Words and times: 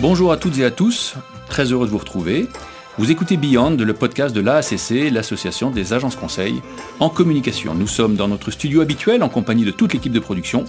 Bonjour 0.00 0.32
à 0.32 0.38
toutes 0.38 0.56
et 0.58 0.64
à 0.64 0.70
tous, 0.70 1.16
très 1.46 1.72
heureux 1.72 1.84
de 1.84 1.90
vous 1.90 1.98
retrouver. 1.98 2.48
Vous 2.96 3.10
écoutez 3.10 3.36
Beyond, 3.36 3.76
le 3.76 3.92
podcast 3.92 4.34
de 4.34 4.40
l'AACC, 4.40 5.12
l'association 5.12 5.70
des 5.70 5.92
agences 5.92 6.16
conseils 6.16 6.62
en 7.00 7.10
communication. 7.10 7.74
Nous 7.74 7.86
sommes 7.86 8.16
dans 8.16 8.26
notre 8.26 8.50
studio 8.50 8.80
habituel 8.80 9.22
en 9.22 9.28
compagnie 9.28 9.66
de 9.66 9.70
toute 9.70 9.92
l'équipe 9.92 10.12
de 10.12 10.18
production. 10.18 10.64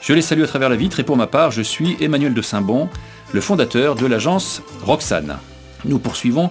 Je 0.00 0.14
les 0.14 0.22
salue 0.22 0.42
à 0.42 0.46
travers 0.46 0.70
la 0.70 0.76
vitre 0.76 1.00
et 1.00 1.02
pour 1.02 1.18
ma 1.18 1.26
part, 1.26 1.50
je 1.50 1.60
suis 1.60 1.98
Emmanuel 2.00 2.32
de 2.32 2.40
Saint-Bon, 2.40 2.88
le 3.32 3.42
fondateur 3.42 3.94
de 3.94 4.06
l'agence 4.06 4.62
Roxane. 4.86 5.36
Nous 5.84 5.98
poursuivons 5.98 6.50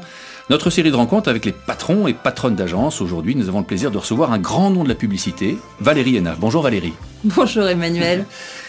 notre 0.52 0.70
série 0.70 0.92
de 0.92 0.96
rencontres 0.96 1.28
avec 1.28 1.46
les 1.46 1.54
patrons 1.54 2.08
et 2.08 2.14
patronnes 2.14 2.56
d'agences. 2.56 3.02
Aujourd'hui, 3.02 3.36
nous 3.36 3.50
avons 3.50 3.62
le 3.62 3.66
plaisir 3.66 3.90
de 3.90 3.98
recevoir 3.98 4.32
un 4.32 4.38
grand 4.38 4.70
nom 4.70 4.84
de 4.84 4.90
la 4.90 4.96
publicité, 4.96 5.58
Valérie 5.80 6.18
Henaf. 6.18 6.38
Bonjour 6.40 6.62
Valérie. 6.62 6.94
Bonjour 7.24 7.68
Emmanuel. 7.68 8.26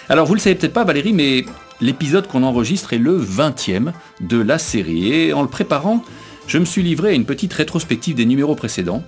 Alors 0.08 0.26
vous 0.26 0.34
le 0.34 0.40
savez 0.40 0.54
peut-être 0.54 0.72
pas 0.72 0.84
Valérie, 0.84 1.12
mais 1.12 1.44
l'épisode 1.82 2.26
qu'on 2.28 2.44
enregistre 2.44 2.92
est 2.92 2.98
le 2.98 3.18
20e 3.18 3.92
de 4.20 4.40
la 4.40 4.58
série. 4.58 5.12
Et 5.12 5.32
en 5.32 5.42
le 5.42 5.48
préparant, 5.48 6.02
je 6.46 6.58
me 6.58 6.64
suis 6.64 6.82
livré 6.82 7.10
à 7.10 7.12
une 7.12 7.26
petite 7.26 7.52
rétrospective 7.52 8.14
des 8.14 8.24
numéros 8.24 8.54
précédents. 8.54 9.02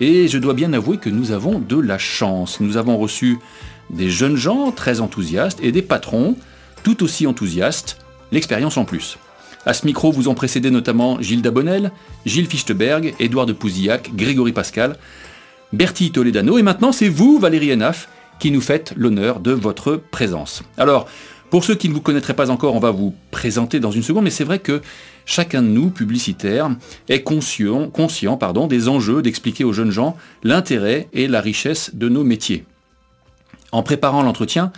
Et 0.00 0.28
je 0.28 0.38
dois 0.38 0.54
bien 0.54 0.72
avouer 0.72 0.96
que 0.96 1.10
nous 1.10 1.32
avons 1.32 1.58
de 1.58 1.78
la 1.78 1.98
chance. 1.98 2.60
Nous 2.60 2.76
avons 2.76 2.96
reçu 2.96 3.38
des 3.90 4.08
jeunes 4.08 4.36
gens 4.36 4.70
très 4.70 5.00
enthousiastes 5.00 5.58
et 5.62 5.72
des 5.72 5.82
patrons 5.82 6.36
tout 6.82 7.02
aussi 7.02 7.26
enthousiastes, 7.26 7.98
l'expérience 8.32 8.78
en 8.78 8.86
plus. 8.86 9.18
À 9.66 9.74
ce 9.74 9.84
micro 9.84 10.10
vous 10.10 10.28
ont 10.28 10.34
précédé 10.34 10.70
notamment 10.70 11.20
Gilles 11.20 11.42
Dabonnel, 11.42 11.92
Gilles 12.24 12.46
Fichtenberg, 12.46 13.14
Édouard 13.20 13.44
de 13.44 13.52
Pouzillac, 13.52 14.12
Grégory 14.16 14.52
Pascal, 14.52 14.96
Bertie 15.74 16.12
Toledano, 16.12 16.56
et 16.56 16.62
maintenant 16.62 16.92
c'est 16.92 17.10
vous, 17.10 17.38
Valérie 17.38 17.72
Enaf, 17.72 18.08
qui 18.38 18.50
nous 18.50 18.62
faites 18.62 18.94
l'honneur 18.96 19.40
de 19.40 19.52
votre 19.52 19.96
présence. 19.96 20.62
Alors, 20.78 21.06
pour 21.50 21.64
ceux 21.64 21.74
qui 21.74 21.88
ne 21.88 21.94
vous 21.94 22.00
connaîtraient 22.00 22.34
pas 22.34 22.50
encore, 22.50 22.76
on 22.76 22.80
va 22.80 22.92
vous 22.92 23.12
présenter 23.32 23.80
dans 23.80 23.90
une 23.90 24.04
seconde, 24.04 24.24
mais 24.24 24.30
c'est 24.30 24.44
vrai 24.44 24.60
que 24.60 24.80
chacun 25.26 25.62
de 25.62 25.68
nous, 25.68 25.90
publicitaires, 25.90 26.70
est 27.08 27.22
conscient, 27.22 27.90
des 28.68 28.88
enjeux 28.88 29.20
d'expliquer 29.20 29.64
aux 29.64 29.72
jeunes 29.72 29.90
gens 29.90 30.16
l'intérêt 30.44 31.08
et 31.12 31.26
la 31.26 31.40
richesse 31.40 31.90
de 31.94 32.08
nos 32.08 32.22
métiers. 32.22 32.64
En 33.72 33.82
préparant 33.82 34.22
l'entretien, 34.22 34.72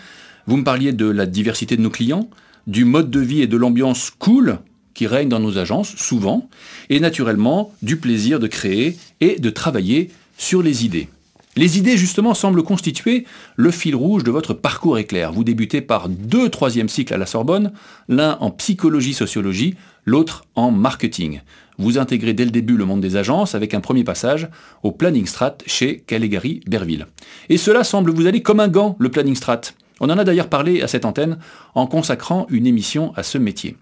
vous 0.47 0.57
me 0.57 0.65
parliez 0.65 0.93
de 0.93 1.07
la 1.07 1.27
diversité 1.27 1.77
de 1.77 1.83
nos 1.83 1.91
clients, 1.91 2.29
du 2.67 2.85
mode 2.85 3.11
de 3.11 3.21
vie 3.21 3.43
et 3.43 3.47
de 3.47 3.57
l'ambiance 3.57 4.11
cool 4.11 4.59
qui 4.95 5.07
règne 5.07 5.29
dans 5.29 5.41
nos 5.41 5.59
agences, 5.59 5.95
souvent, 5.97 6.49
et 6.91 7.01
naturellement 7.01 7.73
du 7.83 7.97
plaisir 7.97 8.39
de 8.41 8.47
créer 8.47 8.97
et 9.21 9.39
de 9.39 9.51
travailler 9.51 10.11
sur 10.37 10.63
les 10.63 10.85
idées. 10.85 11.09
Les 11.55 11.77
idées, 11.77 11.99
justement, 11.99 12.33
semblent 12.33 12.63
constituer 12.63 13.27
le 13.57 13.71
fil 13.71 13.95
rouge 13.95 14.25
de 14.25 14.31
votre 14.31 14.55
parcours 14.55 14.97
éclair. 14.97 15.33
Vous 15.33 15.45
débutez 15.45 15.83
par 15.83 16.09
deux 16.09 16.49
troisièmes 16.49 16.89
cycles 16.89 17.13
à 17.13 17.19
la 17.19 17.27
Sorbonne, 17.27 17.73
l'un 18.09 18.39
en 18.41 18.51
psychologie-sociologie, 18.51 19.75
l'autre 20.07 20.47
en 20.55 20.71
marketing. 20.71 21.43
Vous 21.77 21.99
intégrez 21.99 22.33
dès 22.33 22.47
le 22.47 22.51
début 22.51 22.79
le 22.79 22.87
monde 22.87 23.03
des 23.03 23.17
agences 23.17 23.55
avec 23.55 23.75
un 23.75 23.81
premier 23.81 24.03
passage 24.03 24.49
au 24.83 24.93
Planning 24.93 25.27
Strat 25.27 25.59
chez 25.67 25.99
Caligari 25.99 26.61
Berville. 26.67 27.07
Et 27.51 27.59
cela 27.59 27.85
semble 27.85 28.13
vous 28.13 28.27
aller 28.27 28.41
comme 28.41 28.61
un 28.61 28.69
gant, 28.69 28.97
le 28.99 29.11
Planning 29.11 29.37
Strat. 29.37 29.61
On 30.01 30.09
en 30.09 30.19
a 30.19 30.25
d'ailleurs 30.25 30.49
parlé 30.49 30.81
à 30.81 30.89
cette 30.89 31.05
antenne 31.05 31.39
en 31.75 31.87
consacrant 31.87 32.47
une 32.49 32.67
émission 32.67 33.13
à 33.15 33.23
ce 33.23 33.37
métier. 33.37 33.77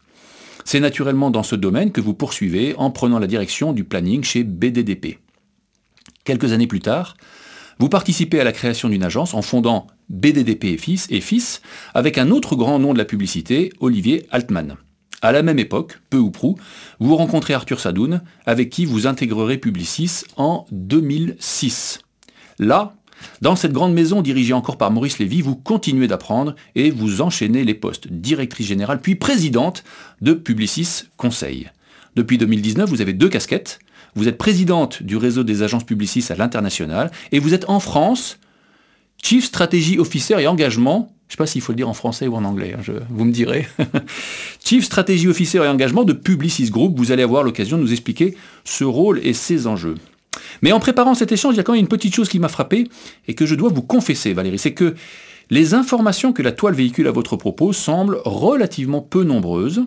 C'est 0.65 0.81
naturellement 0.81 1.31
dans 1.31 1.45
ce 1.45 1.55
domaine 1.55 1.93
que 1.93 2.01
vous 2.01 2.15
poursuivez 2.15 2.75
en 2.79 2.91
prenant 2.91 3.21
la 3.21 3.29
direction 3.29 3.73
du 3.73 3.84
planning 3.84 4.25
chez 4.25 4.43
BDDP. 4.43 5.19
Quelques 6.25 6.53
années 6.53 6.67
plus 6.67 6.81
tard, 6.81 7.17
vous 7.81 7.89
participez 7.89 8.39
à 8.39 8.45
la 8.45 8.53
création 8.53 8.91
d'une 8.91 9.03
agence 9.03 9.33
en 9.33 9.41
fondant 9.41 9.86
BDDP 10.11 10.78
et 11.09 11.23
avec 11.95 12.19
un 12.19 12.31
autre 12.31 12.55
grand 12.55 12.78
nom 12.78 12.92
de 12.92 12.98
la 12.98 13.06
publicité, 13.06 13.72
Olivier 13.81 14.27
Altman. 14.31 14.77
À 15.22 15.33
la 15.33 15.42
même 15.42 15.59
époque, 15.59 15.98
peu 16.11 16.19
ou 16.19 16.31
prou, 16.31 16.59
vous 16.98 17.17
rencontrez 17.17 17.55
Arthur 17.55 17.81
Sadoun, 17.81 18.20
avec 18.45 18.69
qui 18.69 18.84
vous 18.84 19.06
intégrerez 19.06 19.56
Publicis 19.56 20.25
en 20.37 20.66
2006. 20.72 22.00
Là, 22.59 22.93
dans 23.41 23.56
cette 23.56 23.72
grande 23.72 23.94
maison 23.94 24.21
dirigée 24.21 24.53
encore 24.53 24.76
par 24.76 24.91
Maurice 24.91 25.19
Lévy, 25.19 25.41
vous 25.41 25.56
continuez 25.56 26.06
d'apprendre 26.06 26.56
et 26.75 26.91
vous 26.91 27.22
enchaînez 27.22 27.65
les 27.65 27.75
postes 27.75 28.09
directrice 28.09 28.66
générale 28.66 29.00
puis 29.00 29.15
présidente 29.15 29.84
de 30.21 30.34
Publicis 30.34 31.05
Conseil. 31.16 31.71
Depuis 32.15 32.37
2019, 32.37 32.91
vous 32.91 33.00
avez 33.00 33.15
deux 33.15 33.31
casquettes, 33.31 33.78
vous 34.15 34.28
êtes 34.28 34.38
présidente 34.38 35.03
du 35.03 35.16
réseau 35.16 35.44
des 35.44 35.62
agences 35.62 35.84
publicistes 35.84 36.31
à 36.31 36.37
l'international 36.37 37.10
et 37.32 37.38
vous 37.38 37.54
êtes 37.54 37.69
en 37.69 37.81
France 37.81 38.38
Chief 39.22 39.44
Strategy 39.44 39.98
Officer 39.98 40.41
et 40.41 40.47
engagement, 40.47 41.12
je 41.28 41.34
ne 41.34 41.37
sais 41.37 41.37
pas 41.37 41.47
s'il 41.47 41.60
faut 41.60 41.72
le 41.72 41.76
dire 41.76 41.88
en 41.88 41.94
français 41.94 42.26
ou 42.26 42.34
en 42.34 42.44
anglais, 42.44 42.75
hein, 42.76 42.93
vous 43.10 43.25
me 43.25 43.32
direz, 43.32 43.69
Chief 44.65 44.84
Strategy 44.84 45.28
Officer 45.28 45.59
et 45.59 45.69
engagement 45.69 46.04
de 46.04 46.12
Publicis 46.12 46.70
Group. 46.70 46.94
Vous 46.97 47.12
allez 47.12 47.22
avoir 47.22 47.43
l'occasion 47.43 47.76
de 47.76 47.82
nous 47.82 47.93
expliquer 47.93 48.37
ce 48.65 48.84
rôle 48.84 49.20
et 49.22 49.34
ses 49.34 49.66
enjeux. 49.66 49.97
Mais 50.62 50.72
en 50.72 50.81
préparant 50.81 51.15
cet 51.15 51.32
échange, 51.32 51.54
il 51.54 51.59
y 51.59 51.60
a 51.60 51.62
quand 51.62 51.72
même 51.72 51.82
une 51.82 51.88
petite 51.88 52.15
chose 52.15 52.28
qui 52.28 52.38
m'a 52.38 52.49
frappé 52.49 52.88
et 53.28 53.34
que 53.34 53.47
je 53.47 53.54
dois 53.54 53.70
vous 53.70 53.82
confesser, 53.82 54.32
Valérie, 54.32 54.59
c'est 54.59 54.75
que 54.75 54.94
les 55.50 55.75
informations 55.75 56.32
que 56.32 56.43
la 56.43 56.53
toile 56.53 56.75
véhicule 56.75 57.09
à 57.09 57.12
votre 57.12 57.37
propos 57.37 57.72
semblent 57.72 58.20
relativement 58.25 59.00
peu 59.00 59.25
nombreuses, 59.25 59.84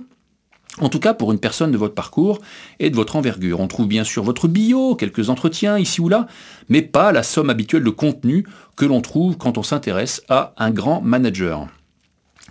en 0.80 0.90
tout 0.90 1.00
cas, 1.00 1.14
pour 1.14 1.32
une 1.32 1.40
personne 1.40 1.72
de 1.72 1.78
votre 1.78 1.94
parcours 1.94 2.40
et 2.80 2.90
de 2.90 2.96
votre 2.96 3.16
envergure, 3.16 3.60
on 3.60 3.68
trouve 3.68 3.88
bien 3.88 4.04
sûr 4.04 4.24
votre 4.24 4.48
bio, 4.48 4.96
quelques 4.96 5.30
entretiens 5.30 5.78
ici 5.78 6.02
ou 6.02 6.10
là, 6.10 6.28
mais 6.68 6.82
pas 6.82 7.12
la 7.12 7.22
somme 7.22 7.52
habituelle 7.52 7.84
de 7.84 7.92
contenu 7.92 8.46
que 8.76 8.86
l'on 8.86 9.02
trouve 9.02 9.38
quand 9.38 9.60
on 9.60 9.64
s'intéresse 9.64 10.24
à 10.30 10.54
un 10.58 10.72
grand 10.72 11.02
manager. 11.02 11.68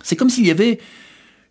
C'est 0.03 0.15
comme 0.15 0.29
s'il 0.29 0.47
y 0.47 0.51
avait 0.51 0.79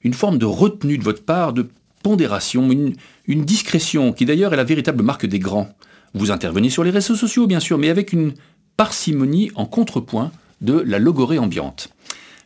une 0.02 0.14
forme 0.14 0.38
de 0.38 0.46
retenue 0.46 0.96
de 0.96 1.04
votre 1.04 1.22
part, 1.22 1.52
de 1.52 1.68
pondération, 2.02 2.70
une, 2.70 3.44
discrétion, 3.44 4.12
qui 4.12 4.24
d'ailleurs 4.24 4.54
est 4.54 4.56
la 4.56 4.64
véritable 4.64 5.02
marque 5.02 5.26
des 5.26 5.38
grands. 5.38 5.68
Vous 6.14 6.30
intervenez 6.30 6.70
sur 6.70 6.84
les 6.84 6.90
réseaux 6.90 7.14
sociaux, 7.14 7.46
bien 7.46 7.60
sûr, 7.60 7.78
mais 7.78 7.90
avec 7.90 8.12
une 8.12 8.32
parcimonie 8.76 9.50
en 9.54 9.66
contrepoint 9.66 10.32
de 10.60 10.74
la 10.74 10.98
logorée 10.98 11.38
ambiante. 11.38 11.90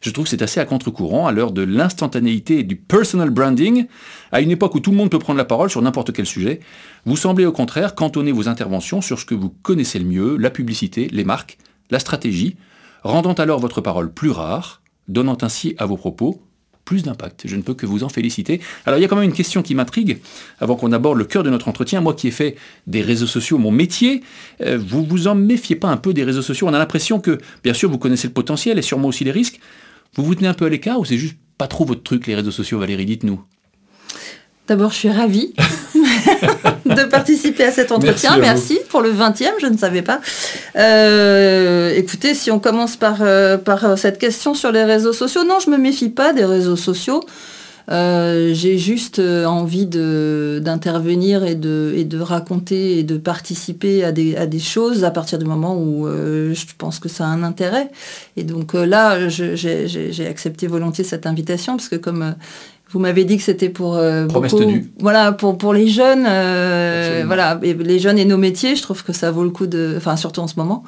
Je 0.06 0.12
trouve 0.12 0.26
que 0.26 0.30
c'est 0.30 0.42
assez 0.42 0.60
à 0.60 0.64
contre-courant 0.64 1.26
à 1.26 1.32
l'heure 1.32 1.50
de 1.50 1.62
l'instantanéité 1.62 2.60
et 2.60 2.62
du 2.62 2.76
personal 2.76 3.28
branding, 3.30 3.86
à 4.30 4.40
une 4.40 4.52
époque 4.52 4.76
où 4.76 4.80
tout 4.80 4.92
le 4.92 4.96
monde 4.96 5.10
peut 5.10 5.18
prendre 5.18 5.36
la 5.36 5.44
parole 5.44 5.68
sur 5.68 5.82
n'importe 5.82 6.12
quel 6.12 6.26
sujet. 6.26 6.60
Vous 7.06 7.16
semblez 7.16 7.44
au 7.44 7.50
contraire 7.50 7.96
cantonner 7.96 8.30
vos 8.30 8.48
interventions 8.48 9.00
sur 9.00 9.18
ce 9.18 9.24
que 9.24 9.34
vous 9.34 9.50
connaissez 9.50 9.98
le 9.98 10.04
mieux, 10.04 10.36
la 10.36 10.50
publicité, 10.50 11.08
les 11.10 11.24
marques, 11.24 11.58
la 11.90 11.98
stratégie, 11.98 12.54
rendant 13.02 13.32
alors 13.32 13.58
votre 13.58 13.80
parole 13.80 14.12
plus 14.12 14.30
rare, 14.30 14.80
donnant 15.08 15.38
ainsi 15.42 15.74
à 15.76 15.86
vos 15.86 15.96
propos 15.96 16.40
plus 16.84 17.02
d'impact. 17.02 17.42
Je 17.46 17.56
ne 17.56 17.62
peux 17.62 17.74
que 17.74 17.84
vous 17.84 18.04
en 18.04 18.08
féliciter. 18.08 18.60
Alors 18.84 19.00
il 19.00 19.02
y 19.02 19.04
a 19.04 19.08
quand 19.08 19.16
même 19.16 19.24
une 19.24 19.32
question 19.32 19.60
qui 19.60 19.74
m'intrigue, 19.74 20.20
avant 20.60 20.76
qu'on 20.76 20.92
aborde 20.92 21.18
le 21.18 21.24
cœur 21.24 21.42
de 21.42 21.50
notre 21.50 21.66
entretien. 21.66 22.00
Moi 22.00 22.14
qui 22.14 22.28
ai 22.28 22.30
fait 22.30 22.54
des 22.86 23.02
réseaux 23.02 23.26
sociaux 23.26 23.58
mon 23.58 23.72
métier, 23.72 24.22
euh, 24.60 24.78
vous 24.78 25.04
vous 25.04 25.26
en 25.26 25.34
méfiez 25.34 25.74
pas 25.74 25.88
un 25.88 25.96
peu 25.96 26.14
des 26.14 26.22
réseaux 26.22 26.42
sociaux? 26.42 26.68
On 26.68 26.74
a 26.74 26.78
l'impression 26.78 27.18
que, 27.18 27.38
bien 27.64 27.74
sûr, 27.74 27.90
vous 27.90 27.98
connaissez 27.98 28.28
le 28.28 28.34
potentiel 28.34 28.78
et 28.78 28.82
sûrement 28.82 29.08
aussi 29.08 29.24
les 29.24 29.32
risques, 29.32 29.58
vous 30.16 30.24
vous 30.24 30.34
tenez 30.34 30.48
un 30.48 30.54
peu 30.54 30.66
à 30.66 30.68
l'écart 30.68 30.98
ou 30.98 31.04
c'est 31.04 31.18
juste 31.18 31.36
pas 31.58 31.66
trop 31.66 31.84
votre 31.84 32.02
truc, 32.02 32.26
les 32.26 32.34
réseaux 32.34 32.50
sociaux, 32.50 32.78
Valérie? 32.78 33.06
Dites-nous. 33.06 33.40
D'abord, 34.68 34.90
je 34.90 34.96
suis 34.96 35.10
ravie 35.10 35.54
de 36.84 37.04
participer 37.04 37.64
à 37.64 37.70
cet 37.70 37.92
entretien. 37.92 38.36
Merci, 38.38 38.80
pour 38.88 39.00
le 39.00 39.12
20e, 39.12 39.52
je 39.60 39.66
ne 39.66 39.76
savais 39.76 40.02
pas. 40.02 40.20
Euh, 40.76 41.92
écoutez, 41.94 42.34
si 42.34 42.50
on 42.50 42.58
commence 42.58 42.96
par, 42.96 43.18
euh, 43.20 43.58
par 43.58 43.96
cette 43.96 44.18
question 44.18 44.54
sur 44.54 44.72
les 44.72 44.82
réseaux 44.82 45.12
sociaux, 45.12 45.44
non, 45.44 45.58
je 45.60 45.70
ne 45.70 45.76
me 45.76 45.80
méfie 45.80 46.08
pas 46.08 46.32
des 46.32 46.44
réseaux 46.44 46.76
sociaux. 46.76 47.24
Euh, 47.88 48.52
j'ai 48.52 48.78
juste 48.78 49.20
euh, 49.20 49.44
envie 49.44 49.86
d'intervenir 49.86 51.44
et 51.44 51.54
de, 51.54 52.18
raconter 52.18 52.98
et 52.98 53.02
de 53.04 53.16
participer 53.16 54.02
à 54.02 54.12
des, 54.12 54.36
à 54.36 54.46
des 54.46 54.58
choses 54.58 55.04
à 55.04 55.10
partir 55.10 55.38
du 55.38 55.44
moment 55.44 55.76
où 55.76 56.06
euh, 56.06 56.52
je 56.54 56.66
pense 56.76 56.98
que 56.98 57.08
ça 57.08 57.24
a 57.24 57.28
un 57.28 57.42
intérêt. 57.42 57.90
Et 58.36 58.42
donc 58.42 58.74
là, 58.74 59.28
j'ai 59.28 60.26
accepté 60.26 60.66
volontiers 60.66 61.04
cette 61.04 61.26
invitation 61.26 61.76
parce 61.76 61.88
que 61.88 61.96
comme 61.96 62.34
vous 62.90 63.00
m'avez 63.00 63.24
dit 63.24 63.36
que 63.36 63.42
c'était 63.42 63.68
pour 63.68 63.96
euh, 63.96 64.28
voilà 65.00 65.32
pour 65.32 65.58
pour 65.58 65.74
les 65.74 65.88
jeunes, 65.88 66.24
euh, 66.24 67.24
voilà 67.26 67.58
les 67.62 67.98
jeunes 67.98 68.16
et 68.16 68.24
nos 68.24 68.36
métiers. 68.36 68.76
Je 68.76 68.82
trouve 68.82 69.02
que 69.02 69.12
ça 69.12 69.32
vaut 69.32 69.42
le 69.42 69.50
coup 69.50 69.66
de, 69.66 69.94
enfin 69.96 70.16
surtout 70.16 70.40
en 70.40 70.46
ce 70.46 70.54
moment, 70.56 70.84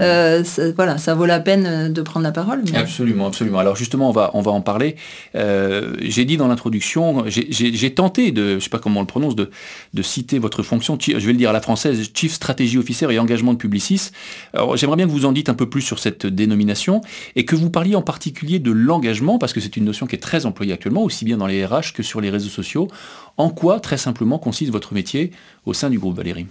euh, 0.00 0.42
ça, 0.42 0.72
voilà 0.72 0.98
ça 0.98 1.14
vaut 1.14 1.24
la 1.24 1.38
peine 1.38 1.92
de 1.92 2.02
prendre 2.02 2.24
la 2.24 2.32
parole. 2.32 2.62
Absolument, 2.74 3.28
absolument. 3.28 3.60
Alors 3.60 3.76
justement 3.76 4.08
on 4.08 4.12
va 4.12 4.32
on 4.34 4.42
va 4.42 4.50
en 4.50 4.60
parler. 4.60 4.96
j'ai 5.34 6.24
dit 6.24 6.36
dans 6.36 6.48
l'introduction, 6.48 7.24
j'ai 7.28 7.94
tenté 7.94 8.32
de, 8.32 8.58
je 8.58 8.64
sais 8.64 8.70
pas 8.70 8.80
comment 8.80 8.98
on 8.98 9.04
le 9.04 9.06
prononce, 9.06 9.36
de 9.36 9.50
de 9.94 10.02
citer 10.02 10.40
votre 10.40 10.64
fonction. 10.64 10.98
Je 11.00 11.14
vais 11.14 11.32
le 11.32 11.38
dire 11.38 11.50
à 11.50 11.52
la 11.52 11.60
française, 11.60 12.10
Chief 12.12 12.32
Strategy 12.32 12.76
Officer 12.76 13.06
et 13.12 13.20
engagement 13.20 13.52
de 13.52 13.58
Publicis. 13.58 14.10
Alors 14.52 14.76
j'aimerais 14.76 14.96
bien 14.96 15.06
que 15.06 15.12
vous 15.12 15.26
en 15.26 15.32
dites 15.32 15.48
un 15.48 15.54
peu 15.54 15.68
plus 15.68 15.82
sur 15.82 16.00
cette 16.00 16.26
dénomination 16.26 17.02
et 17.36 17.44
que 17.44 17.54
vous 17.54 17.70
parliez 17.70 17.94
en 17.94 18.02
particulier 18.02 18.58
de 18.58 18.72
l'engagement 18.72 19.38
parce 19.38 19.52
que 19.52 19.60
c'est 19.60 19.76
une 19.76 19.84
notion 19.84 20.08
qui 20.08 20.16
est 20.16 20.20
très 20.20 20.44
employée 20.44 20.72
actuellement 20.72 21.04
aussi 21.04 21.24
bien 21.24 21.35
dans 21.36 21.46
les 21.46 21.64
RH 21.64 21.92
que 21.94 22.02
sur 22.02 22.20
les 22.20 22.30
réseaux 22.30 22.48
sociaux. 22.48 22.88
En 23.36 23.50
quoi, 23.50 23.80
très 23.80 23.98
simplement, 23.98 24.38
consiste 24.38 24.72
votre 24.72 24.94
métier 24.94 25.32
au 25.66 25.74
sein 25.74 25.90
du 25.90 25.98
groupe 25.98 26.16
Valérie? 26.16 26.46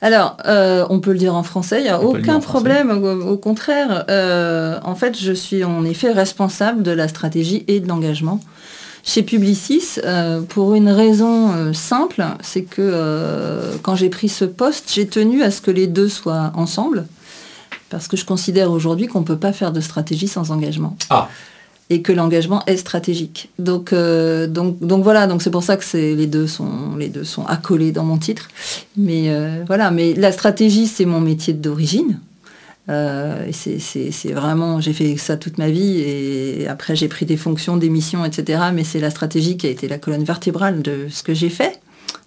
Alors, 0.00 0.36
euh, 0.46 0.86
on 0.88 1.00
peut 1.00 1.12
le 1.12 1.18
dire 1.18 1.34
en 1.34 1.42
français, 1.42 1.80
il 1.80 1.84
n'y 1.84 1.90
a 1.90 2.00
aucun 2.00 2.40
problème, 2.40 2.90
au, 2.90 3.36
contraire. 3.36 4.04
Euh, 4.08 4.78
en 4.82 4.94
fait, 4.94 5.18
je 5.18 5.32
suis 5.32 5.64
en 5.64 5.84
effet 5.84 6.12
responsable 6.12 6.82
de 6.82 6.90
la 6.90 7.08
stratégie 7.08 7.64
et 7.68 7.80
de 7.80 7.88
l'engagement 7.88 8.40
Chez 9.04 9.22
Publicis, 9.22 10.00
euh, 10.04 10.40
pour 10.40 10.74
une 10.74 10.88
raison 10.88 11.74
simple, 11.74 12.24
c'est 12.40 12.62
que 12.62 13.76
quand 13.82 13.94
j'ai 13.94 14.08
pris 14.08 14.28
ce 14.28 14.46
poste, 14.46 14.90
j'ai 14.92 15.06
tenu 15.06 15.42
à 15.42 15.50
ce 15.50 15.60
que 15.60 15.70
les 15.70 15.86
deux 15.86 16.08
soient 16.08 16.52
ensemble, 16.54 17.06
parce 17.90 18.08
que 18.08 18.16
je 18.16 18.24
considère 18.24 18.70
aujourd'hui 18.70 19.06
qu'on 19.06 19.20
ne 19.20 19.26
peut 19.26 19.38
pas 19.38 19.52
faire 19.52 19.72
de 19.72 19.80
stratégie 19.80 20.28
sans 20.28 20.50
engagement. 20.50 20.96
Ah. 21.10 21.28
Et 21.92 22.02
que 22.02 22.12
l'engagement 22.12 22.62
est 22.66 22.76
stratégique. 22.76 23.50
Donc, 23.58 23.92
donc, 23.92 24.78
donc 24.78 25.02
voilà, 25.02 25.26
donc 25.26 25.42
c'est 25.42 25.50
pour 25.50 25.64
ça 25.64 25.76
que 25.76 25.96
les 25.96 26.26
deux 26.28 26.46
sont 26.46 26.94
les 26.96 27.08
deux 27.08 27.24
sont 27.24 27.44
accolés 27.46 27.90
dans 27.90 28.04
mon 28.04 28.16
titre. 28.16 28.48
Mais 28.96 29.28
voilà, 29.66 29.90
mais 29.90 30.14
la 30.14 30.30
stratégie 30.30 30.86
c'est 30.86 31.04
mon 31.04 31.20
métier 31.20 31.52
d'origine. 31.52 32.20
Euh, 32.90 33.50
c'est 33.52 34.32
vraiment, 34.32 34.80
j'ai 34.80 34.92
fait 34.92 35.16
ça 35.16 35.36
toute 35.36 35.58
ma 35.58 35.70
vie 35.70 36.00
et 36.00 36.66
après 36.66 36.96
j'ai 36.96 37.08
pris 37.08 37.24
des 37.24 37.36
fonctions, 37.36 37.76
des 37.76 37.88
missions, 37.88 38.24
etc. 38.24 38.62
Mais 38.74 38.84
c'est 38.84 39.00
la 39.00 39.10
stratégie 39.10 39.56
qui 39.56 39.66
a 39.66 39.70
été 39.70 39.86
la 39.86 39.98
colonne 39.98 40.24
vertébrale 40.24 40.82
de 40.82 41.06
ce 41.08 41.22
que 41.22 41.34
j'ai 41.34 41.50
fait. 41.50 41.80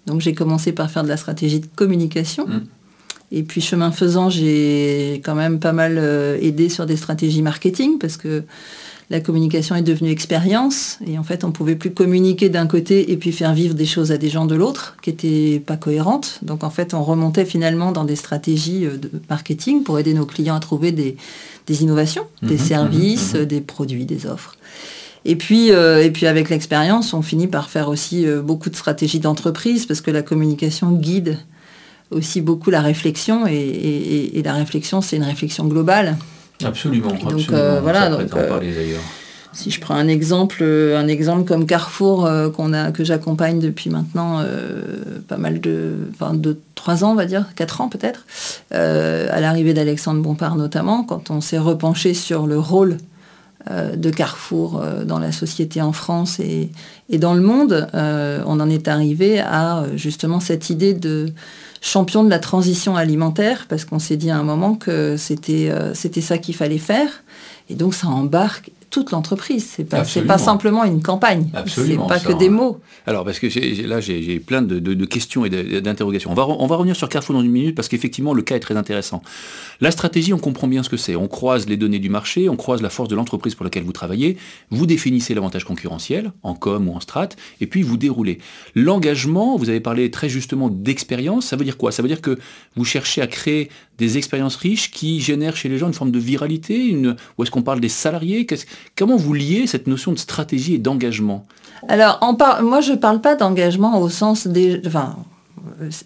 Donc 0.06 0.20
j'ai 0.20 0.34
commencé 0.34 0.72
par 0.72 0.90
faire 0.90 1.02
de 1.02 1.08
la 1.08 1.16
stratégie 1.16 1.60
de 1.60 1.66
communication. 1.74 2.46
Mmh. 2.46 2.60
Et 3.32 3.42
puis 3.42 3.60
chemin 3.60 3.90
faisant, 3.90 4.30
j'ai 4.30 5.20
quand 5.24 5.34
même 5.34 5.58
pas 5.58 5.72
mal 5.72 5.96
euh, 5.98 6.38
aidé 6.40 6.68
sur 6.68 6.86
des 6.86 6.96
stratégies 6.96 7.42
marketing 7.42 7.98
parce 7.98 8.16
que 8.16 8.44
la 9.10 9.20
communication 9.20 9.74
est 9.76 9.82
devenue 9.82 10.10
expérience 10.10 10.98
et 11.06 11.18
en 11.18 11.24
fait 11.24 11.44
on 11.44 11.52
pouvait 11.52 11.76
plus 11.76 11.92
communiquer 11.92 12.48
d'un 12.48 12.66
côté 12.66 13.12
et 13.12 13.16
puis 13.16 13.32
faire 13.32 13.52
vivre 13.52 13.74
des 13.74 13.84
choses 13.84 14.12
à 14.12 14.16
des 14.16 14.30
gens 14.30 14.46
de 14.46 14.54
l'autre 14.54 14.96
qui 15.02 15.10
n'étaient 15.10 15.62
pas 15.64 15.76
cohérentes. 15.76 16.38
Donc 16.42 16.64
en 16.64 16.70
fait 16.70 16.94
on 16.94 17.02
remontait 17.02 17.44
finalement 17.44 17.92
dans 17.92 18.04
des 18.04 18.16
stratégies 18.16 18.86
euh, 18.86 18.96
de 18.96 19.10
marketing 19.28 19.82
pour 19.82 19.98
aider 19.98 20.14
nos 20.14 20.24
clients 20.24 20.54
à 20.54 20.60
trouver 20.60 20.92
des, 20.92 21.16
innovations, 21.82 22.26
des 22.42 22.54
mhm, 22.54 22.58
services, 22.58 23.34
mhm, 23.34 23.40
mhm. 23.40 23.46
des 23.46 23.60
produits, 23.60 24.06
des 24.06 24.26
offres. 24.26 24.56
Et 25.26 25.36
puis, 25.36 25.72
euh, 25.72 26.04
et 26.04 26.10
puis 26.10 26.26
avec 26.26 26.50
l'expérience, 26.50 27.14
on 27.14 27.22
finit 27.22 27.46
par 27.46 27.70
faire 27.70 27.88
aussi 27.88 28.26
euh, 28.26 28.42
beaucoup 28.42 28.68
de 28.68 28.76
stratégies 28.76 29.20
d'entreprise 29.20 29.86
parce 29.86 30.00
que 30.00 30.10
la 30.10 30.22
communication 30.22 30.92
guide 30.92 31.38
aussi 32.10 32.42
beaucoup 32.42 32.70
la 32.70 32.82
réflexion 32.82 33.46
et 33.46 34.40
la 34.44 34.52
réflexion, 34.52 35.00
c'est 35.00 35.16
une 35.16 35.24
réflexion 35.24 35.66
globale. 35.66 36.16
Absolument. 36.62 37.12
Donc 37.12 37.50
euh, 37.50 37.80
voilà. 37.82 38.08
Donc, 38.08 38.34
euh, 38.34 38.60
si 39.52 39.70
je 39.70 39.80
prends 39.80 39.94
un 39.94 40.08
exemple, 40.08 40.58
euh, 40.62 40.98
un 40.98 41.06
exemple 41.06 41.44
comme 41.44 41.66
Carrefour 41.66 42.28
qu'on 42.56 42.72
a, 42.72 42.90
que 42.90 43.04
j'accompagne 43.04 43.60
depuis 43.60 43.90
maintenant 43.90 44.44
pas 45.28 45.36
mal 45.36 45.60
de, 45.60 46.08
enfin 46.12 46.34
de 46.34 46.58
trois 46.74 47.04
ans, 47.04 47.12
on 47.12 47.14
va 47.14 47.26
dire, 47.26 47.46
quatre 47.54 47.80
ans 47.80 47.88
peut-être, 47.88 48.26
à 48.70 49.40
l'arrivée 49.40 49.74
d'Alexandre 49.74 50.22
Bompard 50.22 50.56
notamment, 50.56 51.04
quand 51.04 51.30
on 51.30 51.40
s'est 51.40 51.58
repenché 51.58 52.14
sur 52.14 52.46
le 52.46 52.58
rôle 52.58 52.98
de 53.70 54.10
Carrefour 54.10 54.84
dans 55.06 55.18
la 55.18 55.32
société 55.32 55.80
en 55.80 55.92
France 55.92 56.38
et, 56.38 56.70
et 57.08 57.18
dans 57.18 57.34
le 57.34 57.40
monde, 57.40 57.88
on 57.94 58.60
en 58.60 58.68
est 58.68 58.88
arrivé 58.88 59.40
à 59.40 59.84
justement 59.94 60.40
cette 60.40 60.68
idée 60.68 60.94
de 60.94 61.32
champion 61.84 62.24
de 62.24 62.30
la 62.30 62.38
transition 62.38 62.96
alimentaire, 62.96 63.66
parce 63.68 63.84
qu'on 63.84 63.98
s'est 63.98 64.16
dit 64.16 64.30
à 64.30 64.38
un 64.38 64.42
moment 64.42 64.74
que 64.74 65.16
c'était 65.18 65.68
euh, 65.70 65.92
ça 65.94 66.38
qu'il 66.38 66.56
fallait 66.56 66.78
faire. 66.78 67.22
Et 67.68 67.74
donc 67.74 67.94
ça 67.94 68.08
embarque 68.08 68.70
toute 68.94 69.10
l'entreprise. 69.10 69.68
C'est 69.68 69.82
pas, 69.82 70.04
pas 70.04 70.38
simplement 70.38 70.84
une 70.84 71.02
campagne. 71.02 71.50
C'est 71.66 71.96
pas 71.96 72.20
que 72.20 72.32
des 72.32 72.48
mots. 72.48 72.78
Alors, 73.08 73.24
parce 73.24 73.40
que 73.40 73.48
là, 73.88 74.00
j'ai 74.00 74.38
plein 74.38 74.62
de, 74.62 75.04
questions 75.04 75.44
et 75.44 75.50
d'interrogations. 75.80 76.30
On 76.30 76.34
va, 76.34 76.46
on 76.46 76.66
va 76.68 76.76
revenir 76.76 76.94
sur 76.94 77.08
Carrefour 77.08 77.34
dans 77.34 77.42
une 77.42 77.50
minute 77.50 77.74
parce 77.74 77.88
qu'effectivement, 77.88 78.32
le 78.32 78.42
cas 78.42 78.54
est 78.54 78.60
très 78.60 78.76
intéressant. 78.76 79.20
La 79.80 79.90
stratégie, 79.90 80.32
on 80.32 80.38
comprend 80.38 80.68
bien 80.68 80.84
ce 80.84 80.88
que 80.88 80.96
c'est. 80.96 81.16
On 81.16 81.26
croise 81.26 81.68
les 81.68 81.76
données 81.76 81.98
du 81.98 82.08
marché, 82.08 82.48
on 82.48 82.54
croise 82.54 82.82
la 82.82 82.88
force 82.88 83.08
de 83.08 83.16
l'entreprise 83.16 83.56
pour 83.56 83.64
laquelle 83.64 83.82
vous 83.82 83.92
travaillez, 83.92 84.36
vous 84.70 84.86
définissez 84.86 85.34
l'avantage 85.34 85.64
concurrentiel 85.64 86.30
en 86.44 86.54
com 86.54 86.88
ou 86.88 86.92
en 86.92 87.00
strat, 87.00 87.30
et 87.60 87.66
puis 87.66 87.82
vous 87.82 87.96
déroulez. 87.96 88.38
L'engagement, 88.76 89.56
vous 89.56 89.70
avez 89.70 89.80
parlé 89.80 90.12
très 90.12 90.28
justement 90.28 90.68
d'expérience, 90.68 91.46
ça 91.46 91.56
veut 91.56 91.64
dire 91.64 91.76
quoi? 91.76 91.90
Ça 91.90 92.00
veut 92.00 92.08
dire 92.08 92.22
que 92.22 92.38
vous 92.76 92.84
cherchez 92.84 93.22
à 93.22 93.26
créer 93.26 93.70
des 93.98 94.18
expériences 94.18 94.56
riches 94.56 94.90
qui 94.90 95.20
génèrent 95.20 95.56
chez 95.56 95.68
les 95.68 95.78
gens 95.78 95.86
une 95.86 95.94
forme 95.94 96.10
de 96.10 96.18
viralité 96.18 96.86
une... 96.86 97.16
Ou 97.36 97.42
est-ce 97.42 97.50
qu'on 97.50 97.62
parle 97.62 97.80
des 97.80 97.88
salariés? 97.88 98.46
Comment 98.96 99.16
vous 99.16 99.34
liez 99.34 99.66
cette 99.66 99.86
notion 99.86 100.12
de 100.12 100.18
stratégie 100.18 100.74
et 100.74 100.78
d'engagement? 100.78 101.46
Alors, 101.88 102.18
moi, 102.62 102.80
je 102.80 102.92
ne 102.92 102.96
parle 102.96 103.20
pas 103.20 103.36
d'engagement 103.36 104.00
au 104.00 104.08
sens 104.08 104.46
des... 104.46 104.80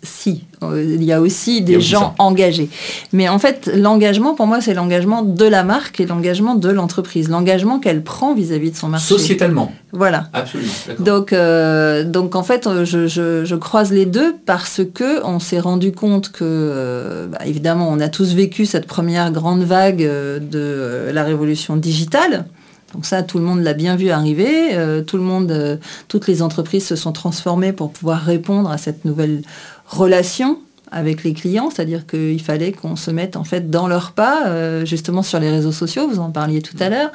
si, 0.03 0.45
euh, 0.63 0.83
il 0.83 1.03
y 1.05 1.13
a 1.13 1.21
aussi 1.21 1.63
des 1.63 1.81
gens 1.81 2.15
engagés. 2.19 2.69
Mais 3.13 3.29
en 3.29 3.39
fait, 3.39 3.71
l'engagement, 3.75 4.35
pour 4.35 4.47
moi, 4.47 4.61
c'est 4.61 4.75
l'engagement 4.75 5.23
de 5.23 5.45
la 5.45 5.65
marque 5.65 6.01
et 6.01 6.07
l'engagement 6.07 6.55
de 6.55 6.69
l'entreprise. 6.69 7.29
L'engagement 7.29 7.79
qu'elle 7.79 8.03
prend 8.03 8.35
vis-à-vis 8.35 8.71
de 8.71 8.77
son 8.77 8.89
marché. 8.89 9.07
Sociétalement. 9.07 9.73
Voilà. 9.93 10.29
Absolument. 10.33 10.71
Donc, 10.99 11.33
euh, 11.33 12.05
donc, 12.05 12.37
en 12.37 12.43
fait, 12.43 12.69
je, 12.85 13.55
croise 13.57 13.93
les 13.93 14.07
deux 14.07 14.37
parce 14.47 14.81
que 14.95 15.25
on 15.25 15.41
s'est 15.41 15.61
rendu 15.61 15.93
compte 15.93 16.31
que, 16.31 17.29
bah, 17.31 17.39
évidemment, 17.45 17.89
on 17.91 18.01
a 18.01 18.09
tous 18.09 18.35
vécu 18.35 18.67
cette 18.67 18.87
première 18.87 19.33
grande 19.33 19.63
vague 19.63 19.99
de 19.99 21.11
la 21.13 21.25
révolution 21.25 21.77
digitale. 21.77 22.47
Donc 22.95 23.05
ça, 23.05 23.23
tout 23.23 23.39
le 23.39 23.45
monde 23.45 23.61
l'a 23.61 23.75
bien 23.75 23.97
vu 23.97 24.11
arriver. 24.11 24.75
Euh, 24.75 25.03
tout 25.03 25.17
le 25.17 25.23
monde, 25.23 25.51
euh, 25.51 25.77
toutes 26.09 26.27
les 26.27 26.43
entreprises 26.43 26.87
se 26.87 26.97
sont 26.97 27.13
transformées 27.13 27.73
pour 27.73 27.93
pouvoir 27.93 28.21
répondre 28.21 28.71
à 28.71 28.79
cette 28.79 29.05
nouvelle 29.05 29.43
relation 29.87 30.59
avec 30.91 31.23
les 31.23 31.35
clients, 31.35 31.69
c'est-à-dire 31.71 32.07
qu'il 32.07 32.41
fallait 32.41 32.73
qu'on 32.73 32.97
se 32.97 33.11
mette 33.11 33.37
en 33.37 33.45
fait 33.45 33.69
dans 33.69 33.89
leur 33.89 34.13
pas, 34.13 34.47
euh, 34.47 34.87
justement 34.87 35.23
sur 35.23 35.39
les 35.39 35.51
réseaux 35.51 35.73
sociaux, 35.73 36.09
vous 36.09 36.19
en 36.19 36.31
parliez 36.31 36.63
tout 36.63 36.79
à 36.81 36.89
l'heure, 36.89 37.13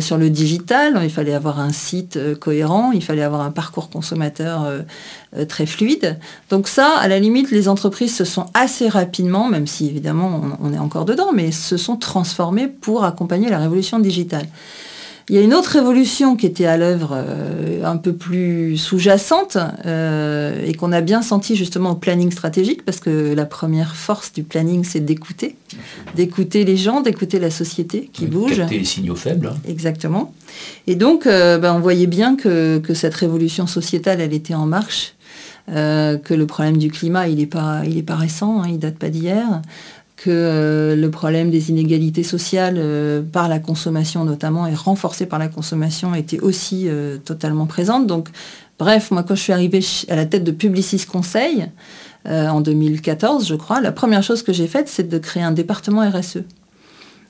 sur 0.00 0.18
le 0.18 0.30
digital, 0.30 0.98
il 1.04 1.10
fallait 1.10 1.34
avoir 1.34 1.60
un 1.60 1.70
site 1.70 2.18
cohérent, 2.40 2.90
il 2.90 3.04
fallait 3.04 3.22
avoir 3.22 3.42
un 3.42 3.52
parcours 3.52 3.88
consommateur 3.88 4.66
très 5.46 5.66
fluide. 5.66 6.18
Donc 6.50 6.66
ça, 6.66 6.96
à 6.98 7.06
la 7.06 7.20
limite, 7.20 7.52
les 7.52 7.68
entreprises 7.68 8.16
se 8.16 8.24
sont 8.24 8.46
assez 8.54 8.88
rapidement, 8.88 9.46
même 9.48 9.68
si 9.68 9.86
évidemment 9.86 10.40
on 10.60 10.72
est 10.72 10.78
encore 10.78 11.04
dedans, 11.04 11.32
mais 11.32 11.52
se 11.52 11.76
sont 11.76 11.96
transformées 11.96 12.66
pour 12.66 13.04
accompagner 13.04 13.48
la 13.48 13.58
révolution 13.58 14.00
digitale. 14.00 14.46
Il 15.30 15.34
y 15.34 15.38
a 15.38 15.40
une 15.40 15.54
autre 15.54 15.70
révolution 15.70 16.36
qui 16.36 16.44
était 16.44 16.66
à 16.66 16.76
l'œuvre 16.76 17.12
euh, 17.14 17.82
un 17.82 17.96
peu 17.96 18.12
plus 18.12 18.76
sous-jacente 18.76 19.56
euh, 19.86 20.62
et 20.66 20.74
qu'on 20.74 20.92
a 20.92 21.00
bien 21.00 21.22
senti 21.22 21.56
justement 21.56 21.92
au 21.92 21.94
planning 21.94 22.30
stratégique 22.30 22.84
parce 22.84 23.00
que 23.00 23.32
la 23.32 23.46
première 23.46 23.96
force 23.96 24.34
du 24.34 24.42
planning 24.42 24.84
c'est 24.84 25.00
d'écouter, 25.00 25.56
d'écouter 26.14 26.64
les 26.64 26.76
gens, 26.76 27.00
d'écouter 27.00 27.38
la 27.38 27.50
société 27.50 28.10
qui 28.12 28.26
bouge. 28.26 28.58
Capter 28.58 28.78
les 28.78 28.84
signaux 28.84 29.16
faibles. 29.16 29.46
Hein. 29.46 29.56
Exactement. 29.66 30.34
Et 30.86 30.94
donc 30.94 31.26
euh, 31.26 31.56
ben, 31.56 31.74
on 31.74 31.80
voyait 31.80 32.06
bien 32.06 32.36
que, 32.36 32.82
cette 32.92 33.14
révolution 33.14 33.66
sociétale 33.66 34.20
elle 34.20 34.34
était 34.34 34.54
en 34.54 34.66
marche. 34.66 35.14
que 35.68 36.34
le 36.34 36.46
problème 36.46 36.76
du 36.76 36.90
climat, 36.90 37.28
il 37.28 37.36
n'est 37.36 37.46
pas, 37.46 37.82
il 37.86 38.04
pas 38.04 38.16
récent, 38.16 38.62
hein, 38.62 38.66
il 38.68 38.78
date 38.78 38.98
pas 38.98 39.08
d'hier, 39.08 39.62
que 40.24 40.30
euh, 40.30 40.96
le 40.96 41.10
problème 41.10 41.50
des 41.50 41.68
inégalités 41.68 42.22
sociales 42.22 42.76
euh, 42.78 43.20
par 43.20 43.46
la 43.46 43.58
consommation 43.58 44.24
notamment 44.24 44.66
et 44.66 44.74
renforcé 44.74 45.26
par 45.26 45.38
la 45.38 45.48
consommation 45.48 46.14
était 46.14 46.40
aussi 46.40 46.84
euh, 46.88 47.18
totalement 47.18 47.66
présente. 47.66 48.06
Donc 48.06 48.30
bref, 48.78 49.10
moi 49.10 49.22
quand 49.22 49.34
je 49.34 49.42
suis 49.42 49.52
arrivée 49.52 49.80
à 50.08 50.16
la 50.16 50.24
tête 50.24 50.42
de 50.42 50.50
Publicis 50.50 51.04
Conseil 51.04 51.66
en 52.26 52.62
2014, 52.62 53.46
je 53.46 53.54
crois, 53.54 53.82
la 53.82 53.92
première 53.92 54.22
chose 54.22 54.42
que 54.42 54.54
j'ai 54.54 54.66
faite, 54.66 54.88
c'est 54.88 55.06
de 55.06 55.18
créer 55.18 55.42
un 55.42 55.52
département 55.52 56.08
RSE 56.08 56.38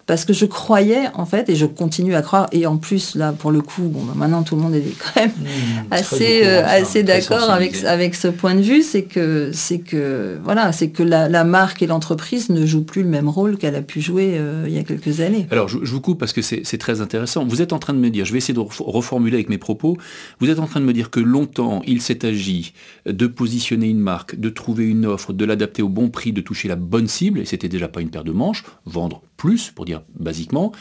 parce 0.07 0.25
que 0.25 0.33
je 0.33 0.45
croyais 0.45 1.09
en 1.15 1.27
fait 1.27 1.49
et 1.49 1.57
je 1.57 1.67
continue 1.67 2.15
à 2.15 2.23
croire 2.23 2.49
et 2.53 2.67
en 2.67 2.77
plus 2.77 3.15
là 3.15 3.33
pour 3.33 3.51
le 3.51 3.61
coup 3.61 3.83
bon 3.83 4.03
bah, 4.05 4.13
maintenant 4.17 4.43
tout 4.43 4.57
le 4.57 4.63
monde 4.63 4.75
est 4.75 4.85
quand 4.99 5.21
même 5.21 5.31
mmh, 5.31 5.93
assez 5.93 6.43
euh, 6.45 6.65
assez 6.67 7.03
d'accord 7.03 7.51
avec 7.51 7.85
avec 7.85 8.15
ce 8.15 8.29
point 8.29 8.55
de 8.55 8.61
vue 8.61 8.83
c'est 8.83 9.03
que 9.03 9.51
c'est 9.53 9.79
que 9.79 10.39
voilà 10.45 10.73
c'est 10.73 10.91
que 10.91 11.03
la, 11.03 11.45
marque 11.45 11.83
et 11.83 11.87
l'entreprise 11.87 12.51
ne 12.51 12.65
jouent 12.65 12.85
plus 12.85 13.03
le 13.03 13.09
même 13.09 13.29
rôle 13.29 13.57
qu'elle 13.59 13.77
a 13.77 13.83
pu 13.83 14.01
jouer 14.01 14.35
euh, 14.37 14.65
il 14.67 14.75
y 14.75 14.79
a 14.79 14.83
quelques 14.83 15.21
années. 15.21 15.47
Alors 15.51 15.69
je, 15.69 15.79
vous 15.79 16.01
coupe 16.01 16.19
parce 16.19 16.33
que 16.33 16.43
c'est 16.43 16.79
très 16.79 17.01
intéressant. 17.01 17.45
Vous 17.45 17.63
êtes 17.63 17.73
en 17.73 17.79
train 17.79 17.95
de 17.95 17.99
me 17.99 18.11
dire, 18.11 18.25
je 18.25 18.33
vais 18.33 18.39
essayer 18.39 18.55
de 18.55 18.61
reformuler 18.61 19.37
avec 19.37 19.49
mes 19.49 19.59
propos. 19.59 19.97
Vous 20.41 20.51
êtes 20.51 20.59
en 20.59 20.67
train 20.67 20.81
de 20.81 20.85
me 20.85 20.93
dire 20.93 21.11
que 21.11 21.21
longtemps 21.21 21.83
il 21.87 22.01
s'est 22.01 22.25
agi 22.25 22.73
de 23.07 23.27
positionner 23.27 23.89
une 23.89 24.01
marque, 24.01 24.39
de 24.39 24.49
trouver 24.49 24.85
une 24.85 25.07
offre, 25.07 25.33
de 25.33 25.45
l'adapter 25.45 25.83
au 25.83 25.89
bon 25.89 26.09
prix, 26.09 26.33
de 26.33 26.41
toucher 26.41 26.69
la 26.69 26.77
bonne 26.77 27.09
cible 27.09 27.41
et 27.41 27.45
c'était 27.45 27.69
déjà 27.69 27.89
pas 27.89 28.01
une 28.01 28.11
paire 28.11 28.25
de 28.25 28.33
manches, 28.33 28.65
vendre 28.87 29.23
plus 29.37 29.71
pour 29.71 29.85
dire 29.85 30.03
basiquement. 30.19 30.73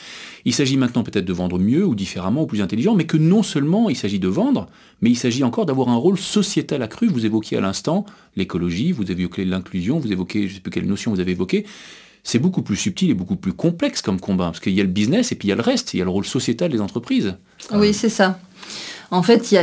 Il 0.45 0.53
s'agit 0.53 0.77
maintenant 0.77 1.03
peut-être 1.03 1.25
de 1.25 1.33
vendre 1.33 1.59
mieux 1.59 1.85
ou 1.85 1.95
différemment 1.95 2.43
ou 2.43 2.45
plus 2.45 2.61
intelligent, 2.61 2.95
mais 2.95 3.05
que 3.05 3.17
non 3.17 3.43
seulement 3.43 3.89
il 3.89 3.95
s'agit 3.95 4.19
de 4.19 4.27
vendre, 4.27 4.67
mais 5.01 5.09
il 5.09 5.15
s'agit 5.15 5.43
encore 5.43 5.65
d'avoir 5.65 5.89
un 5.89 5.95
rôle 5.95 6.17
sociétal 6.17 6.81
accru. 6.81 7.07
Vous 7.07 7.25
évoquiez 7.25 7.57
à 7.57 7.61
l'instant 7.61 8.05
l'écologie, 8.35 8.91
vous 8.91 9.11
évoquez 9.11 9.45
l'inclusion, 9.45 9.99
vous 9.99 10.11
évoquez, 10.11 10.43
je 10.43 10.47
ne 10.47 10.53
sais 10.55 10.59
plus 10.59 10.71
quelle 10.71 10.87
notion 10.87 11.11
vous 11.11 11.19
avez 11.19 11.31
évoqué. 11.31 11.65
C'est 12.23 12.39
beaucoup 12.39 12.61
plus 12.61 12.77
subtil 12.77 13.09
et 13.09 13.13
beaucoup 13.13 13.35
plus 13.35 13.51
complexe 13.51 14.01
comme 14.01 14.19
combat, 14.19 14.45
parce 14.45 14.61
qu'il 14.61 14.73
y 14.73 14.79
a 14.79 14.83
le 14.83 14.89
business 14.89 15.31
et 15.31 15.35
puis 15.35 15.47
il 15.47 15.49
y 15.49 15.53
a 15.53 15.55
le 15.55 15.61
reste, 15.61 15.93
il 15.93 15.97
y 15.97 16.01
a 16.01 16.05
le 16.05 16.09
rôle 16.09 16.25
sociétal 16.25 16.71
des 16.71 16.79
entreprises. 16.79 17.35
Oui, 17.73 17.93
c'est 17.93 18.09
ça. 18.09 18.39
En 19.11 19.21
fait, 19.21 19.51
il 19.51 19.57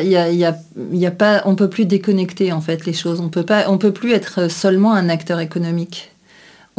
y 0.92 1.10
pas, 1.10 1.42
on 1.46 1.56
peut 1.56 1.70
plus 1.70 1.86
déconnecter 1.86 2.52
en 2.52 2.60
fait 2.60 2.86
les 2.86 2.92
choses. 2.92 3.20
On 3.20 3.30
peut 3.30 3.44
on 3.66 3.78
peut 3.78 3.92
plus 3.92 4.12
être 4.12 4.50
seulement 4.50 4.92
un 4.92 5.08
acteur 5.08 5.40
économique. 5.40 6.09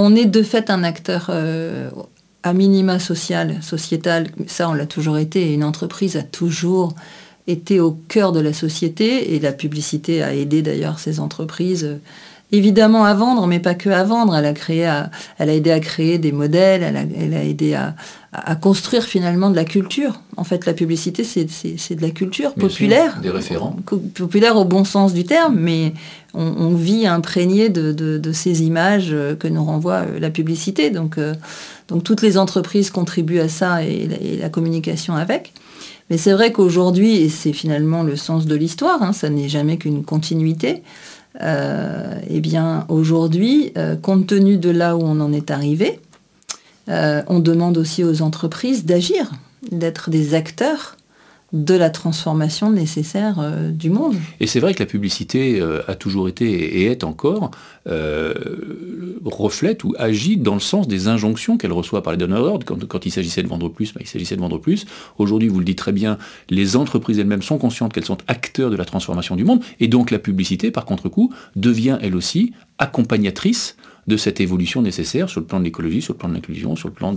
On 0.03 0.15
est 0.15 0.25
de 0.25 0.41
fait 0.41 0.71
un 0.71 0.83
acteur 0.83 1.27
euh, 1.29 1.91
à 2.41 2.53
minima 2.53 2.97
social, 2.97 3.61
sociétal, 3.61 4.29
ça 4.47 4.67
on 4.67 4.73
l'a 4.73 4.87
toujours 4.87 5.19
été, 5.19 5.53
une 5.53 5.63
entreprise 5.63 6.17
a 6.17 6.23
toujours 6.23 6.95
été 7.45 7.79
au 7.79 7.91
cœur 7.91 8.31
de 8.31 8.39
la 8.39 8.51
société 8.51 9.35
et 9.35 9.39
la 9.39 9.51
publicité 9.51 10.23
a 10.23 10.33
aidé 10.33 10.63
d'ailleurs 10.63 10.97
ces 10.97 11.19
entreprises 11.19 11.99
évidemment 12.51 13.05
à 13.05 13.13
vendre, 13.13 13.47
mais 13.47 13.59
pas 13.59 13.75
que 13.75 13.89
à 13.89 14.03
vendre. 14.03 14.35
Elle 14.35 14.45
a, 14.45 14.53
créé 14.53 14.89
elle 15.37 15.49
a 15.49 15.53
aidé 15.53 15.71
à 15.71 15.79
créer 15.79 16.17
des 16.17 16.31
modèles, 16.31 16.83
elle 16.83 17.33
a, 17.33 17.43
aidé 17.43 17.73
à, 17.73 17.95
construire 18.55 19.03
finalement 19.03 19.49
de 19.49 19.55
la 19.55 19.65
culture. 19.65 20.21
En 20.37 20.43
fait, 20.43 20.65
la 20.65 20.73
publicité, 20.73 21.23
c'est 21.23 21.95
de 21.95 22.01
la 22.01 22.11
culture 22.11 22.53
populaire. 22.53 23.19
des 23.21 23.29
référents. 23.29 23.75
Populaire 24.15 24.57
au 24.57 24.65
bon 24.65 24.85
sens 24.85 25.13
du 25.13 25.23
terme, 25.23 25.55
mais 25.57 25.93
on, 26.33 26.73
vit 26.73 27.07
imprégné 27.07 27.69
de, 27.69 28.31
ces 28.33 28.63
images 28.63 29.15
que 29.39 29.47
nous 29.47 29.63
renvoie 29.63 30.05
euh, 30.05 30.19
la 30.19 30.29
publicité. 30.29 30.89
Donc, 30.89 31.17
euh, 31.17 31.33
donc 31.89 32.03
toutes 32.03 32.21
les 32.21 32.37
entreprises 32.37 32.89
contribuent 32.89 33.39
à 33.39 33.49
ça 33.49 33.83
et 33.83 34.37
la, 34.39 34.49
communication 34.49 35.15
avec. 35.15 35.53
Mais 36.09 36.17
c'est 36.17 36.33
vrai 36.33 36.51
qu'aujourd'hui, 36.51 37.17
et 37.17 37.29
c'est 37.29 37.53
finalement 37.53 38.03
le 38.03 38.15
sens 38.15 38.45
de 38.45 38.55
l'histoire, 38.55 39.01
hein, 39.01 39.13
ça 39.13 39.29
n'est 39.29 39.49
jamais 39.49 39.77
qu'une 39.77 40.03
continuité, 40.03 40.83
eh 41.39 42.39
bien, 42.39 42.85
aujourd'hui, 42.89 43.71
euh, 43.77 43.95
compte 43.95 44.27
tenu 44.27 44.57
de 44.57 44.69
là 44.69 44.95
où 44.95 45.01
on 45.01 45.19
en 45.19 45.33
est 45.33 45.51
arrivé, 45.51 45.99
euh, 46.89 47.21
on 47.27 47.39
demande 47.39 47.77
aussi 47.77 48.03
aux 48.03 48.21
entreprises 48.21 48.85
d'agir, 48.85 49.31
d'être 49.71 50.09
des 50.09 50.33
acteurs 50.33 50.97
de 51.53 51.73
la 51.73 51.89
transformation 51.89 52.71
nécessaire 52.71 53.39
euh, 53.39 53.71
du 53.71 53.89
monde. 53.89 54.15
Et 54.39 54.47
c'est 54.47 54.59
vrai 54.59 54.73
que 54.73 54.79
la 54.79 54.85
publicité 54.85 55.59
euh, 55.59 55.81
a 55.87 55.95
toujours 55.95 56.29
été 56.29 56.45
et 56.45 56.85
est 56.85 57.03
encore 57.03 57.51
euh, 57.87 58.33
reflète 59.25 59.83
ou 59.83 59.93
agit 59.97 60.37
dans 60.37 60.53
le 60.53 60.61
sens 60.61 60.87
des 60.87 61.07
injonctions 61.09 61.57
qu'elle 61.57 61.73
reçoit 61.73 62.03
par 62.03 62.13
les 62.13 62.17
donneurs 62.17 62.43
d'ordre. 62.43 62.65
Quand, 62.65 63.05
il 63.05 63.11
s'agissait 63.11 63.43
de 63.43 63.47
vendre 63.47 63.69
plus, 63.69 63.93
bah, 63.93 63.99
il 64.01 64.07
s'agissait 64.07 64.35
de 64.35 64.41
vendre 64.41 64.59
plus. 64.59 64.85
Aujourd'hui, 65.17 65.49
vous 65.49 65.59
le 65.59 65.65
dites 65.65 65.77
très 65.77 65.91
bien, 65.91 66.17
les 66.49 66.77
entreprises 66.77 67.19
elles-mêmes 67.19 67.41
sont 67.41 67.57
conscientes 67.57 67.91
qu'elles 67.91 68.05
sont 68.05 68.17
acteurs 68.27 68.69
de 68.69 68.77
la 68.77 68.85
transformation 68.85 69.35
du 69.35 69.43
monde, 69.43 69.61
et 69.79 69.87
donc 69.87 70.11
la 70.11 70.19
publicité, 70.19 70.71
par 70.71 70.85
contre-coup, 70.85 71.33
devient 71.55 71.97
elle 72.01 72.15
aussi 72.15 72.53
accompagnatrice 72.77 73.75
de 74.07 74.17
cette 74.17 74.41
évolution 74.41 74.81
nécessaire 74.81 75.29
sur 75.29 75.41
le 75.41 75.45
plan 75.45 75.59
de 75.59 75.63
l'écologie, 75.63 76.01
sur 76.01 76.13
le 76.13 76.17
plan 76.17 76.29
de 76.29 76.33
l'inclusion, 76.33 76.75
sur 76.75 76.89
le 76.89 76.93
plan 76.93 77.15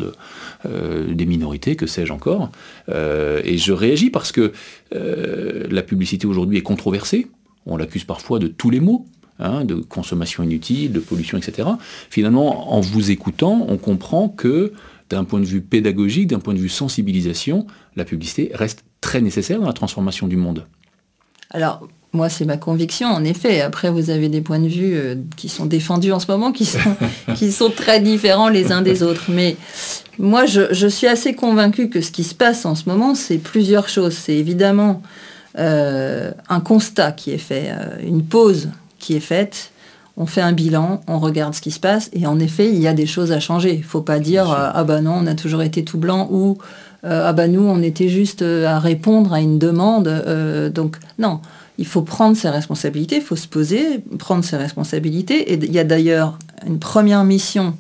euh, 0.67 1.15
des 1.15 1.27
minorités, 1.27 1.77
que 1.77 1.87
sais-je 1.87 2.13
encore. 2.13 2.51
Euh, 2.89 3.41
et 3.45 3.59
je 3.59 3.73
réagis 3.73 4.11
parce 4.11 4.33
que 4.33 4.53
euh, 4.95 5.67
la 5.71 5.83
publicité 5.83 6.27
aujourd'hui 6.27 6.59
est 6.59 6.63
controversée. 6.63 7.29
On 7.67 7.77
l'accuse 7.77 8.05
parfois 8.05 8.39
de 8.39 8.49
tous 8.49 8.71
les 8.71 8.81
maux. 8.81 9.07
Hein, 9.41 9.65
de 9.65 9.75
consommation 9.75 10.45
inutile, 10.45 10.93
de 10.93 11.01
pollution, 11.01 11.37
etc. 11.37 11.69
Finalement, 12.09 12.73
en 12.73 12.81
vous 12.81 13.11
écoutant, 13.11 13.67
on 13.69 13.79
comprend 13.79 14.29
que 14.29 14.73
d'un 15.11 15.25
point 15.25 15.41
de 15.41 15.45
vue 15.45 15.61
pédagogique, 15.61 16.29
d'un 16.29 16.39
point 16.39 16.55
de 16.55 16.61
vue 16.61 16.69
sensibilisation, 16.69 17.67
la 17.97 18.05
publicité 18.05 18.53
reste 18.55 18.85
très 19.01 19.21
nécessaire 19.21 19.59
dans 19.59 19.67
la 19.67 19.73
transformation 19.73 20.29
du 20.29 20.37
monde. 20.37 20.67
Alors, 21.51 21.89
moi, 22.15 22.29
c'est 22.29 22.45
ma 22.45 22.57
conviction, 22.57 23.09
en 23.09 23.25
effet. 23.25 23.61
Après, 23.61 23.91
vous 23.91 24.09
avez 24.09 24.29
des 24.29 24.41
points 24.41 24.61
de 24.61 24.69
vue 24.69 24.95
euh, 24.95 25.17
qui 25.37 25.49
sont 25.49 25.67
défendus 25.67 26.13
en 26.13 26.21
ce 26.21 26.31
moment, 26.31 26.53
qui 26.53 26.65
sont, 26.65 26.79
qui 27.35 27.51
sont 27.51 27.71
très 27.71 28.01
différents 28.01 28.49
les 28.49 28.71
uns 28.71 28.83
des 28.83 29.03
autres. 29.03 29.25
Mais 29.29 29.57
moi, 30.19 30.47
je, 30.47 30.87
suis 30.87 31.09
assez 31.09 31.35
convaincue 31.35 31.91
que 31.91 32.01
ce 32.01 32.13
qui 32.13 32.23
se 32.23 32.35
passe 32.35 32.65
en 32.67 32.77
ce 32.77 32.89
moment, 32.89 33.17
c'est 33.17 33.39
plusieurs 33.39 33.89
choses. 33.89 34.15
C'est 34.15 34.37
évidemment 34.37 35.03
euh, 35.59 36.31
un 36.49 36.61
constat 36.61 37.11
qui 37.11 37.33
est 37.33 37.39
fait, 37.39 37.71
euh, 37.71 38.07
une 38.07 38.23
pause 38.23 38.71
qui 39.01 39.17
est 39.17 39.21
faite. 39.21 39.73
On 40.17 40.27
fait 40.27 40.41
un 40.41 40.53
bilan, 40.53 41.01
on 41.09 41.19
regarde 41.19 41.55
ce 41.55 41.61
qui 41.61 41.73
se 41.73 41.81
passe, 41.81 42.09
et 42.13 42.29
en 42.29 42.39
effet, 42.39 42.69
il 42.69 42.79
y 42.79 42.87
a 42.87 42.95
des 42.95 43.07
choses 43.07 43.33
à 43.33 43.41
changer. 43.41 43.73
Il 43.75 43.81
ne 43.81 43.85
faut 43.85 44.01
pas 44.01 44.21
dire 44.21 44.49
ah 44.49 44.85
bah 44.85 45.01
non, 45.01 45.15
on 45.21 45.27
a 45.27 45.35
toujours 45.35 45.63
été 45.63 45.83
tout 45.83 45.99
blanc 45.99 46.29
ou 46.31 46.57
ah 47.03 47.33
bah 47.33 47.49
nous, 47.49 47.67
on 47.67 47.83
était 47.83 48.09
juste 48.09 48.43
à 48.43 48.79
répondre 48.79 49.33
à 49.33 49.41
une 49.41 49.59
demande. 49.59 50.09
donc 50.73 50.99
non 51.19 51.41
il 51.79 51.87
faut 51.87 52.03
prendre 52.03 52.37
ses 52.37 52.51
responsabilités, 52.51 53.17
il 53.17 53.23
faut 53.23 53.37
se 53.37 53.49
poser, 53.49 54.01
prendre 54.19 54.45
ses 54.45 54.57
responsabilités. 54.57 55.53
Et 55.53 55.55
il 55.55 55.73
y 55.73 55.79
a 55.79 55.85
d'ailleurs 55.85 56.39
une 56.67 56.79
première 56.79 57.25
mission 57.25 57.77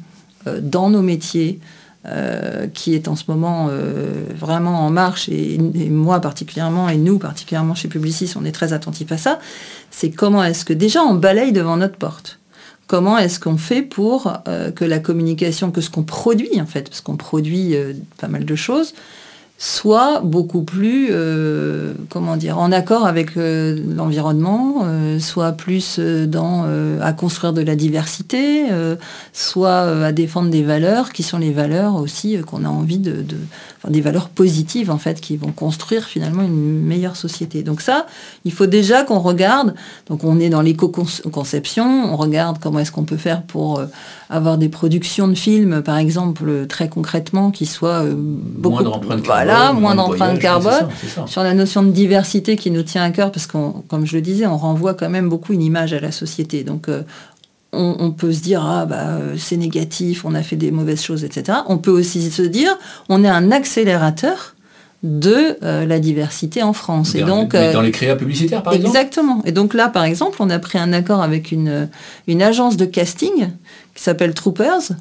euh, 0.46 0.60
dans 0.60 0.90
nos 0.90 1.02
métiers 1.02 1.60
euh, 2.06 2.66
qui 2.66 2.94
est 2.94 3.08
en 3.08 3.16
ce 3.16 3.24
moment 3.28 3.68
euh, 3.70 4.24
vraiment 4.38 4.84
en 4.84 4.90
marche, 4.90 5.28
et, 5.30 5.58
moi 5.58 6.20
particulièrement, 6.20 6.88
et 6.88 6.96
nous 6.96 7.18
particulièrement 7.18 7.74
chez 7.74 7.88
Publicis, 7.88 8.32
on 8.36 8.44
est 8.44 8.52
très 8.52 8.72
attentifs 8.72 9.10
à 9.12 9.16
ça, 9.16 9.38
c'est 9.90 10.10
comment 10.10 10.44
est-ce 10.44 10.64
que 10.64 10.74
déjà 10.74 11.02
on 11.02 11.14
balaye 11.14 11.52
devant 11.52 11.76
notre 11.76 11.96
porte? 11.96 12.40
Comment 12.86 13.16
est-ce 13.16 13.40
qu'on 13.40 13.56
fait 13.56 13.80
pour 13.80 14.30
que 14.74 14.84
la 14.84 14.98
communication, 14.98 15.70
que 15.70 15.80
ce 15.80 15.88
qu'on 15.88 16.02
produit 16.02 16.60
en 16.60 16.66
fait, 16.66 16.90
parce 16.90 17.00
qu'on 17.00 17.16
produit 17.16 17.74
pas 18.20 18.28
mal 18.28 18.44
de 18.44 18.54
choses, 18.54 18.92
soit 19.56 20.20
beaucoup 20.20 20.62
plus, 20.62 21.08
euh, 21.10 21.94
comment 22.08 22.36
dire, 22.36 22.58
en 22.58 22.72
accord 22.72 23.06
avec 23.06 23.36
euh, 23.36 23.78
l'environnement, 23.96 24.82
euh, 24.84 25.20
soit 25.20 25.52
plus 25.52 25.98
dans 26.00 26.64
à 27.00 27.12
construire 27.12 27.52
de 27.52 27.62
la 27.62 27.76
diversité, 27.76 28.64
soit 29.32 30.04
à 30.04 30.12
défendre 30.12 30.50
des 30.50 30.62
valeurs 30.62 31.12
qui 31.12 31.22
sont 31.22 31.38
les 31.38 31.52
valeurs 31.52 31.96
aussi 31.96 32.38
qu'on 32.46 32.64
a 32.64 32.68
envie 32.68 32.98
de, 32.98 33.24
des 33.88 34.00
valeurs 34.00 34.28
positives 34.28 34.90
en 34.90 34.98
fait, 34.98 35.20
qui 35.20 35.36
vont 35.36 35.52
construire 35.52 36.04
finalement 36.04 36.42
une 36.42 36.82
meilleure 36.82 37.16
société. 37.16 37.62
Donc 37.62 37.80
ça, 37.80 38.06
il 38.44 38.52
faut 38.52 38.66
déjà 38.66 39.02
qu'on 39.02 39.18
regarde. 39.18 39.74
Donc 40.08 40.24
on 40.24 40.40
est 40.40 40.48
dans 40.48 40.62
l'éco-conception, 40.62 42.12
on 42.12 42.16
regarde 42.16 42.58
comment 42.60 42.78
est-ce 42.78 42.92
qu'on 42.92 43.04
peut 43.04 43.16
faire 43.16 43.42
pour 43.42 43.82
avoir 44.34 44.58
des 44.58 44.68
productions 44.68 45.28
de 45.28 45.34
films, 45.34 45.82
par 45.82 45.96
exemple, 45.96 46.66
très 46.66 46.88
concrètement, 46.88 47.50
qui 47.50 47.66
soient 47.66 48.04
beaucoup 48.04 48.82
moins 48.82 49.16
voilà, 49.24 49.72
moins 49.72 49.94
d'empreinte 49.94 50.38
carbone. 50.40 50.88
Sur 51.26 51.42
la 51.42 51.54
notion 51.54 51.82
de 51.82 51.90
diversité 51.90 52.56
qui 52.56 52.70
nous 52.70 52.82
tient 52.82 53.04
à 53.04 53.10
cœur, 53.10 53.30
parce 53.30 53.46
qu'on, 53.46 53.84
comme 53.88 54.06
je 54.06 54.16
le 54.16 54.22
disais, 54.22 54.46
on 54.46 54.56
renvoie 54.56 54.94
quand 54.94 55.08
même 55.08 55.28
beaucoup 55.28 55.52
une 55.52 55.62
image 55.62 55.92
à 55.92 56.00
la 56.00 56.10
société. 56.12 56.64
Donc 56.64 56.88
euh, 56.88 57.02
on, 57.72 58.10
peut 58.10 58.32
se 58.32 58.40
dire 58.40 58.64
ah 58.64 58.86
bah 58.86 59.06
euh, 59.08 59.34
c'est 59.36 59.56
négatif, 59.56 60.24
on 60.24 60.34
a 60.34 60.42
fait 60.42 60.56
des 60.56 60.70
mauvaises 60.70 61.02
choses, 61.02 61.24
etc. 61.24 61.58
On 61.68 61.78
peut 61.78 61.90
aussi 61.90 62.30
se 62.30 62.42
dire 62.42 62.76
on 63.08 63.24
est 63.24 63.28
un 63.28 63.50
accélérateur 63.50 64.54
de 65.02 65.58
euh, 65.62 65.84
la 65.84 65.98
diversité 65.98 66.62
en 66.62 66.72
France. 66.72 67.14
Et 67.14 67.22
donc, 67.22 67.54
dans 67.54 67.82
les 67.82 67.90
créas 67.90 68.16
publicitaires, 68.16 68.62
par 68.62 68.72
exemple 68.72 68.96
Exactement. 68.96 69.42
Et 69.44 69.52
donc 69.52 69.74
là, 69.74 69.88
par 69.88 70.04
exemple, 70.04 70.38
on 70.40 70.48
a 70.50 70.58
pris 70.58 70.78
un 70.78 70.92
accord 70.92 71.20
avec 71.20 71.52
une, 71.52 71.88
une 72.26 72.42
agence 72.42 72.76
de 72.76 72.86
casting 72.86 73.48
qui 73.94 74.02
s'appelle 74.02 74.34
Troopers, 74.34 74.92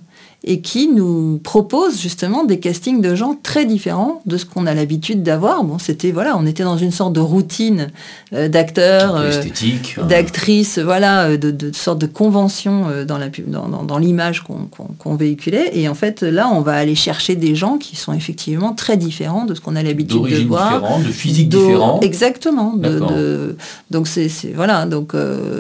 et 0.46 0.60
qui 0.60 0.90
nous 0.90 1.40
propose 1.42 2.02
justement 2.02 2.44
des 2.44 2.60
castings 2.60 3.00
de 3.00 3.16
gens 3.16 3.38
très 3.42 3.66
différents 3.66 4.22
de 4.26 4.36
ce 4.36 4.46
qu'on 4.46 4.66
a 4.66 4.74
l'habitude 4.74 5.24
d'avoir. 5.24 5.64
Bon, 5.64 5.80
c'était 5.80 6.12
voilà, 6.12 6.36
on 6.38 6.46
était 6.46 6.64
dans 6.64 6.78
une 6.78 6.92
sorte 6.92 7.14
de 7.14 7.22
routine 7.22 7.92
euh, 8.34 8.50
d'acteurs, 8.50 9.16
euh, 9.16 9.42
hein. 9.42 10.06
d'actrices, 10.06 10.80
voilà, 10.80 11.28
euh, 11.28 11.38
de, 11.38 11.50
de, 11.50 11.74
sorte 11.74 12.00
de 12.00 12.08
convention 12.08 12.88
dans 13.08 13.18
la 13.18 13.30
dans, 13.48 13.84
dans, 13.84 13.98
l'image 13.98 14.44
qu'on 14.44 15.16
véhiculait. 15.16 15.72
Et 15.74 15.88
en 15.88 15.96
fait, 15.96 16.22
là, 16.22 16.50
on 16.50 16.60
va 16.60 16.74
aller 16.74 16.96
chercher 16.96 17.36
des 17.36 17.56
gens 17.56 17.78
qui 17.78 17.96
sont 17.96 18.12
effectivement 18.12 18.74
très 18.74 18.98
différents 18.98 19.46
de 19.46 19.56
ce 19.56 19.62
qu'on 19.62 19.78
a 19.78 19.84
l'habitude 19.84 20.24
de 20.24 20.44
voir, 20.46 21.00
de 21.00 21.06
physique 21.06 21.50
différent. 21.50 22.02
Exactement. 22.02 22.74
De, 22.74 23.56
donc 23.92 24.08
c'est 24.08 24.30
voilà, 24.54 24.86
donc 24.86 25.16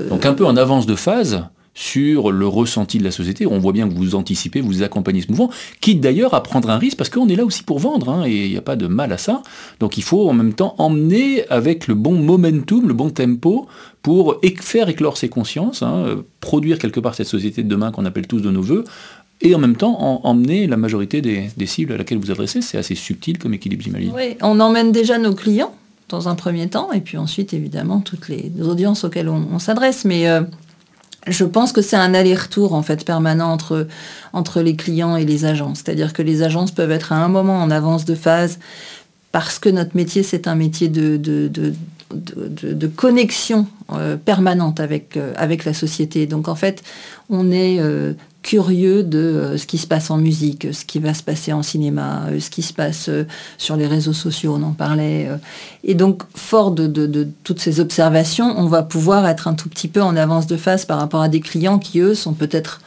donc 0.10 0.26
un 0.26 0.34
peu 0.34 0.46
en 0.46 0.58
avance 0.58 0.86
de 0.86 0.96
phase 0.96 1.46
sur 1.74 2.32
le 2.32 2.48
ressenti 2.48 2.98
de 3.00 3.04
la 3.04 3.12
société. 3.12 3.48
On 3.48 3.60
voit 3.60 3.72
bien 3.72 3.88
que 3.88 3.94
vous 3.94 4.16
anticipez, 4.16 4.62
vous 4.62 4.84
accompagnez 4.84 5.22
ce 5.22 5.28
mouvement, 5.30 5.50
quitte 5.82 6.02
d'ailleurs 6.02 6.34
à 6.34 6.44
prendre 6.44 6.70
un 6.70 6.78
risque, 6.78 6.98
parce 6.98 7.10
qu'on 7.10 7.28
est 7.30 7.36
là 7.36 7.46
aussi 7.46 7.64
pour 7.64 7.80
vendre, 7.80 8.10
hein, 8.10 8.24
et 8.26 8.46
il 8.46 8.52
n'y 8.52 8.58
a 8.58 8.62
pas 8.62 8.76
de 8.76 8.88
mal 8.88 9.12
à 9.12 9.18
ça. 9.18 9.42
Donc 9.80 9.98
il 9.98 10.04
faut 10.04 10.30
en 10.30 10.34
même 10.34 10.54
temps 10.54 10.76
emmener 10.78 11.48
avec 11.50 11.88
le 11.88 11.96
bon 11.96 12.14
momentum, 12.14 12.88
le 12.88 12.94
bon 12.94 13.10
tempo, 13.10 13.68
pour 14.02 14.40
faire 14.60 14.90
éclore 14.90 15.18
ses 15.18 15.30
consciences, 15.30 15.82
hein, 15.82 16.24
produire 16.42 16.78
quelque 16.78 17.00
part 17.00 17.16
cette 17.16 17.28
société 17.28 17.64
de 17.64 17.70
demain 17.70 17.92
qu'on 17.92 18.06
appelle 18.06 18.28
tous 18.28 18.42
de 18.42 18.52
nos 18.52 18.62
voeux, 18.62 18.84
et 19.42 19.54
en 19.56 19.60
même 19.60 19.76
temps 19.76 20.22
emmener 20.24 20.68
la 20.68 20.78
majorité 20.78 21.22
des, 21.22 21.66
cibles 21.66 21.94
à 21.94 21.98
laquelle 21.98 22.18
vous 22.18 22.32
adressez. 22.32 22.62
C'est 22.62 22.78
assez 22.78 22.96
subtil 22.96 23.38
comme 23.38 23.54
équilibre, 23.54 23.84
j'imagine. 23.84 24.12
Oui, 24.16 24.38
on 24.42 24.60
emmène 24.60 24.92
déjà 24.92 25.18
nos 25.18 25.36
clients 25.36 25.74
dans 26.10 26.30
un 26.30 26.36
premier 26.36 26.70
temps, 26.70 26.92
et 26.92 27.02
puis 27.02 27.18
ensuite, 27.18 27.54
évidemment, 27.54 28.00
toutes 28.00 28.30
les 28.30 28.52
audiences 28.62 29.04
auxquelles 29.04 29.30
on, 29.30 29.60
s'adresse. 29.60 30.06
Mais 30.06 30.28
euh, 30.28 30.42
je 31.28 31.46
pense 31.46 31.72
que 31.72 31.82
c'est 31.82 31.96
un 31.96 32.14
aller-retour 32.14 32.74
en 32.74 32.82
fait 32.82 33.06
permanent 33.06 33.58
entre, 34.34 34.62
les 34.62 34.76
clients 34.76 35.16
et 35.16 35.26
les 35.26 35.46
agences. 35.46 35.82
C'est-à-dire 35.84 36.14
que 36.14 36.22
les 36.22 36.44
agences 36.44 36.72
peuvent 36.72 36.92
être 36.92 37.12
à 37.12 37.18
un 37.18 37.30
moment 37.30 37.62
en 37.62 37.72
avance 37.72 38.06
de 38.06 38.16
phase 38.16 38.60
parce 39.32 39.58
que 39.60 39.70
notre 39.70 39.96
métier 39.96 40.24
c'est 40.24 40.48
un 40.48 40.56
métier 40.56 40.90
de, 40.90 41.74
de 42.14 42.88
connexion 42.88 43.68
euh, 43.92 44.16
permanente 44.16 44.80
avec, 44.80 45.18
euh, 45.18 45.34
avec 45.36 45.66
la 45.66 45.74
société. 45.74 46.26
Donc 46.26 46.48
en 46.48 46.56
fait, 46.56 46.84
on 47.30 47.52
est 47.52 47.80
euh, 47.80 48.14
curieux 48.42 49.04
de 49.04 49.56
ce 49.58 49.68
qui 49.68 49.78
se 49.78 49.86
passe 49.86 50.10
en 50.10 50.18
musique, 50.18 50.68
ce 50.72 50.86
qui 50.86 51.00
va 51.00 51.14
se 51.14 51.22
passer 51.22 51.52
en 51.52 51.62
cinéma, 51.64 52.28
ce 52.40 52.50
qui 52.50 52.62
se 52.62 52.74
passe 52.74 53.10
sur 53.58 53.76
les 53.76 53.86
réseaux 53.86 54.14
sociaux, 54.14 54.56
on 54.58 54.64
en 54.64 54.72
parlait. 54.72 55.30
Et 55.84 55.96
donc, 55.96 56.24
fort 56.34 56.72
de, 56.72 57.28
toutes 57.44 57.60
ces 57.60 57.80
observations, 57.80 58.54
on 58.58 58.68
va 58.68 58.84
pouvoir 58.84 59.28
être 59.28 59.48
un 59.48 59.54
tout 59.54 59.70
petit 59.70 59.88
peu 59.88 60.02
en 60.02 60.16
avance 60.16 60.48
de 60.48 60.58
face 60.58 60.86
par 60.86 60.98
rapport 60.98 61.22
à 61.22 61.30
des 61.30 61.40
clients 61.40 61.80
qui, 61.80 62.00
eux, 62.00 62.16
sont 62.16 62.34
peut-être 62.34 62.82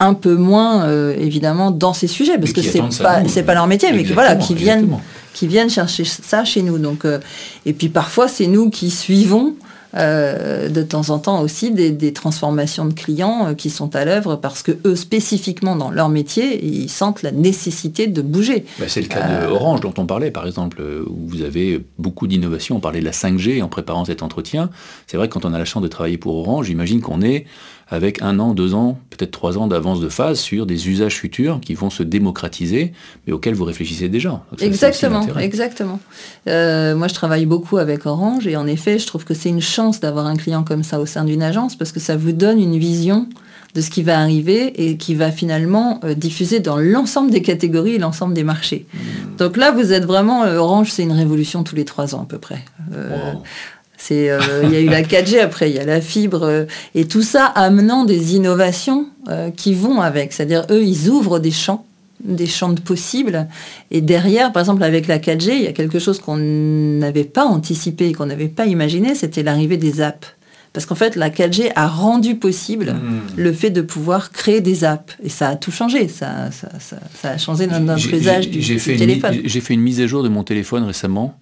un 0.00 0.14
peu 0.14 0.34
moins, 0.34 0.90
évidemment, 1.12 1.70
dans 1.70 1.92
ces 1.92 2.06
sujets, 2.06 2.38
parce 2.38 2.52
que 2.52 2.62
c'est 2.62 2.80
pas, 3.02 3.26
c'est 3.28 3.42
pas 3.42 3.54
leur 3.54 3.66
métier, 3.66 3.92
mais 3.92 4.04
voilà, 4.04 4.36
qui 4.36 4.54
viennent 4.54 4.88
qui 5.36 5.46
viennent 5.46 5.68
chercher 5.68 6.04
ça 6.04 6.46
chez 6.46 6.62
nous. 6.62 6.78
Donc, 6.78 7.04
euh, 7.04 7.20
et 7.66 7.74
puis 7.74 7.90
parfois, 7.90 8.26
c'est 8.26 8.46
nous 8.46 8.70
qui 8.70 8.90
suivons 8.90 9.54
euh, 9.94 10.70
de 10.70 10.82
temps 10.82 11.10
en 11.10 11.18
temps 11.18 11.42
aussi 11.42 11.70
des, 11.70 12.12
transformations 12.12 12.86
de 12.86 12.94
clients 12.94 13.48
euh, 13.48 13.54
qui 13.54 13.68
sont 13.68 13.94
à 13.94 14.04
l'œuvre 14.04 14.36
parce 14.36 14.62
que 14.62 14.72
eux 14.86 14.96
spécifiquement 14.96 15.76
dans 15.76 15.90
leur 15.90 16.08
métier 16.08 16.64
ils 16.64 16.90
sentent 16.90 17.22
la 17.22 17.30
nécessité 17.30 18.06
de 18.06 18.20
bouger. 18.20 18.64
Bah, 18.78 18.86
c'est 18.88 19.00
le 19.00 19.06
cas 19.06 19.22
de 19.26 19.46
Orange 19.46 19.80
dont 19.80 19.94
on 19.96 20.04
parlait 20.04 20.30
par 20.30 20.46
exemple 20.46 20.82
où 21.06 21.28
vous 21.28 21.42
avez 21.42 21.82
beaucoup 21.98 22.26
d'innovations. 22.26 22.76
On 22.76 22.80
parlait 22.80 23.00
de 23.00 23.04
la 23.04 23.12
5G 23.12 23.62
en 23.62 23.68
préparant 23.68 24.04
cet 24.04 24.22
entretien. 24.22 24.70
C'est 25.06 25.16
vrai 25.16 25.28
que 25.28 25.34
quand 25.34 25.44
on 25.44 25.54
a 25.54 25.58
la 25.58 25.64
chance 25.64 25.82
de 25.82 25.88
travailler 25.88 26.18
pour 26.18 26.36
Orange, 26.36 26.66
j'imagine 26.66 27.00
qu'on 27.00 27.22
est 27.22 27.46
avec 27.88 28.20
un 28.20 28.40
an, 28.40 28.52
deux 28.52 28.74
ans, 28.74 28.98
peut-être 29.10 29.30
trois 29.30 29.58
ans 29.58 29.68
d'avance 29.68 30.00
de 30.00 30.08
phase 30.08 30.40
sur 30.40 30.66
des 30.66 30.88
usages 30.88 31.14
futurs 31.14 31.60
qui 31.60 31.74
vont 31.74 31.90
se 31.90 32.02
démocratiser, 32.02 32.92
mais 33.26 33.32
auxquels 33.32 33.54
vous 33.54 33.64
réfléchissez 33.64 34.08
déjà. 34.08 34.42
exactement, 34.60 35.24
exactement. 35.38 36.00
Euh, 36.48 36.96
moi, 36.96 37.06
je 37.06 37.14
travaille 37.14 37.46
beaucoup 37.46 37.78
avec 37.78 38.04
Orange 38.06 38.46
et 38.48 38.56
en 38.56 38.66
effet, 38.66 38.98
je 38.98 39.06
trouve 39.06 39.24
que 39.24 39.34
c'est 39.34 39.50
une 39.50 39.60
chance 39.60 40.00
d'avoir 40.00 40.26
un 40.26 40.36
client 40.36 40.64
comme 40.64 40.82
ça 40.82 40.98
au 40.98 41.06
sein 41.06 41.24
d'une 41.24 41.42
agence 41.42 41.76
parce 41.76 41.92
que 41.92 42.00
ça 42.00 42.16
vous 42.16 42.32
donne 42.32 42.60
une 42.60 42.76
vision 42.76 43.28
de 43.76 43.80
ce 43.82 43.90
qui 43.90 44.02
va 44.02 44.18
arriver 44.18 44.88
et 44.88 44.96
qui 44.96 45.14
va 45.14 45.30
finalement 45.30 46.00
euh, 46.02 46.14
diffuser 46.14 46.60
dans 46.60 46.78
l'ensemble 46.78 47.30
des 47.30 47.42
catégories 47.42 47.96
et 47.96 47.98
l'ensemble 47.98 48.32
des 48.32 48.42
marchés. 48.42 48.86
Hmm. 48.94 49.36
Donc 49.36 49.56
là, 49.56 49.70
vous 49.70 49.92
êtes 49.92 50.06
vraiment, 50.06 50.44
euh, 50.44 50.56
Orange, 50.56 50.90
c'est 50.90 51.02
une 51.02 51.12
révolution 51.12 51.62
tous 51.62 51.76
les 51.76 51.84
trois 51.84 52.14
ans 52.14 52.22
à 52.22 52.26
peu 52.26 52.38
près. 52.38 52.64
Euh, 54.10 54.62
il 54.64 54.72
y 54.72 54.76
a 54.76 54.80
eu 54.80 54.88
la 54.88 55.02
4G, 55.02 55.40
après 55.40 55.70
il 55.70 55.76
y 55.76 55.78
a 55.78 55.84
la 55.84 56.00
fibre, 56.00 56.44
euh, 56.44 56.64
et 56.94 57.06
tout 57.06 57.22
ça 57.22 57.44
amenant 57.46 58.04
des 58.04 58.34
innovations 58.34 59.06
euh, 59.28 59.50
qui 59.50 59.74
vont 59.74 60.00
avec. 60.00 60.32
C'est-à-dire, 60.32 60.66
eux, 60.70 60.84
ils 60.84 61.08
ouvrent 61.08 61.38
des 61.38 61.50
champs, 61.50 61.84
des 62.22 62.46
champs 62.46 62.72
de 62.72 62.80
possibles. 62.80 63.46
Et 63.90 64.00
derrière, 64.00 64.52
par 64.52 64.60
exemple, 64.60 64.82
avec 64.82 65.06
la 65.06 65.18
4G, 65.18 65.52
il 65.56 65.62
y 65.62 65.66
a 65.66 65.72
quelque 65.72 65.98
chose 65.98 66.20
qu'on 66.20 66.36
n'avait 66.36 67.24
pas 67.24 67.44
anticipé, 67.44 68.12
qu'on 68.12 68.26
n'avait 68.26 68.48
pas 68.48 68.66
imaginé, 68.66 69.14
c'était 69.14 69.42
l'arrivée 69.42 69.76
des 69.76 70.00
apps. 70.00 70.28
Parce 70.72 70.84
qu'en 70.84 70.94
fait, 70.94 71.16
la 71.16 71.30
4G 71.30 71.72
a 71.74 71.88
rendu 71.88 72.34
possible 72.34 72.92
hmm. 72.92 73.40
le 73.40 73.52
fait 73.54 73.70
de 73.70 73.80
pouvoir 73.80 74.30
créer 74.30 74.60
des 74.60 74.84
apps. 74.84 75.16
Et 75.24 75.30
ça 75.30 75.48
a 75.48 75.56
tout 75.56 75.72
changé. 75.72 76.06
Ça, 76.06 76.50
a 77.22 77.38
changé 77.38 77.66
notre, 77.66 78.12
usage 78.12 78.50
du, 78.50 78.60
téléphone. 78.60 79.38
J'ai 79.42 79.60
fait 79.62 79.72
une 79.72 79.80
mise 79.80 80.02
à 80.02 80.06
jour 80.06 80.22
de 80.22 80.28
mon 80.28 80.44
téléphone 80.44 80.84
récemment 80.84 81.38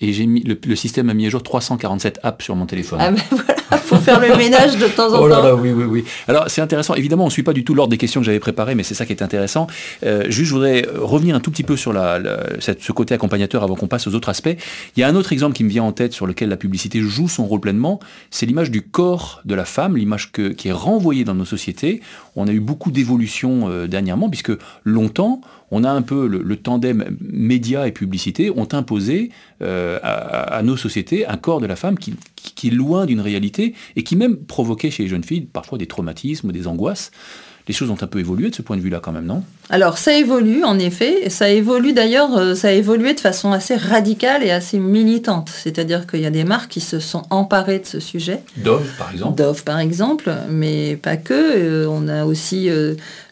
et 0.00 0.12
j'ai 0.12 0.26
mis 0.26 0.42
le, 0.42 0.76
système 0.76 1.08
a 1.08 1.14
mis 1.14 1.26
à 1.26 1.30
jour 1.30 1.42
347 1.42 2.20
apps 2.22 2.44
sur 2.44 2.54
mon 2.54 2.66
téléphone. 2.66 2.98
Ah 3.00 3.10
ben 3.10 3.22
voilà, 3.30 3.78
faut 3.82 3.96
faire 3.96 4.20
le 4.20 4.36
ménage 4.36 4.76
de 4.76 4.86
temps 4.88 5.08
en 5.08 5.12
temps. 5.12 5.22
Oh 5.22 5.28
là 5.28 5.42
là, 5.42 5.54
oui, 5.54 5.72
oui, 5.72 5.84
oui. 5.84 6.04
Alors 6.28 6.44
c'est 6.48 6.60
intéressant. 6.60 6.94
Évidemment, 6.94 7.24
on 7.24 7.28
ne 7.28 7.32
suit 7.32 7.42
pas 7.42 7.54
du 7.54 7.64
tout 7.64 7.74
l'ordre 7.74 7.90
des 7.90 7.96
questions 7.96 8.20
que 8.20 8.26
j'avais 8.26 8.38
préparées, 8.38 8.74
mais 8.74 8.82
c'est 8.82 8.94
ça 8.94 9.06
qui 9.06 9.12
est 9.12 9.22
intéressant. 9.22 9.66
Euh, 10.04 10.24
juste, 10.28 10.48
je 10.48 10.54
voudrais 10.54 10.86
revenir 10.94 11.34
un 11.34 11.40
tout 11.40 11.50
petit 11.50 11.62
peu 11.62 11.76
sur 11.76 11.94
la, 11.94 12.20
ce 12.60 12.92
côté 12.92 13.14
accompagnateur 13.14 13.62
avant 13.62 13.74
qu'on 13.74 13.88
passe 13.88 14.06
aux 14.06 14.14
autres 14.14 14.28
aspects. 14.28 14.56
Il 14.96 15.00
y 15.00 15.02
a 15.02 15.08
un 15.08 15.16
autre 15.16 15.32
exemple 15.32 15.54
qui 15.54 15.64
me 15.64 15.70
vient 15.70 15.84
en 15.84 15.92
tête 15.92 16.12
sur 16.12 16.26
lequel 16.26 16.50
la 16.50 16.58
publicité 16.58 17.00
joue 17.00 17.28
son 17.28 17.46
rôle 17.46 17.60
pleinement. 17.60 17.98
C'est 18.30 18.44
l'image 18.44 18.70
du 18.70 18.82
corps 18.82 19.40
de 19.46 19.54
la 19.54 19.64
femme, 19.64 19.96
l'image 19.96 20.30
qui 20.32 20.68
est 20.68 20.72
renvoyée 20.72 21.24
dans 21.24 21.34
nos 21.34 21.46
sociétés. 21.46 22.02
On 22.34 22.46
a 22.46 22.52
eu 22.52 22.60
beaucoup 22.60 22.90
d'évolutions 22.90 23.70
euh, 23.70 23.86
dernièrement, 23.86 24.28
puisque 24.28 24.52
longtemps, 24.84 25.40
on 25.70 25.84
a 25.84 25.90
un 25.90 26.02
peu 26.02 26.26
le, 26.26 26.56
tandem 26.56 27.16
médias 27.20 27.86
et 27.86 27.92
publicité 27.92 28.50
ont 28.50 28.68
imposé 28.72 29.30
euh, 29.62 29.98
à, 30.02 30.62
nos 30.62 30.76
sociétés 30.76 31.26
un 31.26 31.36
corps 31.36 31.60
de 31.60 31.66
la 31.66 31.76
femme 31.76 31.98
qui, 31.98 32.14
qui 32.36 32.68
est 32.68 32.72
loin 32.72 33.06
d'une 33.06 33.20
réalité 33.20 33.74
et 33.96 34.02
qui 34.02 34.16
même 34.16 34.36
provoquait 34.36 34.90
chez 34.90 35.04
les 35.04 35.08
jeunes 35.08 35.24
filles 35.24 35.48
parfois 35.52 35.78
des 35.78 35.86
traumatismes, 35.86 36.52
des 36.52 36.66
angoisses 36.66 37.10
les 37.68 37.74
choses 37.74 37.90
ont 37.90 37.96
un 38.00 38.06
peu 38.06 38.20
évolué 38.20 38.50
de 38.50 38.54
ce 38.54 38.62
point 38.62 38.76
de 38.76 38.82
vue-là 38.82 39.00
quand 39.00 39.10
même, 39.10 39.26
non? 39.26 39.42
Alors 39.70 39.98
ça 39.98 40.16
évolue 40.16 40.62
en 40.62 40.78
effet, 40.78 41.28
ça 41.30 41.48
évolue 41.50 41.92
d'ailleurs, 41.92 42.36
euh, 42.36 42.54
ça 42.54 42.68
a 42.68 42.70
évolué 42.70 43.12
de 43.14 43.20
façon 43.20 43.50
assez 43.50 43.74
radicale 43.74 44.44
et 44.44 44.52
assez 44.52 44.78
militante. 44.78 45.50
C'est-à-dire 45.52 46.06
qu'il 46.06 46.20
y 46.20 46.26
a 46.26 46.30
des 46.30 46.44
marques 46.44 46.70
qui 46.70 46.80
se 46.80 47.00
sont 47.00 47.22
emparées 47.30 47.80
de 47.80 47.86
ce 47.86 47.98
sujet. 47.98 48.42
Dove 48.58 48.86
par 48.96 49.10
exemple 49.10 49.36
Dove 49.36 49.64
par 49.64 49.80
exemple, 49.80 50.32
mais 50.48 50.96
pas 50.96 51.16
que. 51.16 51.34
Euh, 51.34 51.88
on 51.88 52.06
a 52.06 52.24
aussi 52.24 52.68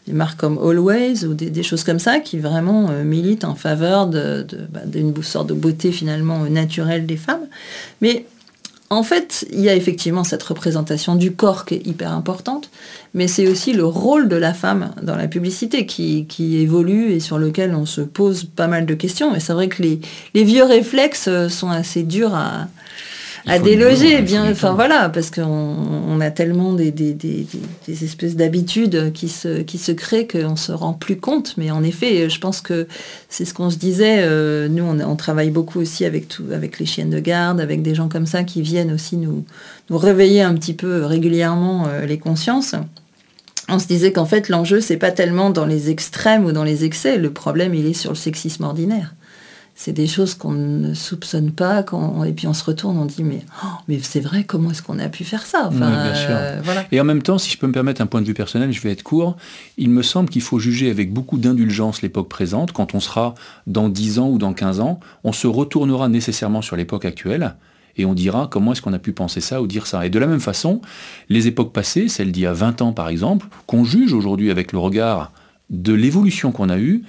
des 0.07 0.13
marques 0.13 0.39
comme 0.39 0.57
Always 0.57 1.25
ou 1.25 1.33
des, 1.33 1.63
choses 1.63 1.83
comme 1.83 1.99
ça 1.99 2.19
qui 2.19 2.37
vraiment 2.37 2.89
militent 3.03 3.43
en 3.43 3.55
faveur 3.55 4.07
bah, 4.07 4.81
d'une 4.85 5.13
sorte 5.23 5.47
de 5.47 5.53
beauté 5.53 5.91
finalement 5.91 6.45
naturelle 6.45 7.05
des 7.05 7.17
femmes. 7.17 7.47
Mais 8.01 8.25
en 8.91 9.01
fait, 9.01 9.47
il 9.51 9.61
y 9.61 9.69
a 9.69 9.75
effectivement 9.75 10.23
cette 10.23 10.43
représentation 10.43 11.15
du 11.15 11.33
corps 11.33 11.65
qui 11.65 11.75
est 11.75 11.87
hyper 11.87 12.11
importante, 12.11 12.69
mais 13.15 13.27
c'est 13.27 13.47
aussi 13.47 13.73
le 13.73 13.85
rôle 13.85 14.29
de 14.29 14.35
la 14.35 14.53
femme 14.53 14.91
dans 15.01 15.15
la 15.15 15.27
publicité 15.27 15.87
qui, 15.87 16.27
évolue 16.39 17.11
et 17.11 17.19
sur 17.19 17.39
lequel 17.39 17.73
on 17.73 17.87
se 17.87 18.01
pose 18.01 18.43
pas 18.43 18.67
mal 18.67 18.85
de 18.85 18.93
questions. 18.93 19.35
Et 19.35 19.39
c'est 19.39 19.53
vrai 19.53 19.69
que 19.69 19.81
les, 19.81 19.99
les 20.35 20.43
vieux 20.43 20.63
réflexes 20.63 21.29
sont 21.49 21.69
assez 21.69 22.03
durs 22.03 22.35
à, 22.35 22.67
à 23.47 23.59
déloger, 23.59 24.21
bien, 24.21 24.49
enfin 24.49 24.73
voilà, 24.73 25.09
parce 25.09 25.29
qu'on 25.29 26.19
a 26.19 26.31
tellement 26.31 26.73
des, 26.73 26.93
espèces 27.87 28.35
d'habitudes 28.35 29.11
qui 29.13 29.29
se, 29.29 29.61
qui 29.61 29.77
se 29.77 29.91
créent 29.91 30.27
qu'on 30.27 30.55
se 30.55 30.71
rend 30.71 30.93
plus 30.93 31.17
compte. 31.17 31.53
Mais 31.57 31.69
en 31.69 31.83
effet, 31.83 32.29
je 32.29 32.39
pense 32.39 32.61
que 32.61 32.87
c'est 33.29 33.45
ce 33.45 33.53
qu'on 33.53 33.69
se 33.69 33.77
disait. 33.77 34.19
Euh, 34.19 34.67
nous, 34.67 34.83
on, 34.83 35.15
travaille 35.15 35.51
beaucoup 35.51 35.79
aussi 35.79 36.05
avec, 36.05 36.27
tout, 36.27 36.45
avec 36.51 36.79
les 36.79 36.85
chiennes 36.85 37.11
de 37.11 37.19
garde, 37.19 37.61
avec 37.61 37.81
des 37.81 37.93
gens 37.93 38.09
comme 38.09 38.25
ça 38.25 38.43
qui 38.43 38.61
viennent 38.61 38.91
aussi 38.91 39.17
nous, 39.17 39.45
nous 39.89 39.97
réveiller 39.97 40.41
un 40.41 40.55
petit 40.55 40.73
peu 40.73 41.05
régulièrement 41.05 41.87
euh, 41.87 42.05
les 42.05 42.17
consciences. 42.17 42.75
On 43.69 43.79
se 43.79 43.87
disait 43.87 44.11
qu'en 44.11 44.25
fait, 44.25 44.49
l'enjeu, 44.49 44.81
c'est 44.81 44.97
pas 44.97 45.11
tellement 45.11 45.49
dans 45.49 45.65
les 45.65 45.89
extrêmes 45.89 46.45
ou 46.45 46.51
dans 46.51 46.63
les 46.63 46.83
excès. 46.83 47.17
Le 47.17 47.31
problème, 47.31 47.73
il 47.73 47.85
est 47.85 47.93
sur 47.93 48.11
le 48.11 48.15
sexisme 48.15 48.63
ordinaire 48.63 49.13
c'est 49.77 49.91
des 49.91 50.07
choses 50.07 50.35
qu'on 50.35 50.53
ne 50.53 50.93
soupçonne 50.93 51.51
pas 51.51 51.83
quand 51.83 52.23
et 52.23 52.31
puis 52.31 52.47
on 52.47 52.53
se 52.53 52.63
retourne 52.63 52.97
on 52.97 53.05
dit 53.05 53.23
mais 53.23 53.41
oh, 53.63 53.67
mais 53.89 53.99
c'est 54.01 54.21
vrai 54.21 54.45
comment 54.45 54.71
est-ce 54.71 54.81
qu'on 54.81 54.99
a 54.99 55.09
pu 55.09 55.25
faire 55.25 55.45
ça? 55.45 55.69
Euh, 55.73 56.61
et 56.93 57.01
en 57.01 57.03
même 57.03 57.21
temps 57.21 57.37
si 57.37 57.51
je 57.51 57.57
peux 57.57 57.67
me 57.67 57.73
permettre 57.73 58.01
un 58.01 58.05
point 58.05 58.21
de 58.21 58.25
vue 58.25 58.33
personnel 58.33 58.71
je 58.71 58.81
vais 58.81 58.91
être 58.91 59.03
court. 59.03 59.35
Il 59.77 59.89
me 59.89 60.01
semble 60.01 60.29
qu'il 60.29 60.41
faut 60.41 60.59
juger 60.59 60.89
avec 60.89 61.11
beaucoup 61.11 61.37
d'indulgence 61.37 62.01
l'époque 62.01 62.29
présente. 62.29 62.71
Quand 62.71 62.95
on 62.95 63.01
sera 63.01 63.35
dans 63.67 63.89
10 63.89 64.19
ans 64.19 64.29
ou 64.29 64.37
dans 64.37 64.53
15 64.53 64.79
ans 64.79 65.01
on 65.25 65.33
se 65.33 65.45
retournera 65.47 66.07
nécessairement 66.07 66.61
sur 66.61 66.77
l'époque 66.77 67.03
actuelle 67.03 67.55
et 67.97 68.05
on 68.05 68.13
dira 68.13 68.47
comment 68.49 68.71
est-ce 68.71 68.81
qu'on 68.81 68.93
a 68.93 68.99
pu 68.99 69.11
penser 69.11 69.41
ça 69.41 69.61
ou 69.61 69.67
dire 69.67 69.87
ça. 69.87 70.05
Et 70.05 70.09
de 70.09 70.19
la 70.19 70.27
même 70.27 70.41
façon, 70.41 70.81
les 71.29 71.47
époques 71.47 71.73
passées, 71.73 72.07
celles 72.07 72.31
d'il 72.31 72.43
y 72.43 72.45
a 72.45 72.53
20 72.53 72.81
ans 72.81 72.93
par 72.93 73.09
exemple, 73.09 73.47
qu'on 73.67 73.83
juge 73.83 74.13
aujourd'hui 74.13 74.51
avec 74.51 74.71
le 74.71 74.79
regard 74.79 75.31
de 75.69 75.93
l'évolution 75.93 76.51
qu'on 76.51 76.69
a 76.69 76.77
eue, 76.77 77.03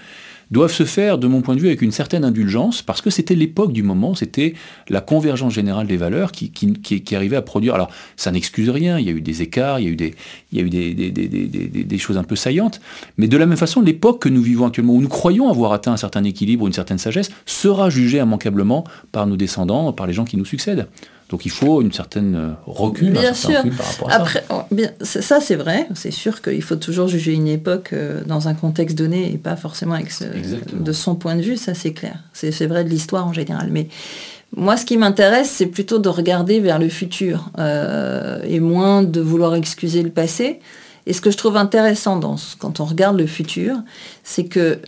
doivent 0.51 0.73
se 0.73 0.85
faire, 0.85 1.19
de 1.19 1.27
mon 1.27 1.41
point 1.41 1.57
de 1.57 1.61
vue, 1.61 1.67
avec 1.67 1.83
une 1.83 1.91
certaine 1.91 2.25
indulgence, 2.25 2.83
parce 2.83 3.03
que 3.03 3.11
c'était 3.11 3.35
l'époque 3.35 3.73
du 3.73 3.83
moment, 3.83 4.15
c'était 4.15 4.55
la 4.89 5.01
convergence 5.01 5.53
générale 5.53 5.87
des 5.87 5.97
valeurs 5.97 6.33
qui, 6.33 6.51
qui, 6.51 7.17
arrivait 7.17 7.37
à 7.37 7.43
produire. 7.43 7.75
Alors, 7.75 7.91
ça 8.17 8.31
n'excuse 8.31 8.71
rien, 8.71 8.99
il 8.99 9.07
y 9.07 9.09
a 9.09 9.13
eu 9.13 9.21
des 9.21 9.43
écarts, 9.43 9.81
il 9.81 9.85
y 9.85 9.89
a 9.89 10.63
eu 10.63 10.71
des, 10.71 11.85
des, 11.85 11.99
choses 11.99 12.17
un 12.17 12.25
peu 12.25 12.37
saillantes, 12.37 12.81
mais 13.17 13.27
de 13.27 13.37
la 13.37 13.47
même 13.47 13.59
façon, 13.59 13.81
l'époque 13.81 14.23
que 14.23 14.29
nous 14.29 14.43
vivons 14.43 14.67
actuellement, 14.67 14.95
où 14.95 15.01
nous 15.01 15.09
croyons 15.09 15.51
avoir 15.51 15.73
atteint 15.73 15.93
un 15.93 15.97
certain 15.97 16.23
équilibre, 16.25 16.67
une 16.67 16.73
certaine 16.73 16.99
sagesse, 16.99 17.31
sera 17.45 17.91
jugée 17.91 18.19
immanquablement 18.19 18.85
par 19.13 19.27
nos 19.27 19.37
descendants, 19.37 19.93
par 19.93 20.07
les 20.07 20.13
gens 20.13 20.25
qui 20.25 20.37
nous 20.37 20.45
succèdent. 20.45 20.87
Donc 21.29 21.45
il 21.45 21.51
faut 21.51 21.83
une 21.83 21.93
certaine 21.93 22.37
euh, 22.37 22.53
recul, 22.67 23.11
bien 23.12 23.35
sûr. 23.35 23.62
par 23.77 23.87
rapport 23.87 24.11
à 24.11 24.25
ça. 25.01 25.23
Ça 25.23 25.41
c'est 25.41 25.57
vrai, 25.57 25.89
c'est 25.95 26.12
sûr 26.12 26.41
qu'il 26.41 26.62
faut 26.62 26.77
toujours 26.77 27.09
juger 27.09 27.33
une 27.33 27.49
époque 27.49 27.91
euh, 27.93 28.23
dans 28.25 28.47
un 28.47 28.55
contexte 28.55 28.97
donné 28.97 29.33
et 29.33 29.39
pas 29.39 29.57
forcément 29.57 29.95
avec 29.95 30.12
de 30.73 30.93
son 30.93 31.17
point 31.17 31.35
de 31.35 31.43
vue, 31.43 31.57
ça 31.57 31.75
c'est 31.75 31.93
clair. 31.93 32.23
C'est 32.33 32.67
vrai 32.67 32.85
de 32.85 32.89
l'histoire 32.89 33.27
en 33.27 33.33
général. 33.33 33.71
Mais 33.73 33.89
moi 34.57 34.77
ce 34.77 34.87
qui 34.87 34.97
m'intéresse 34.97 35.51
c'est 35.51 35.67
plutôt 35.67 35.99
de 35.99 36.09
regarder 36.09 36.61
vers 36.61 36.79
le 36.79 36.89
futur 36.89 37.51
euh, 37.59 38.41
et 38.45 38.61
moins 38.61 39.03
de 39.03 39.21
vouloir 39.21 39.57
excuser 39.57 40.03
le 40.03 40.11
passé. 40.11 40.61
Et 41.09 41.12
ce 41.12 41.21
que 41.21 41.31
je 41.31 41.37
trouve 41.37 41.57
intéressant 41.57 42.17
dans, 42.19 42.37
quand 42.59 42.81
on 42.81 42.85
regarde 42.85 43.17
le 43.17 43.27
futur, 43.27 43.77
c'est 44.25 44.45
que 44.45 44.81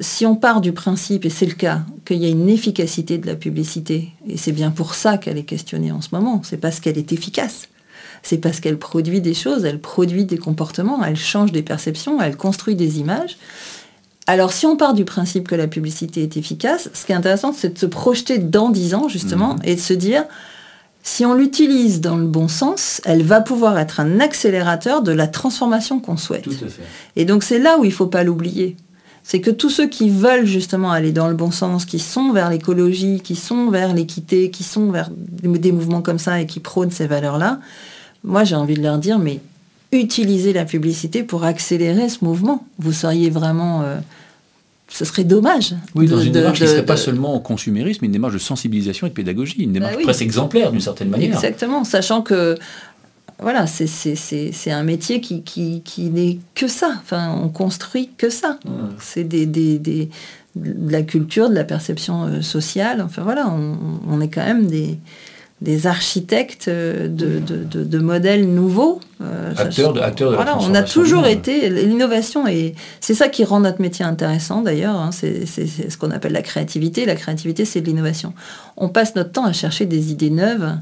si 0.00 0.26
on 0.26 0.36
part 0.36 0.60
du 0.60 0.72
principe, 0.72 1.24
et 1.24 1.30
c'est 1.30 1.46
le 1.46 1.54
cas, 1.54 1.80
qu'il 2.04 2.18
y 2.18 2.26
a 2.26 2.28
une 2.28 2.48
efficacité 2.48 3.18
de 3.18 3.26
la 3.26 3.34
publicité, 3.34 4.10
et 4.28 4.36
c'est 4.36 4.52
bien 4.52 4.70
pour 4.70 4.94
ça 4.94 5.16
qu'elle 5.16 5.38
est 5.38 5.44
questionnée 5.44 5.92
en 5.92 6.00
ce 6.00 6.08
moment, 6.12 6.42
c'est 6.44 6.58
parce 6.58 6.80
qu'elle 6.80 6.98
est 6.98 7.12
efficace. 7.12 7.68
C'est 8.22 8.38
parce 8.38 8.60
qu'elle 8.60 8.78
produit 8.78 9.20
des 9.20 9.34
choses, 9.34 9.64
elle 9.64 9.80
produit 9.80 10.24
des 10.24 10.38
comportements, 10.38 11.04
elle 11.04 11.16
change 11.16 11.52
des 11.52 11.62
perceptions, 11.62 12.20
elle 12.20 12.36
construit 12.36 12.74
des 12.74 12.98
images. 12.98 13.38
Alors 14.26 14.52
si 14.52 14.66
on 14.66 14.76
part 14.76 14.94
du 14.94 15.04
principe 15.04 15.46
que 15.46 15.54
la 15.54 15.68
publicité 15.68 16.24
est 16.24 16.36
efficace, 16.36 16.90
ce 16.92 17.06
qui 17.06 17.12
est 17.12 17.14
intéressant, 17.14 17.52
c'est 17.52 17.74
de 17.74 17.78
se 17.78 17.86
projeter 17.86 18.38
dans 18.38 18.70
dix 18.70 18.94
ans, 18.94 19.08
justement, 19.08 19.54
mhm. 19.54 19.60
et 19.64 19.74
de 19.76 19.80
se 19.80 19.92
dire, 19.92 20.24
si 21.04 21.24
on 21.24 21.34
l'utilise 21.34 22.00
dans 22.00 22.16
le 22.16 22.26
bon 22.26 22.48
sens, 22.48 23.00
elle 23.04 23.22
va 23.22 23.40
pouvoir 23.40 23.78
être 23.78 24.00
un 24.00 24.18
accélérateur 24.18 25.02
de 25.02 25.12
la 25.12 25.28
transformation 25.28 26.00
qu'on 26.00 26.16
souhaite. 26.16 26.48
Et 27.14 27.24
donc 27.24 27.44
c'est 27.44 27.60
là 27.60 27.78
où 27.78 27.84
il 27.84 27.90
ne 27.90 27.94
faut 27.94 28.08
pas 28.08 28.24
l'oublier 28.24 28.76
c'est 29.28 29.40
que 29.40 29.50
tous 29.50 29.70
ceux 29.70 29.88
qui 29.88 30.08
veulent 30.08 30.46
justement 30.46 30.92
aller 30.92 31.10
dans 31.10 31.26
le 31.26 31.34
bon 31.34 31.50
sens, 31.50 31.84
qui 31.84 31.98
sont 31.98 32.30
vers 32.30 32.48
l'écologie, 32.48 33.20
qui 33.20 33.34
sont 33.34 33.70
vers 33.70 33.92
l'équité, 33.92 34.52
qui 34.52 34.62
sont 34.62 34.92
vers 34.92 35.10
des 35.10 35.72
mouvements 35.72 36.00
comme 36.00 36.20
ça 36.20 36.40
et 36.40 36.46
qui 36.46 36.60
prônent 36.60 36.92
ces 36.92 37.08
valeurs-là, 37.08 37.58
moi 38.22 38.44
j'ai 38.44 38.54
envie 38.54 38.74
de 38.74 38.82
leur 38.82 38.98
dire, 38.98 39.18
mais 39.18 39.40
utilisez 39.90 40.52
la 40.52 40.64
publicité 40.64 41.24
pour 41.24 41.42
accélérer 41.42 42.08
ce 42.08 42.24
mouvement. 42.24 42.64
Vous 42.78 42.92
seriez 42.92 43.28
vraiment 43.28 43.82
euh, 43.82 43.96
ce 44.88 45.04
serait 45.04 45.24
dommage. 45.24 45.74
Oui, 45.96 46.06
dans 46.06 46.20
une 46.20 46.32
démarche 46.32 46.58
qui 46.58 46.64
ne 46.64 46.68
serait 46.68 46.86
pas 46.86 46.96
seulement 46.96 47.34
au 47.34 47.40
consumérisme, 47.40 47.98
mais 48.02 48.06
une 48.06 48.12
démarche 48.12 48.34
de 48.34 48.38
sensibilisation 48.38 49.08
et 49.08 49.10
de 49.10 49.14
pédagogie, 49.14 49.56
une 49.58 49.72
démarche 49.72 49.96
bah 49.96 50.02
presque 50.04 50.22
exemplaire 50.22 50.70
d'une 50.70 50.80
certaine 50.80 51.08
manière. 51.08 51.34
Exactement, 51.34 51.82
sachant 51.82 52.22
que 52.22 52.56
voilà, 53.40 53.66
c'est 53.66 54.70
un 54.70 54.82
métier 54.82 55.20
qui, 55.20 55.42
qui, 55.42 56.10
n'est 56.10 56.38
que 56.54 56.68
ça. 56.68 56.92
Enfin, 57.02 57.38
on 57.42 57.48
construit 57.48 58.10
que 58.16 58.30
ça. 58.30 58.58
C'est 58.98 59.24
des, 59.24 59.44
des, 59.44 59.78
des, 59.78 60.08
de 60.56 60.90
la 60.90 61.02
culture, 61.02 61.50
de 61.50 61.54
la 61.54 61.64
perception 61.64 62.24
euh, 62.24 62.40
sociale. 62.40 63.02
Enfin 63.02 63.22
voilà, 63.22 63.52
on, 64.08 64.20
est 64.20 64.28
quand 64.28 64.44
même 64.44 64.66
des, 64.66 64.98
des 65.60 65.86
architectes 65.86 66.68
euh, 66.68 67.08
de, 67.08 67.38
de, 67.38 67.84
de, 67.84 67.98
modèles 67.98 68.48
nouveaux. 68.48 69.00
Euh, 69.20 69.52
acteurs 69.56 69.92
de, 69.92 70.00
acteurs 70.00 70.30
de 70.30 70.36
voilà, 70.36 70.58
On 70.60 70.74
a 70.74 70.82
toujours 70.82 71.26
été, 71.26 71.68
l'innovation, 71.68 72.48
et 72.48 72.74
c'est 73.00 73.14
ça 73.14 73.28
qui 73.28 73.44
rend 73.44 73.60
notre 73.60 73.82
métier 73.82 74.04
intéressant 74.04 74.62
d'ailleurs, 74.62 74.96
hein, 74.96 75.10
c'est 75.12 75.46
ce 75.46 75.96
qu'on 75.98 76.10
appelle 76.10 76.32
la 76.32 76.42
créativité. 76.42 77.04
La 77.04 77.16
créativité, 77.16 77.64
c'est 77.66 77.82
de 77.82 77.86
l'innovation. 77.86 78.32
On 78.78 78.88
passe 78.88 79.14
notre 79.14 79.32
temps 79.32 79.44
à 79.44 79.52
chercher 79.52 79.84
des 79.84 80.10
idées 80.10 80.30
neuves, 80.30 80.72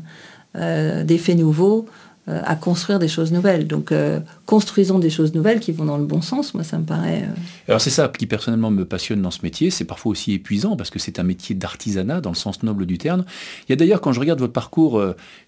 des 0.57 1.19
faits 1.19 1.37
nouveaux, 1.37 1.87
à 2.27 2.57
construire 2.57 2.99
des 2.99 3.09
choses 3.09 3.33
nouvelles. 3.33 3.67
Donc, 3.67 3.93
euh, 3.93 4.21
construisons 4.47 4.99
des 4.99 5.11
choses 5.11 5.35
nouvelles 5.35 5.61
qui 5.61 5.73
vont 5.73 5.85
dans 5.85 5.99
le 5.99 6.07
bon 6.07 6.23
sens. 6.23 6.55
Moi, 6.55 6.65
ça 6.65 6.79
me 6.79 6.85
paraît. 6.85 7.23
Euh, 7.23 7.69
Alors, 7.69 7.81
c'est 7.81 7.91
ça 7.91 8.09
qui 8.09 8.27
personnellement 8.27 8.71
me 8.71 8.85
passionne 8.85 9.21
dans 9.21 9.31
ce 9.31 9.41
métier. 9.43 9.71
C'est 9.71 9.85
parfois 9.85 10.13
aussi 10.13 10.33
épuisant 10.33 10.77
parce 10.77 10.89
que 10.89 10.99
c'est 10.99 11.19
un 11.19 11.23
métier 11.23 11.55
d'artisanat 11.55 12.23
dans 12.23 12.31
le 12.31 12.37
sens 12.37 12.63
noble 12.63 12.87
du 12.87 12.97
terme. 12.97 13.25
Il 13.69 13.73
y 13.73 13.75
a 13.75 13.77
d'ailleurs, 13.77 14.01
quand 14.01 14.13
je 14.13 14.21
regarde 14.21 14.41
votre 14.41 14.55
parcours, 14.55 15.03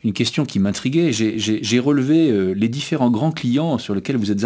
une 0.04 0.12
question 0.12 0.44
qui 0.44 0.58
m'intriguait. 0.58 1.12
J'ai 1.12 1.78
relevé 1.78 2.54
les 2.54 2.68
différents 2.68 3.10
grands 3.10 3.32
clients 3.32 3.78
sur 3.78 3.94
lesquels 3.94 4.16
vous 4.16 4.30
êtes 4.30 4.44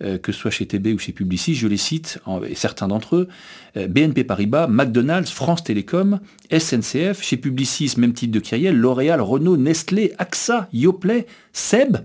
intervenus, 0.00 0.20
que 0.22 0.32
ce 0.32 0.38
soit 0.38 0.50
chez 0.50 0.66
TB 0.66 0.88
ou 0.94 0.98
chez 0.98 1.12
Publicis. 1.12 1.54
Je 1.54 1.66
les 1.68 1.76
cite, 1.76 2.18
et 2.48 2.54
certains 2.54 2.88
d'entre 2.88 3.16
eux 3.16 3.28
BNP 3.76 4.24
Paribas, 4.24 4.66
McDonald's, 4.66 5.30
France 5.30 5.64
Télécom, 5.64 6.20
SNCF, 6.50 7.22
chez 7.22 7.36
Publicis, 7.36 7.94
même 7.98 8.12
type 8.12 8.30
de 8.30 8.40
carrière, 8.40 8.72
L'Oréal, 8.72 9.20
Renault, 9.20 9.56
Nestlé, 9.56 10.12
AXA, 10.18 10.68
Yoplait. 10.72 11.26
Seb, 11.52 11.98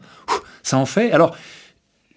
ça 0.63 0.77
en 0.77 0.85
fait. 0.85 1.11
Alors, 1.11 1.35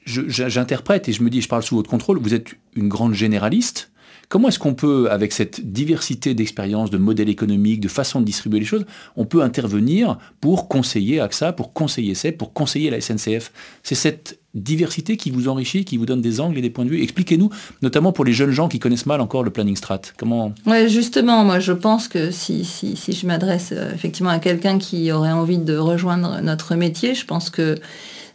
j'interprète 0.04 1.08
et 1.08 1.12
je 1.12 1.22
me 1.22 1.30
dis, 1.30 1.40
je 1.40 1.48
parle 1.48 1.62
sous 1.62 1.76
votre 1.76 1.90
contrôle, 1.90 2.18
vous 2.18 2.34
êtes 2.34 2.54
une 2.74 2.88
grande 2.88 3.14
généraliste. 3.14 3.90
Comment 4.30 4.46
est-ce 4.46 4.60
qu'on 4.60 4.74
peut, 4.74 5.10
avec 5.10 5.32
cette 5.32 5.72
diversité 5.72 6.34
d'expériences, 6.34 6.90
de 6.90 6.98
modèles 6.98 7.28
économiques, 7.28 7.80
de 7.80 7.88
façon 7.88 8.20
de 8.20 8.24
distribuer 8.24 8.60
les 8.60 8.64
choses, 8.64 8.86
on 9.16 9.24
peut 9.24 9.42
intervenir 9.42 10.18
pour 10.40 10.68
conseiller 10.68 11.18
AXA, 11.18 11.52
pour 11.52 11.72
conseiller 11.72 12.14
SEB, 12.14 12.36
pour 12.36 12.52
conseiller 12.52 12.90
la 12.90 13.00
SNCF 13.00 13.50
C'est 13.82 13.96
cette 13.96 14.38
diversité 14.54 15.16
qui 15.16 15.32
vous 15.32 15.48
enrichit, 15.48 15.84
qui 15.84 15.96
vous 15.96 16.06
donne 16.06 16.20
des 16.20 16.38
angles 16.38 16.58
et 16.58 16.62
des 16.62 16.70
points 16.70 16.84
de 16.84 16.90
vue. 16.90 17.02
Expliquez-nous, 17.02 17.50
notamment 17.82 18.12
pour 18.12 18.24
les 18.24 18.32
jeunes 18.32 18.52
gens 18.52 18.68
qui 18.68 18.78
connaissent 18.78 19.06
mal 19.06 19.20
encore 19.20 19.42
le 19.42 19.50
planning 19.50 19.74
strat. 19.74 20.02
Comment 20.16 20.54
justement, 20.86 21.44
moi 21.44 21.58
je 21.58 21.72
pense 21.72 22.06
que 22.06 22.30
si, 22.30 22.64
si, 22.64 22.94
si 22.94 23.12
je 23.12 23.26
m'adresse 23.26 23.70
euh, 23.72 23.92
effectivement 23.92 24.30
à 24.30 24.38
quelqu'un 24.38 24.78
qui 24.78 25.10
aurait 25.10 25.32
envie 25.32 25.58
de 25.58 25.76
rejoindre 25.76 26.40
notre 26.40 26.76
métier, 26.76 27.16
je 27.16 27.24
pense 27.24 27.50
que 27.50 27.80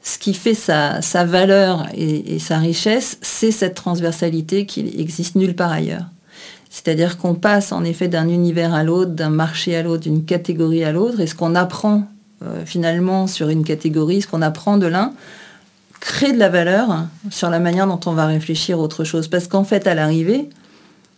ce 0.06 0.20
qui 0.20 0.36
fait 0.36 0.54
sa, 0.54 1.02
valeur 1.26 1.88
et, 1.96 2.38
sa 2.38 2.60
richesse, 2.60 3.18
c'est 3.22 3.52
cette 3.52 3.74
transversalité 3.74 4.68
qui 4.68 4.82
existe 5.00 5.36
nulle 5.36 5.56
part 5.56 5.72
ailleurs. 5.72 6.06
C'est-à-dire 6.70 7.18
qu'on 7.18 7.34
passe 7.34 7.72
en 7.72 7.84
effet 7.84 8.08
d'un 8.08 8.30
univers 8.30 8.76
à 8.76 8.84
l'autre, 8.84 9.12
d'un 9.12 9.32
marché 9.32 9.76
à 9.76 9.82
l'autre, 9.82 10.04
d'une 10.04 10.24
catégorie 10.24 10.84
à 10.84 10.92
l'autre, 10.92 11.22
et 11.22 11.28
ce 11.28 11.34
qu'on 11.34 11.56
apprend 11.56 12.04
euh, 12.44 12.64
finalement 12.66 13.26
sur 13.26 13.50
une 13.50 13.64
catégorie, 13.64 14.22
ce 14.22 14.28
qu'on 14.28 14.44
apprend 14.44 14.78
de 14.78 14.86
l'un, 14.86 15.12
crée 16.02 16.34
de 16.34 16.38
la 16.38 16.50
valeur 16.50 17.08
sur 17.32 17.50
la 17.50 17.60
manière 17.60 17.88
dont 17.88 18.00
on 18.06 18.14
va 18.14 18.28
réfléchir 18.28 18.80
autre 18.80 19.06
chose. 19.06 19.28
Parce 19.28 19.48
qu'en 19.48 19.64
fait, 19.64 19.88
à 19.88 19.96
l'arrivée, 19.96 20.50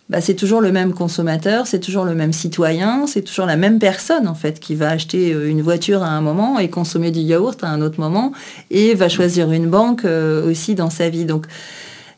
bah, 0.09 0.21
c'est 0.21 0.35
toujours 0.35 0.61
le 0.61 0.71
même 0.71 0.93
consommateur, 0.93 1.67
c'est 1.67 1.81
toujours 1.81 2.05
le 2.05 2.15
même 2.15 2.31
citoyen, 2.31 3.07
c'est 3.07 3.23
toujours 3.23 3.45
la 3.45 3.57
même 3.57 3.77
personne 3.77 4.27
en 4.27 4.35
fait 4.35 4.59
qui 4.59 4.73
va 4.73 4.89
acheter 4.89 5.33
euh, 5.33 5.49
une 5.49 5.61
voiture 5.61 6.01
à 6.01 6.09
un 6.09 6.21
moment 6.21 6.59
et 6.59 6.69
consommer 6.69 7.11
du 7.11 7.19
yaourt 7.19 7.61
à 7.61 7.67
un 7.67 7.81
autre 7.81 7.99
moment 7.99 8.31
et 8.71 8.93
va 8.93 9.09
choisir 9.09 9.51
une 9.51 9.67
banque 9.67 10.05
euh, 10.05 10.49
aussi 10.49 10.75
dans 10.75 10.89
sa 10.89 11.09
vie. 11.09 11.25
Donc 11.25 11.47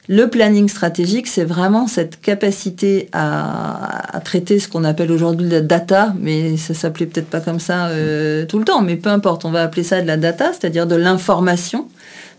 le 0.07 0.27
planning 0.27 0.67
stratégique, 0.67 1.27
c'est 1.27 1.45
vraiment 1.45 1.87
cette 1.87 2.19
capacité 2.21 3.09
à, 3.11 4.19
traiter 4.23 4.59
ce 4.59 4.67
qu'on 4.67 4.83
appelle 4.83 5.11
aujourd'hui 5.11 5.47
la 5.47 5.61
data, 5.61 6.13
mais 6.19 6.57
ça 6.57 6.73
s'appelait 6.73 7.05
peut-être 7.05 7.29
pas 7.29 7.41
comme 7.41 7.59
ça 7.59 7.87
euh, 7.87 8.45
tout 8.45 8.59
le 8.59 8.65
temps, 8.65 8.81
mais 8.81 8.97
peu 8.97 9.09
importe, 9.09 9.45
on 9.45 9.51
va 9.51 9.63
appeler 9.63 9.83
ça 9.83 10.01
de 10.01 10.07
la 10.07 10.17
data, 10.17 10.51
c'est-à-dire 10.51 10.85
de 10.87 10.95
l'information 10.95 11.87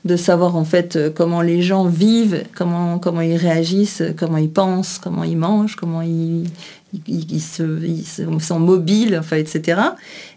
de 0.05 0.17
savoir 0.17 0.57
en 0.57 0.65
fait 0.65 0.97
euh, 0.97 1.11
comment 1.11 1.43
les 1.43 1.63
gens 1.63 1.85
vivent, 1.85 2.45
comment, 2.55 2.99
ils 3.21 3.37
réagissent, 3.37 4.03
comment 4.17 4.39
ils 4.39 4.51
pensent, 4.51 4.99
comment 4.99 5.25
ils 5.25 5.37
mangent, 5.37 5.77
comment 5.77 6.03
ils, 6.03 6.45
ils, 7.07 7.41
sont 7.41 8.61
mobiles, 8.61 9.17
enfin, 9.19 9.37
etc. 9.37 9.81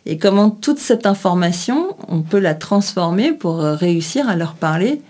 Et 0.06 0.18
comment 0.18 0.50
toute 0.50 0.80
cette 0.80 1.06
information, 1.06 1.96
on 2.08 2.22
peut 2.22 2.40
la 2.40 2.56
transformer 2.56 3.32
pour 3.32 3.62
euh, 3.62 3.76
réussir 3.76 4.28
à 4.28 4.36
leur 4.36 4.56
parler 4.56 5.02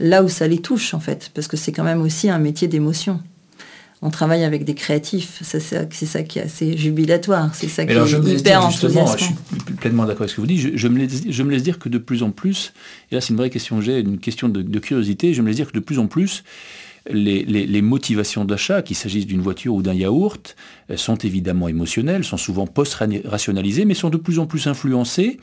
là 0.00 0.22
où 0.24 0.28
ça 0.28 0.48
les 0.48 0.58
touche 0.58 0.94
en 0.94 1.00
fait, 1.00 1.30
parce 1.34 1.46
que 1.46 1.56
c'est 1.56 1.70
quand 1.70 1.84
même 1.84 2.02
aussi 2.02 2.28
un 2.28 2.38
métier 2.38 2.66
d'émotion 2.66 3.20
on 4.02 4.10
travaille 4.10 4.42
avec 4.42 4.64
des 4.64 4.74
créatifs. 4.74 5.38
C'est 5.42 5.60
ça, 5.60 6.22
qui 6.24 6.38
est 6.40 6.42
assez 6.42 6.76
jubilatoire. 6.76 7.54
C'est 7.54 7.68
ça 7.68 7.86
qui 7.86 7.92
est 7.92 8.38
hyper 8.38 8.66
enthousiasmant. 8.66 9.16
Je 9.16 9.24
suis 9.24 9.34
pleinement 9.78 10.04
d'accord 10.04 10.22
avec 10.22 10.30
ce 10.30 10.36
que 10.36 10.40
vous 10.40 10.46
dites. 10.48 10.76
Je, 10.76 10.88
me 10.88 10.98
laisse, 10.98 11.62
dire 11.62 11.78
que 11.78 11.88
de 11.88 11.98
plus 11.98 12.24
en 12.24 12.30
plus, 12.30 12.72
et 13.10 13.14
là 13.14 13.20
c'est 13.20 13.30
une 13.30 13.36
vraie 13.36 13.50
question 13.50 13.78
que 13.78 13.82
j'ai, 13.82 14.00
une 14.00 14.18
question 14.18 14.48
de, 14.48 14.78
curiosité, 14.80 15.32
je 15.34 15.40
me 15.40 15.46
laisse 15.46 15.56
dire 15.56 15.68
que 15.68 15.74
de 15.74 15.80
plus 15.80 16.00
en 16.00 16.08
plus, 16.08 16.42
les, 17.08 17.82
motivations 17.82 18.44
d'achat, 18.44 18.82
qu'il 18.82 18.96
s'agisse 18.96 19.26
d'une 19.26 19.40
voiture 19.40 19.74
ou 19.74 19.82
d'un 19.82 19.94
yaourt, 19.94 20.56
sont 20.96 21.16
évidemment 21.16 21.68
émotionnelles, 21.68 22.24
sont 22.24 22.36
souvent 22.36 22.66
post-rationalisées, 22.66 23.84
mais 23.84 23.94
sont 23.94 24.10
de 24.10 24.16
plus 24.16 24.40
en 24.40 24.46
plus 24.46 24.66
influencées 24.66 25.38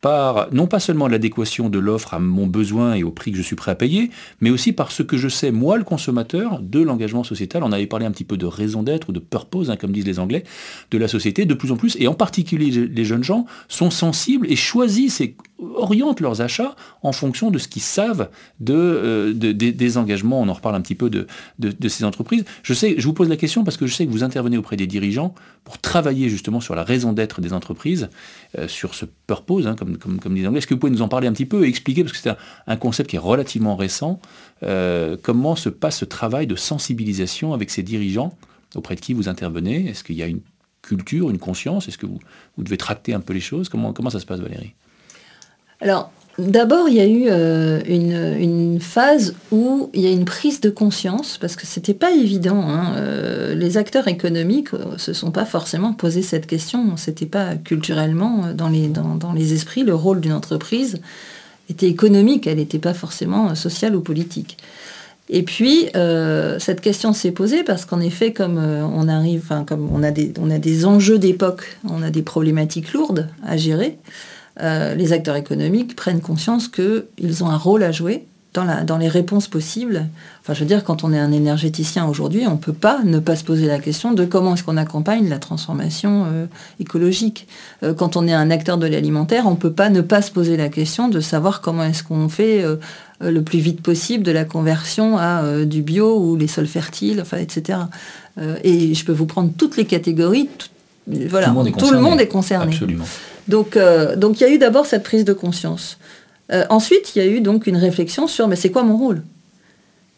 par 0.00 0.48
non 0.52 0.66
pas 0.66 0.80
seulement 0.80 1.08
l'adéquation 1.08 1.68
de 1.68 1.78
l'offre 1.78 2.14
à 2.14 2.18
mon 2.18 2.46
besoin 2.46 2.94
et 2.94 3.02
au 3.02 3.10
prix 3.10 3.32
que 3.32 3.38
je 3.38 3.42
suis 3.42 3.56
prêt 3.56 3.70
à 3.70 3.74
payer, 3.74 4.10
mais 4.40 4.50
aussi 4.50 4.72
par 4.72 4.92
ce 4.92 5.02
que 5.02 5.16
je 5.16 5.28
sais, 5.28 5.50
moi, 5.50 5.78
le 5.78 5.84
consommateur, 5.84 6.60
de 6.60 6.80
l'engagement 6.80 7.24
sociétal. 7.24 7.62
On 7.62 7.72
avait 7.72 7.86
parlé 7.86 8.06
un 8.06 8.10
petit 8.10 8.24
peu 8.24 8.36
de 8.36 8.46
raison 8.46 8.82
d'être 8.82 9.08
ou 9.08 9.12
de 9.12 9.20
purpose, 9.20 9.70
hein, 9.70 9.76
comme 9.76 9.92
disent 9.92 10.06
les 10.06 10.18
Anglais, 10.18 10.44
de 10.90 10.98
la 10.98 11.08
société, 11.08 11.46
de 11.46 11.54
plus 11.54 11.72
en 11.72 11.76
plus, 11.76 11.96
et 11.98 12.06
en 12.06 12.14
particulier 12.14 12.70
les 12.86 13.04
jeunes 13.04 13.24
gens, 13.24 13.46
sont 13.68 13.90
sensibles 13.90 14.50
et 14.50 14.56
choisissent 14.56 15.20
et 15.20 15.36
orientent 15.76 16.20
leurs 16.20 16.40
achats 16.40 16.74
en 17.02 17.12
fonction 17.12 17.50
de 17.50 17.58
ce 17.58 17.68
qu'ils 17.68 17.82
savent 17.82 18.28
euh, 18.68 19.32
des 19.32 19.98
engagements. 19.98 20.40
On 20.40 20.48
en 20.48 20.52
reparle 20.52 20.74
un 20.74 20.80
petit 20.80 20.94
peu 20.94 21.10
de, 21.10 21.26
ces 21.88 22.04
entreprises. 22.04 22.44
Je, 22.62 22.74
je 22.74 23.06
vous 23.06 23.12
pose 23.12 23.28
la 23.28 23.36
question 23.36 23.64
parce 23.64 23.76
que 23.76 23.86
je 23.86 23.94
sais 23.94 24.06
que 24.06 24.10
vous 24.10 24.24
intervenez 24.24 24.56
auprès 24.56 24.76
des 24.76 24.86
dirigeants 24.86 25.34
pour 25.64 25.78
travailler 25.78 26.28
justement 26.28 26.60
sur 26.60 26.74
la 26.74 26.84
raison 26.84 27.12
d'être 27.12 27.40
des 27.40 27.52
entreprises, 27.52 28.10
sur 28.68 28.94
ce 28.94 29.06
purpose, 29.26 29.66
hein, 29.66 29.76
comme, 29.76 29.96
disent 30.34 30.46
Anglais. 30.46 30.58
Est-ce 30.58 30.66
que 30.66 30.74
vous 30.74 30.80
pouvez 30.80 30.92
nous 30.92 31.02
en 31.02 31.08
parler 31.08 31.28
un 31.28 31.32
petit 31.32 31.46
peu 31.46 31.64
et 31.64 31.68
expliquer, 31.68 32.04
parce 32.04 32.12
que 32.12 32.18
c'est 32.18 32.34
un, 32.66 32.76
concept 32.76 33.10
qui 33.10 33.16
est 33.16 33.20
relativement 33.20 33.76
récent, 33.76 34.20
euh, 34.62 35.16
comment 35.20 35.56
se 35.56 35.68
passe 35.68 35.98
ce 35.98 36.04
travail 36.04 36.46
de 36.46 36.56
sensibilisation 36.56 37.52
avec 37.52 37.70
ces 37.70 37.82
dirigeants 37.82 38.36
auprès 38.74 38.94
de 38.94 39.00
qui 39.00 39.14
vous 39.14 39.28
intervenez? 39.28 39.88
Est-ce 39.88 40.04
qu'il 40.04 40.16
y 40.16 40.22
a 40.22 40.26
une 40.26 40.40
culture, 40.82 41.30
une 41.30 41.38
conscience? 41.38 41.88
Est-ce 41.88 41.98
que 41.98 42.06
vous, 42.06 42.18
vous 42.56 42.64
devez 42.64 42.76
tracter 42.76 43.14
un 43.14 43.20
peu 43.20 43.32
les 43.32 43.40
choses? 43.40 43.68
Comment, 43.68 43.92
comment 43.92 44.10
ça 44.10 44.20
se 44.20 44.26
passe, 44.26 44.40
Valérie? 44.40 44.74
Alors, 45.80 46.12
D'abord, 46.38 46.88
il 46.88 46.96
y 46.96 47.00
a 47.00 47.06
eu 47.06 47.26
euh, 47.28 47.80
une, 47.86 48.80
phase 48.80 49.34
où 49.52 49.88
il 49.94 50.00
y 50.00 50.06
a 50.06 50.10
une 50.10 50.24
prise 50.24 50.60
de 50.60 50.68
conscience, 50.68 51.38
parce 51.38 51.54
que 51.54 51.64
c'était 51.64 51.94
pas 51.94 52.10
évident. 52.10 52.60
Hein, 52.68 52.94
euh, 52.96 53.54
les 53.54 53.76
acteurs 53.76 54.08
économiques 54.08 54.72
ne 54.72 54.78
euh, 54.78 54.98
se 54.98 55.12
sont 55.12 55.30
pas 55.30 55.44
forcément 55.44 55.92
posé 55.92 56.22
cette 56.22 56.46
question. 56.46 56.96
C'était 56.96 57.26
pas 57.26 57.54
culturellement 57.54 58.52
dans 58.52 58.68
les, 58.68 59.52
esprits. 59.52 59.84
Le 59.84 59.94
rôle 59.94 60.20
d'une 60.20 60.32
entreprise 60.32 61.00
était 61.70 61.88
économique, 61.88 62.48
elle 62.48 62.58
n'était 62.58 62.80
pas 62.80 62.94
forcément 62.94 63.54
sociale 63.54 63.94
ou 63.94 64.00
politique. 64.00 64.58
Et 65.30 65.42
puis, 65.42 65.86
cette 66.58 66.82
question 66.82 67.14
s'est 67.14 67.30
posée 67.30 67.62
parce 67.62 67.86
qu'en 67.86 68.00
effet, 68.00 68.34
comme 68.34 68.58
on 68.58 69.08
arrive, 69.08 69.50
comme 69.66 69.88
on 69.90 70.02
a 70.02 70.10
des, 70.10 70.34
on 70.38 70.50
a 70.50 70.58
des 70.58 70.84
enjeux 70.84 71.18
d'époque, 71.18 71.78
on 71.88 72.02
a 72.02 72.10
des 72.10 72.20
problématiques 72.20 72.92
lourdes 72.92 73.28
à 73.42 73.56
gérer. 73.56 73.96
Euh, 74.60 74.94
les 74.94 75.12
acteurs 75.12 75.36
économiques 75.36 75.96
prennent 75.96 76.20
conscience 76.20 76.68
qu'ils 76.68 77.44
ont 77.44 77.48
un 77.48 77.56
rôle 77.56 77.82
à 77.82 77.92
jouer 77.92 78.26
dans, 78.52 78.98
les 78.98 79.08
réponses 79.08 79.48
possibles. 79.48 80.06
Enfin, 80.40 80.54
je 80.54 80.60
veux 80.60 80.66
dire, 80.66 80.84
quand 80.84 81.02
on 81.02 81.12
est 81.12 81.18
un 81.18 81.32
énergéticien 81.32 82.06
aujourd'hui, 82.06 82.46
on 82.46 82.52
ne 82.52 82.56
peut 82.56 82.72
pas 82.72 83.00
ne 83.02 83.18
pas 83.18 83.34
se 83.34 83.42
poser 83.42 83.66
la 83.66 83.80
question 83.80 84.12
de 84.12 84.24
comment 84.24 84.54
est-ce 84.54 84.62
qu'on 84.62 84.76
accompagne 84.76 85.28
la 85.28 85.40
transformation 85.40 86.26
euh, 86.26 86.46
écologique. 86.78 87.48
Euh, 87.82 87.94
quand 87.94 88.16
on 88.16 88.28
est 88.28 88.32
un 88.32 88.52
acteur 88.52 88.78
de 88.78 88.86
l'alimentaire, 88.86 89.48
on 89.48 89.52
ne 89.52 89.56
peut 89.56 89.72
pas 89.72 89.90
ne 89.90 90.02
pas 90.02 90.22
se 90.22 90.30
poser 90.30 90.56
la 90.56 90.68
question 90.68 91.08
de 91.08 91.18
savoir 91.18 91.62
comment 91.62 91.82
est-ce 91.82 92.04
qu'on 92.04 92.28
fait 92.28 92.64
le 93.20 93.42
plus 93.42 93.58
vite 93.58 93.82
possible 93.82 94.22
de 94.22 94.30
la 94.30 94.44
conversion 94.44 95.18
à 95.18 95.64
du 95.64 95.82
bio 95.82 96.16
ou 96.16 96.36
les 96.36 96.46
sols 96.46 96.68
fertiles, 96.68 97.20
enfin, 97.20 97.38
etc. 97.38 97.80
et 98.62 98.94
je 98.94 99.04
peux 99.04 99.12
vous 99.12 99.26
prendre 99.26 99.50
toutes 99.58 99.76
les 99.76 99.84
catégories. 99.84 100.48
voilà, 101.08 101.52
tout 101.76 101.90
le 101.90 101.98
monde 101.98 102.20
est 102.20 102.28
concerné. 102.28 102.72
Absolument. 102.72 103.04
Donc, 103.48 103.76
euh, 103.76 104.16
donc 104.16 104.40
il 104.40 104.44
y 104.44 104.46
a 104.46 104.50
eu 104.50 104.58
d'abord 104.58 104.86
cette 104.86 105.02
prise 105.02 105.24
de 105.24 105.32
conscience. 105.32 105.98
Euh, 106.52 106.64
ensuite, 106.70 107.14
il 107.14 107.22
y 107.22 107.26
a 107.26 107.28
eu 107.28 107.40
donc 107.40 107.66
une 107.66 107.76
réflexion 107.76 108.26
sur 108.26 108.48
mais 108.48 108.56
c'est 108.56 108.70
quoi 108.70 108.82
mon 108.82 108.96
rôle? 108.96 109.22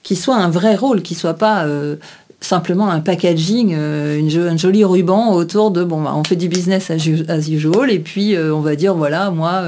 Qui 0.03 0.17
soit 0.17 0.37
un 0.37 0.49
vrai 0.49 0.77
rôle, 0.77 1.03
qui 1.03 1.15
soit 1.15 1.35
pas 1.35 1.65
euh, 1.65 1.97
simplement 2.41 2.91
un 2.91 3.01
packaging, 3.01 3.75
un 3.75 4.57
joli 4.57 4.85
ruban 4.85 5.33
autour 5.33 5.71
de 5.71 5.83
bon, 5.83 6.03
bah, 6.03 6.13
on 6.15 6.23
fait 6.23 6.37
du 6.37 6.49
business 6.49 6.91
as, 6.91 7.49
usual 7.49 7.91
et 7.91 7.99
puis 7.99 8.37
on 8.39 8.61
va 8.61 8.77
dire 8.77 8.95
voilà, 8.95 9.31
moi, 9.31 9.65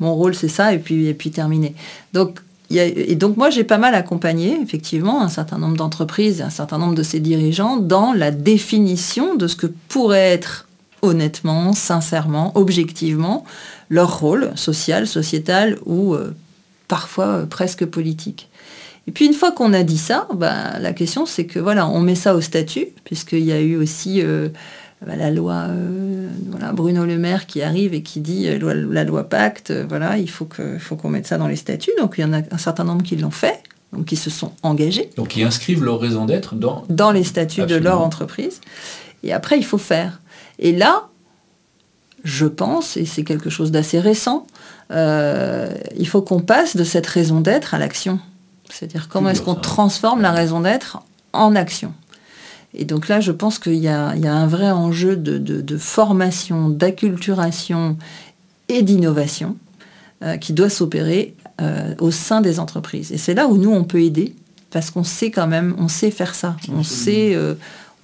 mon 0.00 0.14
rôle 0.14 0.34
c'est 0.34 0.48
ça 0.48 0.72
et 0.72 0.78
puis, 0.78 1.08
et 1.08 1.14
puis 1.14 1.30
terminé. 1.30 1.74
Donc, 2.14 2.38
et 2.70 3.14
donc 3.14 3.36
moi 3.36 3.50
j'ai 3.50 3.64
pas 3.64 3.76
mal 3.76 3.94
accompagné 3.94 4.58
effectivement 4.62 5.22
un 5.22 5.28
certain 5.28 5.58
nombre 5.58 5.76
d'entreprises, 5.76 6.40
un 6.40 6.50
certain 6.50 6.78
nombre 6.78 6.94
de 6.94 7.02
ces 7.02 7.20
dirigeants 7.20 7.76
dans 7.76 8.14
la 8.14 8.30
définition 8.30 9.34
de 9.34 9.46
ce 9.46 9.56
que 9.56 9.66
pourrait 9.88 10.32
être 10.32 10.66
honnêtement, 11.04 11.72
sincèrement, 11.72 12.52
objectivement 12.54 13.44
leur 13.90 14.18
rôle 14.18 14.50
social, 14.56 15.06
sociétal 15.06 15.78
ou 15.86 16.16
parfois 16.88 17.46
presque 17.48 17.84
politique. 17.84 18.48
Et 19.06 19.12
puis 19.12 19.26
une 19.26 19.34
fois 19.34 19.52
qu'on 19.52 19.72
a 19.72 19.82
dit 19.82 19.98
ça, 19.98 20.26
bah, 20.34 20.78
la 20.80 20.92
question 20.92 21.26
c'est 21.26 21.44
que 21.44 21.58
voilà, 21.58 21.86
on 21.88 22.00
met 22.00 22.14
ça 22.14 22.34
au 22.34 22.40
statut, 22.40 22.88
puisqu'il 23.04 23.44
y 23.44 23.52
a 23.52 23.60
eu 23.60 23.76
aussi 23.76 24.22
euh, 24.22 24.48
bah, 25.06 25.16
la 25.16 25.30
loi 25.30 25.66
euh, 25.68 26.28
voilà, 26.48 26.72
Bruno 26.72 27.04
Le 27.04 27.18
Maire 27.18 27.46
qui 27.46 27.62
arrive 27.62 27.92
et 27.92 28.02
qui 28.02 28.20
dit 28.20 28.48
euh, 28.48 28.86
la 28.90 29.04
loi 29.04 29.24
Pacte, 29.24 29.72
voilà, 29.88 30.16
il 30.16 30.30
faut 30.30 30.46
qu'on 30.46 30.78
faut 30.78 30.96
qu'on 30.96 31.10
mette 31.10 31.26
ça 31.26 31.36
dans 31.36 31.48
les 31.48 31.56
statuts. 31.56 31.92
Donc 31.98 32.14
il 32.16 32.22
y 32.22 32.24
en 32.24 32.32
a 32.32 32.38
un 32.50 32.58
certain 32.58 32.84
nombre 32.84 33.02
qui 33.02 33.16
l'ont 33.16 33.30
fait, 33.30 33.62
donc 33.92 34.06
qui 34.06 34.16
se 34.16 34.30
sont 34.30 34.52
engagés. 34.62 35.10
Donc 35.16 35.28
qui 35.28 35.42
inscrivent 35.42 35.84
leur 35.84 36.00
raison 36.00 36.24
d'être 36.24 36.54
dans... 36.54 36.84
Dans 36.88 37.12
les 37.12 37.24
statuts 37.24 37.66
de 37.66 37.76
leur 37.76 38.00
entreprise. 38.00 38.60
Et 39.22 39.32
après, 39.32 39.58
il 39.58 39.64
faut 39.64 39.78
faire. 39.78 40.20
Et 40.58 40.72
là, 40.72 41.08
je 42.22 42.46
pense, 42.46 42.96
et 42.96 43.04
c'est 43.04 43.24
quelque 43.24 43.50
chose 43.50 43.70
d'assez 43.70 44.00
récent, 44.00 44.46
il 44.90 46.08
faut 46.08 46.22
qu'on 46.22 46.40
passe 46.40 46.76
de 46.76 46.84
cette 46.84 47.06
raison 47.06 47.40
d'être 47.40 47.74
à 47.74 47.78
l'action. 47.78 48.18
C'est-à-dire 48.70 49.08
comment 49.08 49.30
est-ce 49.30 49.42
qu'on 49.42 49.54
transforme 49.54 50.22
la 50.22 50.32
raison 50.32 50.60
d'être 50.60 50.98
en 51.32 51.54
action. 51.54 51.92
Et 52.74 52.84
donc 52.84 53.08
là, 53.08 53.20
je 53.20 53.32
pense 53.32 53.58
qu'il 53.58 53.76
y, 53.76 53.88
a 53.88 54.10
un 54.10 54.46
vrai 54.46 54.70
enjeu 54.70 55.16
de, 55.16 55.76
formation, 55.76 56.68
d'acculturation 56.68 57.96
et 58.68 58.82
d'innovation 58.82 59.56
euh, 60.22 60.36
qui 60.36 60.52
doit 60.52 60.70
s'opérer 60.70 61.34
euh, 61.60 61.94
au 62.00 62.10
sein 62.10 62.40
des 62.40 62.58
entreprises. 62.58 63.12
Et 63.12 63.18
c'est 63.18 63.34
là 63.34 63.46
où 63.46 63.56
nous, 63.56 63.70
on 63.70 63.84
peut 63.84 64.02
aider, 64.02 64.34
parce 64.70 64.90
qu'on 64.90 65.04
sait 65.04 65.30
quand 65.30 65.46
même, 65.46 65.76
on 65.78 65.86
sait 65.86 66.10
faire 66.10 66.34
ça. 66.34 66.56
On 66.72 66.82
sait, 66.82 67.34
euh, 67.34 67.54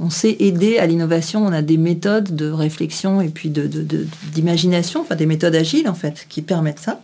on 0.01 0.11
sait 0.11 0.37
aider 0.41 0.79
à 0.79 0.87
l'innovation. 0.87 1.45
On 1.45 1.53
a 1.53 1.63
des 1.63 1.77
méthodes 1.77 2.35
de 2.35 2.51
réflexion 2.51 3.21
et 3.21 3.29
puis 3.29 3.51
d'imagination, 3.51 5.03
enfin 5.03 5.15
des 5.15 5.27
méthodes 5.27 5.55
agiles 5.55 5.89
en 5.89 5.95
fait, 5.95 6.27
qui 6.29 6.43
permettent 6.43 6.81
ça. 6.81 7.01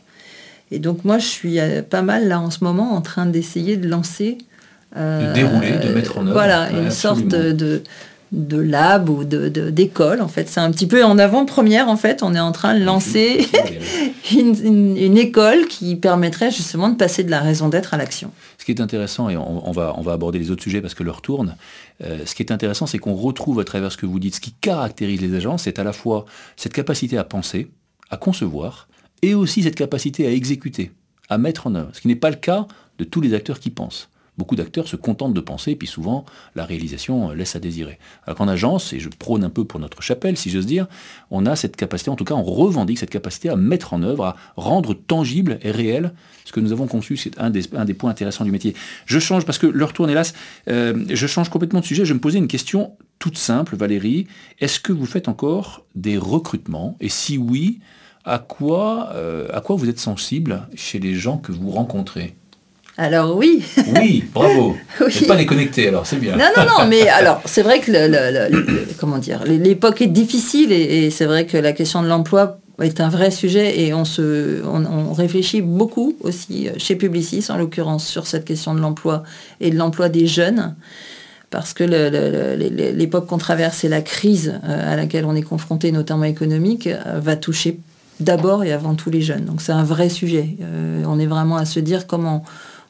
Et 0.71 0.79
donc 0.79 1.05
moi, 1.05 1.19
je 1.19 1.27
suis 1.27 1.61
euh, 1.61 1.83
pas 1.83 2.03
mal 2.03 2.27
là 2.27 2.41
en 2.41 2.51
ce 2.51 2.65
moment 2.65 2.95
en 2.95 3.03
train 3.03 3.27
d'essayer 3.27 3.77
de 3.77 3.87
lancer... 3.87 4.39
Euh, 4.97 5.29
de 5.29 5.35
dérouler, 5.35 5.73
de 5.73 5.95
mettre 5.95 6.19
en 6.19 6.23
œuvre. 6.23 6.33
Voilà, 6.33 6.71
une 6.71 6.91
sorte 6.91 7.27
de, 7.27 7.83
de 8.33 8.59
lab 8.59 9.09
ou 9.09 9.25
d'école. 9.25 10.21
en 10.21 10.29
fait, 10.29 10.49
c'est 10.49 10.61
un 10.61 10.71
petit 10.71 10.87
peu 10.87 11.05
en 11.05 11.19
avant-première. 11.19 11.89
En 11.89 11.97
fait, 11.97 12.23
on 12.23 12.35
est 12.35 12.41
en 12.41 12.53
train 12.53 12.79
de 12.79 12.85
lancer 12.85 13.47
une, 14.33 15.17
école 15.17 15.67
qui 15.67 15.97
permettrait 15.97 16.51
justement 16.51 16.89
de 16.89 16.97
passer 16.97 17.25
de 17.25 17.31
la 17.31 17.41
raison 17.41 17.69
d'être 17.69 17.95
à 17.95 17.97
l'action. 17.97 18.31
Ce 18.59 18.65
qui 18.65 18.73
est 18.73 18.81
intéressant, 18.81 19.29
et 19.29 19.37
on, 19.37 19.71
va, 19.71 19.95
on 19.97 20.03
va 20.03 20.13
aborder 20.13 20.39
les 20.39 20.51
autres 20.51 20.63
sujets 20.63 20.81
parce 20.81 20.95
que 20.95 21.05
l'heure 21.05 21.23
tourne, 21.23 21.57
euh, 22.05 22.19
ce 22.27 22.35
qui 22.35 22.43
est 22.43 22.53
intéressant, 22.53 22.87
c'est 22.87 22.99
qu'on 22.99 23.15
retrouve 23.15 23.61
à 23.61 23.65
travers 23.65 23.93
ce 23.93 23.97
que 23.97 24.07
vous 24.07 24.19
dites, 24.19 24.35
ce 24.35 24.41
qui 24.41 24.53
caractérise 24.53 25.21
les 25.21 25.35
agents, 25.35 25.57
c'est 25.57 25.79
à 25.79 25.85
la 25.85 25.93
fois 25.93 26.27
cette 26.57 26.73
capacité 26.73 27.17
à 27.17 27.25
penser, 27.25 27.71
à 28.11 28.17
concevoir, 28.17 28.89
et 29.23 29.35
aussi 29.35 29.63
cette 29.63 29.77
capacité 29.77 30.27
à 30.27 30.31
exécuter, 30.31 30.91
à 31.29 31.39
mettre 31.39 31.67
en 31.69 31.75
œuvre, 31.75 31.91
ce 31.93 32.01
qui 32.01 32.09
n'est 32.09 32.17
pas 32.17 32.31
le 32.31 32.37
cas 32.37 32.67
de 32.99 33.05
tous 33.05 33.21
les 33.21 33.35
acteurs 33.35 33.61
qui 33.61 33.71
pensent. 33.71 34.09
Beaucoup 34.39 34.57
d'acteurs 34.57 34.87
se 34.87 34.97
contentent 34.97 35.35
de 35.35 35.41
penser, 35.41 35.73
et 35.73 35.77
puis 35.77 35.89
souvent, 35.89 36.25
la 36.55 36.65
réalisation 36.65 37.31
laisse 37.31 37.57
à 37.57 37.59
désirer. 37.59 37.99
Alors 38.27 38.37
qu'en 38.37 38.49
agence, 38.49 38.93
et 38.93 39.01
je 39.01 39.09
prône 39.09 39.45
un 39.45 39.51
peu 39.51 39.65
pour 39.65 39.81
notre 39.81 40.03
chapelle, 40.03 40.37
si 40.37 40.51
j'ose 40.51 40.67
dire, 40.67 40.87
on 41.31 41.47
a 41.47 41.57
cette 41.57 41.77
capacité, 41.77 42.11
en 42.11 42.17
tout 42.17 42.25
cas, 42.25 42.35
on 42.35 42.43
revendique 42.43 42.99
cette 42.99 43.11
capacité 43.11 43.49
à 43.49 43.57
mettre 43.57 43.95
en 43.95 44.03
œuvre, 44.03 44.25
à 44.25 44.37
rendre 44.57 44.95
tangible 44.95 45.59
et 45.63 45.71
réel 45.71 46.13
ce 46.45 46.53
que 46.53 46.61
nous 46.61 46.73
avons 46.73 46.87
conçu. 46.87 47.17
C'est 47.17 47.39
un 47.39 47.51
des, 47.51 47.95
points 47.95 48.11
intéressants 48.11 48.45
du 48.45 48.51
métier. 48.51 48.75
Je 49.07 49.19
change, 49.19 49.47
parce 49.47 49.59
que 49.59 49.67
l'heure 49.67 49.93
tourne, 49.93 50.11
hélas, 50.11 50.35
euh, 50.69 51.05
je 51.09 51.27
change 51.27 51.49
complètement 51.49 51.81
de 51.81 51.87
sujet. 51.87 52.05
Je 52.05 52.15
me 52.15 52.21
posais 52.21 52.39
une 52.39 52.49
question 52.49 52.93
toute 53.19 53.39
simple, 53.39 53.77
Valérie. 53.77 54.27
Est-ce 54.61 54.81
que 54.81 54.93
vous 54.93 55.07
faites 55.07 55.29
encore 55.29 55.85
des 55.95 56.19
recrutements? 56.19 56.97
Et 57.01 57.09
si 57.09 57.39
oui, 57.39 57.81
à 58.25 58.39
quoi, 58.39 59.11
euh, 59.15 59.49
à 59.53 59.61
quoi 59.61 59.77
vous 59.77 59.89
êtes 59.89 60.01
sensible 60.01 60.69
chez 60.75 60.99
les 60.99 61.15
gens 61.15 61.39
que 61.39 61.53
vous 61.53 61.71
rencontrez? 61.71 62.37
Alors 62.99 63.37
oui. 63.37 63.63
Oui, 63.95 64.25
bravo. 64.33 64.77
oui. 65.01 65.27
pas 65.27 65.37
déconnecté 65.37 65.89
alors, 65.89 66.07
c'est 66.07 66.17
bien. 66.17 66.37
Non, 66.37 66.47
non, 66.57 66.65
non, 66.65 66.87
mais 66.89 67.09
alors 67.09 67.43
c'est 67.45 67.63
vrai 67.63 67.81
que 67.81 67.93
comment 68.99 69.19
dire, 69.19 69.45
l'époque 69.45 70.03
est 70.03 70.07
difficile 70.07 70.73
et, 70.73 71.11
c'est 71.11 71.27
vrai 71.27 71.47
que 71.47 71.57
la 71.59 71.73
question 71.73 72.03
de 72.03 72.09
l'emploi 72.09 72.59
est 72.81 73.01
un 73.01 73.09
vrai 73.09 73.31
sujet 73.31 73.81
et 73.81 73.95
on, 73.95 74.05
se, 74.05 74.63
on, 74.65 75.13
réfléchit 75.13 75.63
beaucoup 75.63 76.15
aussi 76.21 76.69
chez 76.77 76.95
Publicis 76.95 77.47
en 77.49 77.57
l'occurrence 77.57 78.07
sur 78.07 78.27
cette 78.27 78.45
question 78.45 78.75
de 78.75 78.81
l'emploi 78.81 79.23
et 79.61 79.71
de 79.71 79.77
l'emploi 79.77 80.11
des 80.11 80.27
jeunes 80.27 80.75
parce 81.51 81.73
que 81.73 81.85
l'époque 82.93 83.27
qu'on 83.27 83.39
traverse 83.39 83.85
et 83.85 83.89
la 83.89 84.03
crise 84.03 84.61
euh, 84.65 84.93
à 84.93 84.97
laquelle 84.97 85.25
on 85.25 85.35
est 85.35 85.43
confronté, 85.43 85.93
notamment 85.93 86.25
économique, 86.25 86.87
euh, 86.87 87.21
va 87.21 87.37
toucher 87.37 87.79
d'abord 88.21 88.65
et 88.65 88.73
avant 88.73 88.95
tout 88.95 89.11
les 89.11 89.23
jeunes. 89.23 89.45
Donc 89.45 89.61
c'est 89.61 89.73
un 89.73 89.85
vrai 89.85 90.09
sujet. 90.09 90.57
Euh, 90.61 91.05
on 91.07 91.19
est 91.19 91.27
vraiment 91.27 91.57
à 91.57 91.65
se 91.65 91.81
dire 91.81 92.07
comment 92.07 92.45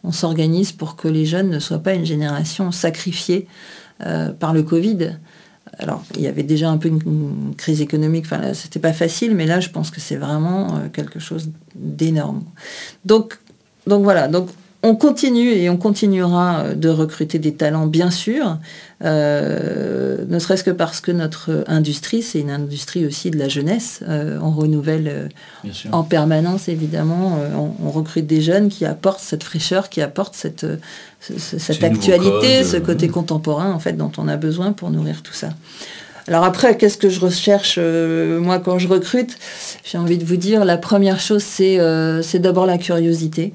on 0.06 0.12
s'organise 0.12 0.72
pour 0.72 0.96
que 0.96 1.08
les 1.08 1.26
jeunes 1.26 1.50
ne 1.50 1.58
soient 1.58 1.80
pas 1.80 1.94
une 1.94 2.06
génération 2.06 2.70
sacrifiée 2.70 3.46
euh, 4.04 4.30
par 4.30 4.54
le 4.54 4.62
Covid. 4.62 5.16
Alors, 5.78 6.02
il 6.14 6.22
y 6.22 6.26
avait 6.28 6.44
déjà 6.44 6.70
un 6.70 6.78
peu 6.78 6.88
une, 6.88 7.54
crise 7.56 7.80
économique, 7.80 8.24
enfin, 8.26 8.54
c'était 8.54 8.78
pas 8.78 8.92
facile, 8.92 9.34
mais 9.34 9.46
là, 9.46 9.60
je 9.60 9.68
pense 9.68 9.90
que 9.90 10.00
c'est 10.00 10.16
vraiment 10.16 10.76
euh, 10.76 10.88
quelque 10.90 11.18
chose 11.18 11.50
d'énorme. 11.74 12.42
Donc, 13.04 13.38
donc 13.86 14.04
voilà, 14.04 14.28
donc 14.28 14.48
on 14.82 14.94
continue 14.94 15.50
et 15.50 15.68
on 15.68 15.76
continuera 15.76 16.60
euh, 16.60 16.74
de 16.74 16.88
recruter 16.88 17.38
des 17.38 17.54
talents, 17.54 17.86
bien 17.86 18.10
sûr, 18.10 18.58
euh, 19.04 20.24
ne 20.26 20.38
serait-ce 20.38 20.64
que 20.64 20.70
parce 20.70 21.00
que 21.00 21.12
notre 21.12 21.64
industrie, 21.66 22.22
c'est 22.22 22.40
une 22.40 22.50
industrie 22.50 23.06
aussi 23.06 23.30
de 23.30 23.38
la 23.38 23.48
jeunesse. 23.48 24.00
Euh, 24.08 24.38
on 24.42 24.50
renouvelle 24.50 25.28
en 25.92 26.02
permanence, 26.02 26.68
évidemment. 26.68 27.38
On, 27.82 27.90
recrute 27.90 28.26
des 28.26 28.40
jeunes 28.40 28.68
qui 28.68 28.84
apportent 28.84 29.20
cette 29.20 29.44
fraîcheur, 29.44 29.88
qui 29.88 30.02
apportent 30.02 30.34
cette, 30.34 30.66
cette 31.20 31.84
actualité, 31.84 32.64
ce 32.64 32.76
côté 32.76 33.08
contemporain, 33.08 33.72
en 33.72 33.78
fait, 33.78 33.94
dont 33.94 34.12
on 34.18 34.28
a 34.28 34.36
besoin 34.36 34.72
pour 34.72 34.90
nourrir 34.90 35.22
tout 35.22 35.32
ça. 35.32 35.50
Alors 36.28 36.44
après, 36.44 36.76
qu'est-ce 36.76 36.98
que 36.98 37.08
je 37.08 37.20
recherche 37.20 37.78
moi 37.78 38.58
quand 38.58 38.78
je 38.78 38.88
recrute? 38.88 39.38
J'ai 39.84 39.98
envie 39.98 40.18
de 40.18 40.24
vous 40.24 40.36
dire, 40.36 40.64
la 40.64 40.76
première 40.76 41.20
chose, 41.20 41.42
c'est 41.42 42.38
d'abord 42.38 42.66
la 42.66 42.78
curiosité. 42.78 43.54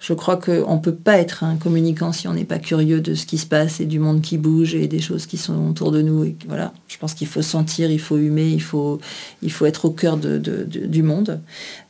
Je 0.00 0.12
crois 0.12 0.36
qu'on 0.36 0.74
ne 0.74 0.80
peut 0.80 0.94
pas 0.94 1.18
être 1.18 1.42
un 1.42 1.56
communicant 1.56 2.12
si 2.12 2.28
on 2.28 2.32
n'est 2.32 2.44
pas 2.44 2.60
curieux 2.60 3.00
de 3.00 3.14
ce 3.14 3.26
qui 3.26 3.36
se 3.36 3.46
passe 3.46 3.80
et 3.80 3.84
du 3.84 3.98
monde 3.98 4.20
qui 4.20 4.38
bouge 4.38 4.74
et 4.74 4.86
des 4.86 5.00
choses 5.00 5.26
qui 5.26 5.36
sont 5.36 5.68
autour 5.68 5.90
de 5.90 6.02
nous. 6.02 6.24
Et 6.24 6.36
voilà, 6.46 6.72
je 6.86 6.98
pense 6.98 7.14
qu'il 7.14 7.26
faut 7.26 7.42
sentir, 7.42 7.90
il 7.90 7.98
faut 7.98 8.16
humer, 8.16 8.48
il 8.48 8.62
faut, 8.62 9.00
il 9.42 9.50
faut 9.50 9.66
être 9.66 9.86
au 9.86 9.90
cœur 9.90 10.16
de, 10.16 10.38
du 10.38 11.02
monde. 11.02 11.40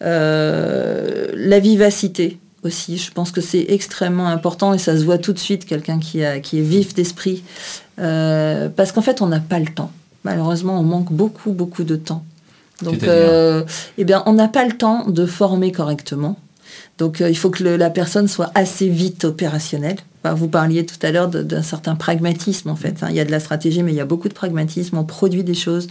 Euh, 0.02 1.26
la 1.34 1.58
vivacité 1.58 2.38
aussi, 2.64 2.96
je 2.96 3.12
pense 3.12 3.30
que 3.30 3.42
c'est 3.42 3.66
extrêmement 3.68 4.28
important 4.28 4.72
et 4.72 4.78
ça 4.78 4.96
se 4.96 5.04
voit 5.04 5.18
tout 5.18 5.34
de 5.34 5.38
suite, 5.38 5.66
quelqu'un 5.66 5.98
qui, 5.98 6.22
qui 6.42 6.58
est 6.58 6.62
vif 6.62 6.94
d'esprit. 6.94 7.42
Euh, 7.98 8.68
parce 8.74 8.92
qu'en 8.92 9.02
fait, 9.02 9.20
on 9.20 9.26
n'a 9.26 9.40
pas 9.40 9.58
le 9.58 9.66
temps. 9.66 9.92
Malheureusement, 10.24 10.80
on 10.80 10.82
manque 10.82 11.12
beaucoup, 11.12 11.52
beaucoup 11.52 11.84
de 11.84 11.96
temps. 11.96 12.24
Donc, 12.82 13.02
euh, 13.02 13.64
eh 13.96 14.04
bien, 14.04 14.22
on 14.26 14.32
n'a 14.32 14.48
pas 14.48 14.64
le 14.64 14.72
temps 14.72 15.08
de 15.08 15.26
former 15.26 15.72
correctement 15.72 16.38
donc 16.98 17.20
euh, 17.20 17.30
il 17.30 17.36
faut 17.36 17.50
que 17.50 17.62
la 17.62 17.90
personne 17.90 18.28
soit 18.28 18.50
assez 18.54 18.88
vite 18.88 19.24
opérationnelle. 19.24 19.96
vous 20.24 20.48
parliez 20.48 20.84
tout 20.84 20.98
à 21.02 21.10
l'heure 21.10 21.28
d'un 21.28 21.62
certain 21.62 21.94
pragmatisme 21.94 22.68
en 22.70 22.76
fait. 22.76 23.02
Hein. 23.02 23.08
Il 23.10 23.16
y 23.16 23.20
a 23.20 23.24
de 23.24 23.30
la 23.30 23.40
stratégie, 23.40 23.82
mais 23.82 23.92
il 23.92 23.96
y 23.96 24.00
a 24.00 24.04
beaucoup 24.04 24.28
de 24.28 24.34
pragmatisme. 24.34 24.98
On 24.98 25.04
produit 25.04 25.44
des 25.44 25.54
choses, 25.54 25.88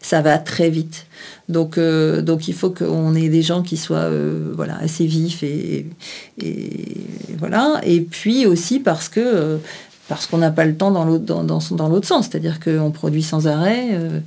ça 0.00 0.20
va 0.20 0.38
très 0.38 0.70
vite. 0.70 1.06
Donc, 1.48 1.78
euh, 1.78 2.22
il 2.46 2.54
faut 2.54 2.70
qu'on 2.70 3.14
ait 3.14 3.28
des 3.28 3.42
gens 3.42 3.62
qui 3.62 3.76
soient 3.76 3.98
euh, 3.98 4.52
voilà, 4.54 4.76
assez 4.78 5.06
vifs 5.06 5.42
et, 5.42 5.86
voilà. 7.38 7.80
Et 7.84 8.00
puis 8.02 8.46
aussi 8.46 8.78
parce 8.78 9.08
que 9.08 9.58
parce 10.10 10.26
qu'on 10.26 10.38
n'a 10.38 10.50
pas 10.50 10.64
le 10.64 10.74
temps 10.74 10.90
dans 10.90 11.04
l'autre 11.04 12.08
sens, 12.08 12.28
c'est-à-dire 12.28 12.58
qu'on 12.58 12.90
produit 12.90 13.22
sans 13.22 13.46
arrêt, 13.46 13.90
euh, 13.92 14.18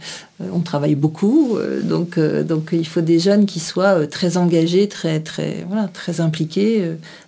on 0.53 0.61
travaille 0.61 0.95
beaucoup, 0.95 1.57
euh, 1.57 1.81
donc, 1.81 2.17
euh, 2.17 2.41
donc 2.41 2.69
il 2.71 2.87
faut 2.87 3.01
des 3.01 3.19
jeunes 3.19 3.45
qui 3.45 3.59
soient 3.59 4.07
très 4.07 4.37
engagés, 4.37 4.87
très, 4.87 5.19
très, 5.19 5.65
voilà, 5.67 5.89
très 5.89 6.21
impliqués. 6.21 6.79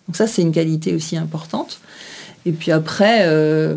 donc 0.07 0.15
ça, 0.15 0.25
c'est 0.25 0.41
une 0.41 0.53
qualité 0.53 0.95
aussi 0.95 1.17
importante. 1.17 1.81
Et 2.45 2.53
puis 2.53 2.71
après, 2.71 3.27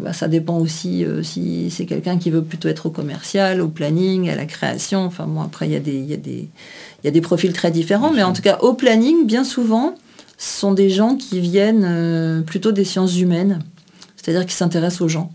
bah, 0.00 0.12
ça 0.12 0.28
dépend 0.28 0.58
aussi 0.58 1.04
si 1.22 1.70
c'est 1.70 1.86
quelqu'un 1.86 2.18
qui 2.18 2.30
veut 2.30 2.42
plutôt 2.42 2.68
être 2.68 2.86
au 2.86 2.90
commercial, 2.90 3.60
au 3.60 3.68
planning, 3.68 4.30
à 4.30 4.36
la 4.36 4.44
création. 4.44 5.00
Enfin 5.00 5.26
bon, 5.26 5.40
après, 5.40 5.66
il 5.66 5.72
y 5.72 7.08
a 7.08 7.10
des 7.10 7.20
profils 7.20 7.52
très 7.52 7.72
différents, 7.72 8.12
mais 8.12 8.22
en 8.22 8.32
tout 8.32 8.42
cas, 8.42 8.58
au 8.60 8.74
planning, 8.74 9.26
bien 9.26 9.42
souvent, 9.42 9.96
ce 10.36 10.60
sont 10.60 10.72
des 10.72 10.90
gens 10.90 11.16
qui 11.16 11.40
viennent 11.40 12.44
plutôt 12.46 12.70
des 12.70 12.84
sciences 12.84 13.18
humaines 13.18 13.60
c'est-à-dire 14.28 14.46
qui 14.46 14.54
s'intéressent 14.54 15.00
aux 15.00 15.08
gens. 15.08 15.32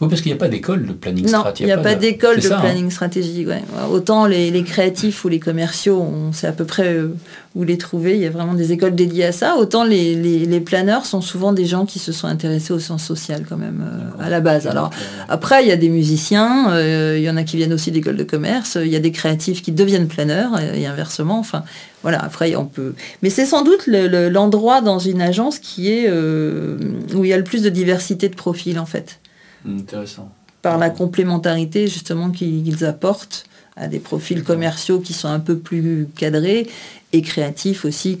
Oui, 0.00 0.08
parce 0.08 0.20
qu'il 0.20 0.30
n'y 0.30 0.36
a 0.36 0.38
pas 0.38 0.48
d'école 0.48 0.86
de 0.86 0.92
planning 0.92 1.26
stratégique. 1.26 1.60
il 1.60 1.66
n'y 1.66 1.72
a, 1.72 1.78
pas, 1.78 1.94
d'école 1.94 2.38
de, 2.38 2.52
hein. 2.52 2.60
planning 2.60 2.90
stratégique. 2.90 3.48
Autant 3.90 4.26
les, 4.26 4.62
créatifs 4.62 5.24
ou 5.24 5.28
les 5.28 5.40
commerciaux, 5.40 5.98
on 6.02 6.32
sait 6.32 6.46
à 6.46 6.52
peu 6.52 6.64
près 6.64 6.88
euh, 6.88 7.14
où 7.54 7.64
les 7.64 7.78
trouver. 7.78 8.14
Il 8.14 8.20
y 8.20 8.26
a 8.26 8.30
vraiment 8.30 8.52
des 8.52 8.72
écoles 8.72 8.94
dédiées 8.94 9.24
à 9.24 9.32
ça. 9.32 9.56
Autant 9.56 9.84
les, 9.84 10.14
les, 10.14 10.60
planeurs 10.60 11.06
sont 11.06 11.22
souvent 11.22 11.54
des 11.54 11.64
gens 11.64 11.86
qui 11.86 11.98
se 11.98 12.12
sont 12.12 12.26
intéressés 12.26 12.74
au 12.74 12.78
sens 12.78 13.02
social 13.04 13.46
quand 13.48 13.56
même 13.56 13.82
euh, 13.86 14.22
à 14.22 14.28
la 14.28 14.40
base. 14.40 14.66
Alors 14.66 14.90
après, 15.30 15.64
il 15.64 15.68
y 15.68 15.72
a 15.72 15.76
des 15.76 15.88
musiciens, 15.88 16.70
euh, 16.72 17.14
il 17.16 17.24
y 17.24 17.30
en 17.30 17.38
a 17.38 17.44
qui 17.44 17.56
viennent 17.56 17.72
aussi 17.72 17.90
d'écoles 17.90 18.16
de 18.16 18.24
commerce, 18.24 18.76
il 18.78 18.90
y 18.90 18.96
a 18.96 19.00
des 19.00 19.12
créatifs 19.12 19.62
qui 19.62 19.72
deviennent 19.72 20.08
planeurs 20.08 20.60
et 20.60 20.86
inversement. 20.86 21.38
Enfin, 21.38 21.64
voilà, 22.02 22.22
après, 22.22 22.54
on 22.56 22.66
peut. 22.66 22.92
Mais 23.22 23.30
c'est 23.30 23.46
sans 23.46 23.62
doute 23.62 23.86
l'endroit 23.86 24.82
dans 24.82 24.98
une 24.98 25.22
agence 25.22 25.58
qui 25.58 25.90
est 25.90 26.10
où 26.10 27.24
il 27.24 27.28
y 27.28 27.32
a 27.32 27.38
le 27.38 27.44
plus 27.44 27.62
de 27.62 27.70
diversité 27.70 28.28
de 28.28 28.34
profils 28.34 28.78
en 28.78 28.86
fait. 28.86 29.20
Intéressant. 29.68 30.30
Par 30.62 30.78
la 30.78 30.90
complémentarité 30.90 31.86
justement 31.86 32.30
qu'ils 32.30 32.84
apportent 32.84 33.46
à 33.76 33.88
des 33.88 33.98
profils 33.98 34.42
commerciaux 34.42 35.00
qui 35.00 35.12
sont 35.12 35.28
un 35.28 35.40
peu 35.40 35.58
plus 35.58 36.08
cadrés 36.16 36.66
et 37.12 37.22
créatifs 37.22 37.84
aussi, 37.84 38.18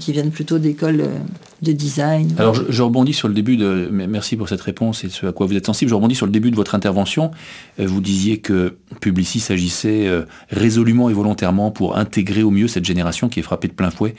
qui 0.00 0.12
viennent 0.12 0.32
plutôt 0.32 0.58
d'écoles 0.58 1.00
euh, 1.00 1.18
de 1.62 1.72
design. 1.72 2.34
Alors 2.38 2.54
je, 2.54 2.82
rebondis 2.82 3.14
sur 3.14 3.28
le 3.28 3.34
début 3.34 3.56
de... 3.56 3.88
Merci 3.90 4.36
pour 4.36 4.48
cette 4.48 4.60
réponse 4.60 5.04
et 5.04 5.08
ce 5.08 5.26
à 5.26 5.32
quoi 5.32 5.46
vous 5.46 5.54
êtes 5.54 5.64
sensible. 5.64 5.88
Je 5.88 5.94
rebondis 5.94 6.16
sur 6.16 6.26
le 6.26 6.32
début 6.32 6.50
de 6.50 6.56
votre 6.56 6.74
intervention. 6.74 7.30
Euh, 7.78 7.86
vous 7.86 8.00
disiez 8.00 8.38
que 8.38 8.76
Publicis 9.00 9.44
agissait 9.48 10.08
euh, 10.08 10.24
résolument 10.50 11.08
et 11.08 11.12
volontairement 11.12 11.70
pour 11.70 11.96
intégrer 11.96 12.42
au 12.42 12.50
mieux 12.50 12.66
cette 12.66 12.84
génération 12.84 13.28
qui 13.28 13.40
est 13.40 13.44
frappée 13.44 13.68
de 13.68 13.72
plein 13.72 13.90
fouet 13.90 14.14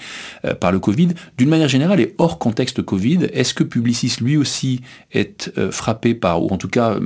par 0.62 0.72
le 0.72 0.80
Covid. 0.80 1.10
D'une 1.38 1.50
manière 1.50 1.70
générale 1.70 2.00
et 2.00 2.16
hors 2.18 2.40
contexte 2.40 2.82
Covid, 2.82 3.28
est-ce 3.34 3.54
que 3.54 3.64
Publicis 3.64 4.16
lui 4.22 4.38
aussi 4.38 4.82
est 5.12 5.52
frappé 5.72 6.16
par, 6.16 6.42
ou 6.44 6.48
en 6.48 6.58
tout 6.58 6.70
cas 6.70 6.98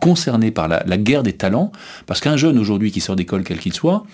concerné 0.00 0.50
par 0.52 0.68
la 0.68 0.96
guerre 0.96 1.22
des 1.22 1.32
talents? 1.32 1.72
Parce 2.06 2.20
qu'un 2.20 2.36
jeune 2.36 2.58
aujourd'hui 2.58 2.92
qui 2.92 3.00
sort 3.00 3.16
d'école 3.16 3.42
quel 3.42 3.58
qu'il 3.58 3.72
soit, 3.72 4.04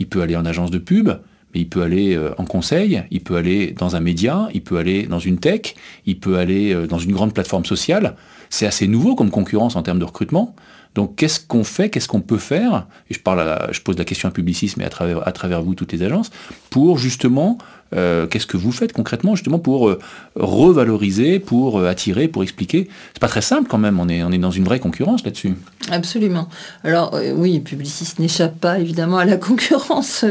il 0.00 0.08
peut 0.08 0.22
aller 0.22 0.34
en 0.34 0.44
agence 0.44 0.72
de 0.72 0.78
pub, 0.78 1.10
mais 1.54 1.60
il 1.60 1.68
peut 1.68 1.82
aller 1.82 2.16
euh, 2.16 2.32
en 2.38 2.44
conseil, 2.44 3.02
il 3.10 3.20
peut 3.20 3.36
aller 3.36 3.72
dans 3.72 3.94
un 3.94 4.00
média, 4.00 4.48
il 4.54 4.62
peut 4.62 4.78
aller 4.78 5.04
dans 5.06 5.18
une 5.18 5.38
tech, 5.38 5.74
il 6.06 6.18
peut 6.18 6.38
aller 6.38 6.72
euh, 6.72 6.86
dans 6.86 6.98
une 6.98 7.12
grande 7.12 7.34
plateforme 7.34 7.64
sociale. 7.64 8.16
C'est 8.50 8.66
assez 8.66 8.86
nouveau 8.86 9.14
comme 9.14 9.30
concurrence 9.30 9.76
en 9.76 9.82
termes 9.82 9.98
de 9.98 10.04
recrutement. 10.04 10.54
Donc 10.94 11.14
qu'est-ce 11.16 11.38
qu'on 11.38 11.62
fait, 11.62 11.88
qu'est-ce 11.88 12.08
qu'on 12.08 12.20
peut 12.20 12.38
faire 12.38 12.86
je, 13.10 13.18
pose 13.20 13.96
la 13.96 14.04
question 14.04 14.28
à 14.28 14.32
Publicis, 14.32 14.74
mais 14.76 14.84
à 14.84 14.90
travers, 15.32 15.62
vous, 15.62 15.74
toutes 15.74 15.92
les 15.92 16.02
agences, 16.02 16.30
pour 16.68 16.98
justement 16.98 17.58
euh, 17.94 18.26
qu'est-ce 18.26 18.46
que 18.46 18.56
vous 18.56 18.70
faites 18.70 18.92
concrètement 18.92 19.34
justement 19.34 19.58
pour 19.58 19.88
euh, 19.88 19.98
revaloriser, 20.36 21.38
pour 21.38 21.78
euh, 21.78 21.88
attirer, 21.88 22.28
pour 22.28 22.42
expliquer? 22.42 22.88
C'est 23.12 23.20
pas 23.20 23.28
très 23.28 23.40
simple 23.40 23.68
quand 23.68 23.78
même, 23.78 24.00
on 24.00 24.08
est, 24.08 24.38
dans 24.38 24.50
une 24.50 24.64
vraie 24.64 24.80
concurrence 24.80 25.24
là-dessus. 25.24 25.54
Absolument. 25.90 26.48
Alors 26.82 27.16
oui, 27.34 27.60
Publicis 27.60 28.14
n'échappe 28.18 28.58
pas 28.58 28.80
évidemment 28.80 29.18
à 29.18 29.24
la 29.24 29.36
concurrence 29.36 30.24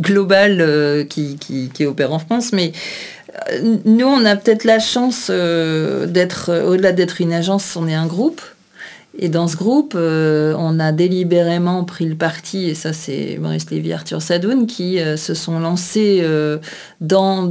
globale 0.00 1.06
qui, 1.08 1.86
opère 1.86 2.12
en 2.12 2.20
France, 2.20 2.52
mais 2.52 2.72
nous, 3.84 4.06
on 4.06 4.24
a 4.24 4.36
peut-être 4.36 4.64
la 4.64 4.78
chance 4.78 5.30
d'être, 5.30 6.64
au-delà 6.66 6.92
d'être 6.92 7.20
une 7.20 7.32
agence, 7.32 7.76
on 7.76 7.88
est 7.88 7.94
un 7.94 8.06
groupe. 8.06 8.40
Et 9.16 9.28
dans 9.28 9.46
ce 9.46 9.56
groupe, 9.56 9.94
euh, 9.96 10.54
on 10.58 10.80
a 10.80 10.90
délibérément 10.90 11.84
pris 11.84 12.04
le 12.04 12.16
parti, 12.16 12.68
et 12.68 12.74
ça 12.74 12.92
c'est 12.92 13.38
Maurice 13.40 13.70
Lévy, 13.70 13.92
Arthur 13.92 14.20
Sadoun, 14.20 14.66
qui 14.66 14.98
euh, 14.98 15.16
se 15.16 15.34
sont 15.34 15.60
lancés 15.60 16.18
euh, 16.22 16.58
dans 17.00 17.48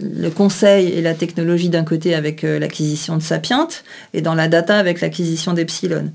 le 0.00 0.30
conseil 0.30 0.88
et 0.88 1.00
la 1.00 1.14
technologie 1.14 1.68
d'un 1.68 1.84
côté 1.84 2.16
avec 2.16 2.42
l'acquisition 2.42 3.16
de 3.16 3.22
Sapient, 3.22 3.68
et 4.12 4.22
dans 4.22 4.34
la 4.34 4.48
data 4.48 4.76
avec 4.76 5.00
l'acquisition 5.00 5.52
d'Epsilon. 5.52 6.10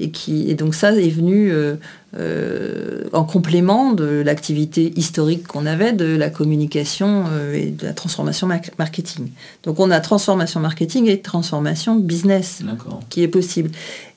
Et, 0.00 0.10
et 0.28 0.54
donc 0.54 0.74
ça 0.74 0.92
est 0.92 1.10
venu 1.10 1.52
en 3.12 3.24
complément 3.24 3.92
de 3.92 4.22
l'activité 4.24 4.92
historique 4.96 5.46
qu'on 5.46 5.66
avait 5.66 5.92
de 5.92 6.16
la 6.16 6.30
communication 6.30 7.24
et 7.52 7.66
de 7.66 7.84
la 7.84 7.92
transformation 7.92 8.48
marketing. 8.78 9.28
Donc 9.64 9.80
on 9.80 9.90
a 9.90 10.00
transformation 10.00 10.60
marketing 10.60 11.08
et 11.08 11.20
transformation 11.20 11.96
business 11.96 12.62
qui 13.10 13.22
est 13.22 13.28
possible. 13.28 13.70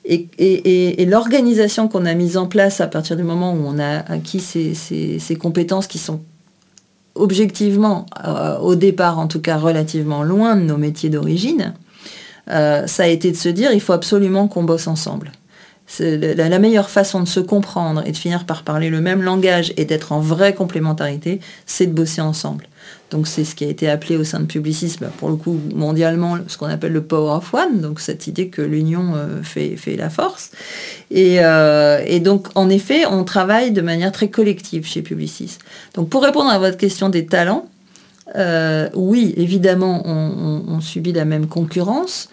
Et, 0.04 1.04
l'organisation 1.06 1.88
qu'on 1.88 2.06
a 2.06 2.14
mise 2.14 2.36
en 2.36 2.46
place 2.46 2.80
à 2.80 2.86
partir 2.86 3.16
du 3.16 3.22
moment 3.22 3.52
où 3.52 3.62
on 3.64 3.78
a 3.78 3.98
acquis 4.10 4.40
ces, 4.40 5.36
compétences 5.36 5.86
qui 5.86 5.98
sont 5.98 6.20
objectivement, 7.14 8.06
euh, 8.24 8.56
au 8.58 8.76
départ 8.76 9.18
en 9.18 9.26
tout 9.26 9.40
cas 9.40 9.56
relativement 9.56 10.22
loin 10.22 10.56
de 10.56 10.62
nos 10.62 10.78
métiers 10.78 11.10
d'origine, 11.10 11.74
euh, 12.48 12.86
ça 12.86 13.04
a 13.04 13.06
été 13.06 13.30
de 13.30 13.36
se 13.36 13.48
dire 13.48 13.72
il 13.72 13.80
faut 13.80 13.92
absolument 13.92 14.48
qu'on 14.48 14.64
bosse 14.64 14.86
ensemble. 14.86 15.32
La, 15.98 16.58
meilleure 16.58 16.88
façon 16.88 17.20
de 17.20 17.28
se 17.28 17.40
comprendre 17.40 18.02
et 18.06 18.12
de 18.12 18.16
finir 18.16 18.46
par 18.46 18.62
parler 18.62 18.90
le 18.90 19.00
même 19.00 19.22
langage 19.22 19.72
et 19.76 19.84
d'être 19.84 20.12
en 20.12 20.20
vraie 20.20 20.54
complémentarité, 20.54 21.40
c'est 21.66 21.86
de 21.86 21.92
bosser 21.92 22.20
ensemble. 22.20 22.68
Donc 23.10 23.26
c'est 23.26 23.44
ce 23.44 23.56
qui 23.56 23.64
a 23.64 23.68
été 23.68 23.88
appelé 23.88 24.16
au 24.16 24.22
sein 24.22 24.38
de 24.38 24.44
Publicis, 24.44 24.96
bah, 25.00 25.10
pour 25.18 25.30
le 25.30 25.36
coup 25.36 25.58
mondialement, 25.74 26.38
ce 26.46 26.56
qu'on 26.56 26.66
appelle 26.66 26.92
le 26.92 27.02
Power 27.02 27.38
of 27.38 27.52
One, 27.52 27.80
donc 27.80 27.98
cette 27.98 28.28
idée 28.28 28.48
que 28.48 28.62
l'union 28.62 29.14
euh, 29.16 29.42
fait, 29.42 29.76
fait, 29.76 29.96
la 29.96 30.10
force. 30.10 30.52
Euh, 31.12 32.02
et, 32.06 32.20
donc 32.20 32.48
en 32.54 32.70
effet, 32.70 33.06
on 33.06 33.24
travaille 33.24 33.72
de 33.72 33.80
manière 33.80 34.12
très 34.12 34.28
collective 34.28 34.86
chez 34.86 35.02
Publicis. 35.02 35.58
Donc 35.94 36.08
pour 36.08 36.22
répondre 36.22 36.50
à 36.50 36.58
votre 36.58 36.76
question 36.76 37.08
des 37.08 37.26
talents, 37.26 37.66
euh, 38.36 38.88
oui, 38.94 39.34
évidemment, 39.36 40.02
on, 40.06 40.80
subit 40.80 41.12
la 41.12 41.26
même 41.26 41.46
concurrence, 41.46 42.28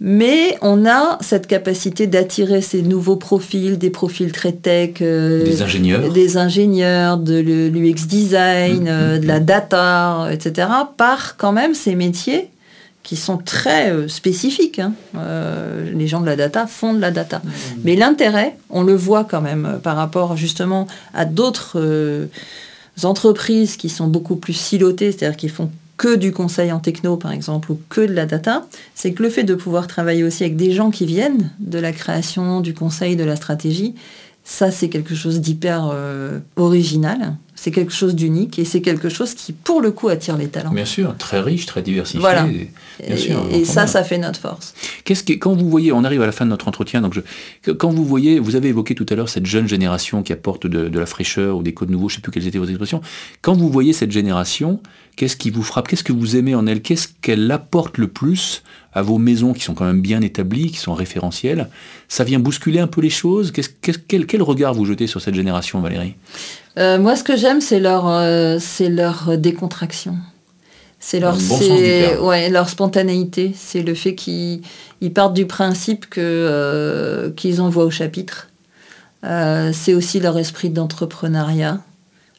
mais 0.00 0.58
on 0.60 0.86
a 0.86 1.18
cette 1.20 1.46
capacité 1.46 2.06
d'attirer 2.06 2.60
ces 2.60 2.82
nouveaux 2.82 3.16
profils, 3.16 3.78
des 3.78 3.90
profils 3.90 4.32
très 4.32 4.52
tech, 4.52 4.96
euh, 5.00 5.44
des 5.44 5.62
ingénieurs, 5.62 6.12
des 6.12 6.36
ingénieurs, 6.36 7.16
de 7.16 7.38
l'UX 7.38 8.06
design, 8.06 8.84
mm, 8.84 8.88
euh, 8.88 9.16
mm, 9.16 9.20
de 9.20 9.26
la 9.26 9.40
mm. 9.40 9.44
data, 9.44 10.28
etc., 10.32 10.68
par 10.96 11.36
quand 11.36 11.52
même 11.52 11.74
ces 11.74 11.94
métiers 11.94 12.50
qui 13.04 13.16
sont 13.16 13.36
très 13.36 13.92
euh, 13.92 14.08
spécifiques. 14.08 14.80
Hein. 14.80 14.94
les 15.94 16.08
gens 16.08 16.20
de 16.20 16.26
la 16.26 16.36
data 16.36 16.66
font 16.66 16.94
de 16.94 17.00
la 17.00 17.10
data. 17.10 17.40
Mais 17.84 17.94
l'intérêt, 17.94 18.56
on 18.70 18.82
le 18.82 18.94
voit 18.94 19.24
quand 19.24 19.42
même 19.42 19.78
par 19.82 19.96
rapport 19.96 20.36
justement 20.36 20.86
à 21.12 21.24
d'autres 21.24 22.28
entreprises 23.04 23.76
qui 23.76 23.88
sont 23.88 24.08
beaucoup 24.08 24.36
plus 24.36 24.54
silotées, 24.54 25.12
c'est-à-dire 25.12 25.36
qui 25.36 25.48
font 25.48 25.70
que 25.96 26.16
du 26.16 26.32
conseil 26.32 26.72
en 26.72 26.80
techno, 26.80 27.16
par 27.16 27.32
exemple, 27.32 27.72
ou 27.72 27.80
que 27.88 28.00
de 28.00 28.12
la 28.12 28.26
data, 28.26 28.66
c'est 28.94 29.12
que 29.12 29.22
le 29.22 29.30
fait 29.30 29.44
de 29.44 29.54
pouvoir 29.54 29.86
travailler 29.86 30.24
aussi 30.24 30.42
avec 30.42 30.56
des 30.56 30.72
gens 30.72 30.90
qui 30.90 31.06
viennent 31.06 31.50
de 31.60 31.78
la 31.78 31.92
création, 31.92 32.60
du 32.60 32.74
conseil, 32.74 33.16
de 33.16 33.24
la 33.24 33.36
stratégie, 33.36 33.94
ça, 34.44 34.70
c'est 34.70 34.88
quelque 34.90 35.14
chose 35.14 35.40
d'hyper 35.40 35.90
euh, 35.92 36.38
original. 36.56 37.36
C'est 37.54 37.70
quelque 37.70 37.92
chose 37.92 38.14
d'unique 38.14 38.58
et 38.58 38.66
c'est 38.66 38.82
quelque 38.82 39.08
chose 39.08 39.32
qui, 39.32 39.52
pour 39.52 39.80
le 39.80 39.90
coup, 39.90 40.08
attire 40.08 40.36
les 40.36 40.48
talents. 40.48 40.72
Bien 40.72 40.84
sûr, 40.84 41.16
très 41.16 41.40
riche, 41.40 41.64
très 41.64 41.80
diversifié. 41.80 42.20
Voilà. 42.20 42.46
Et, 42.48 42.70
ça, 43.64 43.86
ça 43.86 44.04
fait 44.04 44.18
notre 44.18 44.40
force. 44.40 44.74
Qu'est-ce 45.04 45.24
que, 45.24 45.32
quand 45.32 45.54
vous 45.54 45.68
voyez, 45.68 45.92
on 45.92 46.04
arrive 46.04 46.22
à 46.22 46.26
la 46.26 46.32
fin 46.32 46.44
de 46.44 46.50
notre 46.50 46.68
entretien, 46.68 47.00
donc 47.00 47.14
je, 47.14 47.72
quand 47.72 47.90
vous 47.90 48.04
voyez, 48.04 48.38
vous 48.38 48.56
avez 48.56 48.68
évoqué 48.68 48.94
tout 48.94 49.06
à 49.08 49.14
l'heure 49.14 49.28
cette 49.28 49.46
jeune 49.46 49.68
génération 49.68 50.22
qui 50.22 50.32
apporte 50.32 50.66
de, 50.66 50.98
la 50.98 51.06
fraîcheur 51.06 51.56
ou 51.56 51.62
des 51.62 51.74
codes 51.74 51.90
nouveaux, 51.90 52.08
je 52.08 52.14
ne 52.14 52.16
sais 52.16 52.22
plus 52.22 52.32
quelles 52.32 52.46
étaient 52.46 52.58
vos 52.58 52.66
expressions. 52.66 53.00
Quand 53.42 53.54
vous 53.54 53.68
voyez 53.68 53.92
cette 53.92 54.12
génération, 54.12 54.80
qu'est-ce 55.16 55.36
qui 55.36 55.50
vous 55.50 55.62
frappe 55.62 55.88
Qu'est-ce 55.88 56.04
que 56.04 56.12
vous 56.12 56.36
aimez 56.36 56.54
en 56.54 56.66
elle 56.66 56.82
Qu'est-ce 56.82 57.08
qu'elle 57.22 57.50
apporte 57.50 57.98
le 57.98 58.08
plus 58.08 58.62
à 58.92 59.02
vos 59.02 59.18
maisons 59.18 59.52
qui 59.52 59.62
sont 59.62 59.74
quand 59.74 59.84
même 59.84 60.00
bien 60.00 60.20
établies, 60.20 60.70
qui 60.70 60.78
sont 60.78 60.94
référentielles 60.94 61.68
Ça 62.08 62.24
vient 62.24 62.38
bousculer 62.38 62.78
un 62.78 62.86
peu 62.86 63.00
les 63.00 63.10
choses 63.10 63.52
quel, 63.52 64.26
quel, 64.26 64.42
regard 64.42 64.74
vous 64.74 64.84
jetez 64.84 65.06
sur 65.06 65.20
cette 65.20 65.34
génération, 65.34 65.80
Valérie? 65.80 66.14
Euh, 66.78 66.98
Moi, 66.98 67.16
ce 67.16 67.24
que 67.24 67.36
j'aime, 67.36 67.60
c'est 67.60 67.80
leur, 67.80 68.08
euh, 68.08 68.58
c'est 68.60 68.88
leur 68.88 69.36
décontraction. 69.38 70.16
C'est 71.06 71.20
leur, 71.20 71.36
ouais, 72.22 72.48
leur 72.48 72.70
spontanéité. 72.70 73.52
C'est 73.54 73.82
le 73.82 73.92
fait 73.92 74.14
qu'ils 74.14 74.62
partent 75.12 75.34
du 75.34 75.44
principe 75.44 76.08
que, 76.08 76.20
euh, 76.22 77.30
qu'ils 77.30 77.60
envoient 77.60 77.84
au 77.84 77.90
chapitre. 77.90 78.48
c'est 79.22 79.92
aussi 79.92 80.18
leur 80.18 80.38
esprit 80.38 80.70
d'entrepreneuriat. 80.70 81.80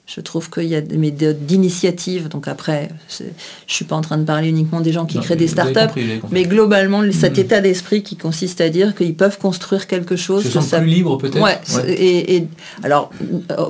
Je 0.07 0.21
trouve 0.21 0.51
qu'il 0.51 0.65
y 0.65 0.75
a 0.75 0.81
des 0.81 0.97
méthodes 0.97 1.47
d'initiative. 1.47 2.27
Donc 2.27 2.47
après, 2.47 2.89
je 3.09 3.23
ne 3.23 3.29
suis 3.65 3.85
pas 3.85 3.95
en 3.95 4.01
train 4.01 4.19
de 4.19 4.23
parler 4.23 4.49
uniquement 4.49 4.79
des 4.79 4.91
gens 4.91 5.07
qui 5.07 5.19
créent 5.19 5.35
des 5.35 5.47
startups, 5.47 5.99
mais 6.29 6.43
globalement, 6.43 7.01
cet 7.11 7.37
mm. 7.37 7.41
état 7.41 7.61
d'esprit 7.61 8.03
qui 8.03 8.15
consiste 8.15 8.61
à 8.61 8.69
dire 8.69 8.93
qu'ils 8.93 9.15
peuvent 9.15 9.39
construire 9.39 9.87
quelque 9.87 10.15
chose. 10.15 10.47
Se 10.47 10.61
ça... 10.61 10.79
plus 10.79 10.89
libre 10.89 11.17
peut-être. 11.17 11.41
Ouais, 11.41 11.59
Et, 11.87 12.45
alors 12.83 13.09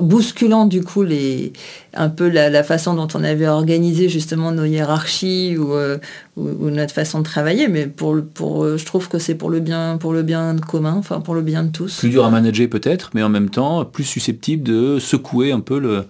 bousculant 0.02 0.66
du 0.66 0.82
coup 0.82 1.02
les 1.02 1.54
un 1.96 2.08
peu 2.08 2.28
la, 2.28 2.62
façon 2.62 2.94
dont 2.94 3.08
on 3.14 3.24
avait 3.24 3.48
organisé 3.48 4.08
justement 4.08 4.52
nos 4.52 4.64
hiérarchies 4.64 5.56
ou, 5.56 5.72
euh, 5.74 5.98
ou, 6.36 6.70
notre 6.70 6.92
façon 6.92 7.18
de 7.18 7.24
travailler, 7.24 7.68
mais 7.68 7.86
pour, 7.86 8.16
pour, 8.34 8.64
euh, 8.64 8.76
je 8.76 8.84
trouve 8.84 9.08
que 9.08 9.18
c'est 9.18 9.34
pour 9.34 9.50
le 9.50 9.60
bien, 9.60 9.96
pour 9.98 10.12
le 10.12 10.22
bien 10.22 10.56
commun, 10.56 10.94
enfin 10.98 11.20
pour 11.20 11.34
le 11.34 11.42
bien 11.42 11.64
de 11.64 11.70
tous. 11.70 11.98
Plus 11.98 12.10
dur 12.10 12.24
à 12.24 12.30
manager 12.30 12.68
peut-être, 12.68 13.10
mais 13.14 13.22
en 13.22 13.28
même 13.28 13.50
temps 13.50 13.84
plus 13.84 14.04
susceptible 14.04 14.62
de 14.62 14.98
secouer 14.98 15.52
un 15.52 15.60
peu 15.60 16.04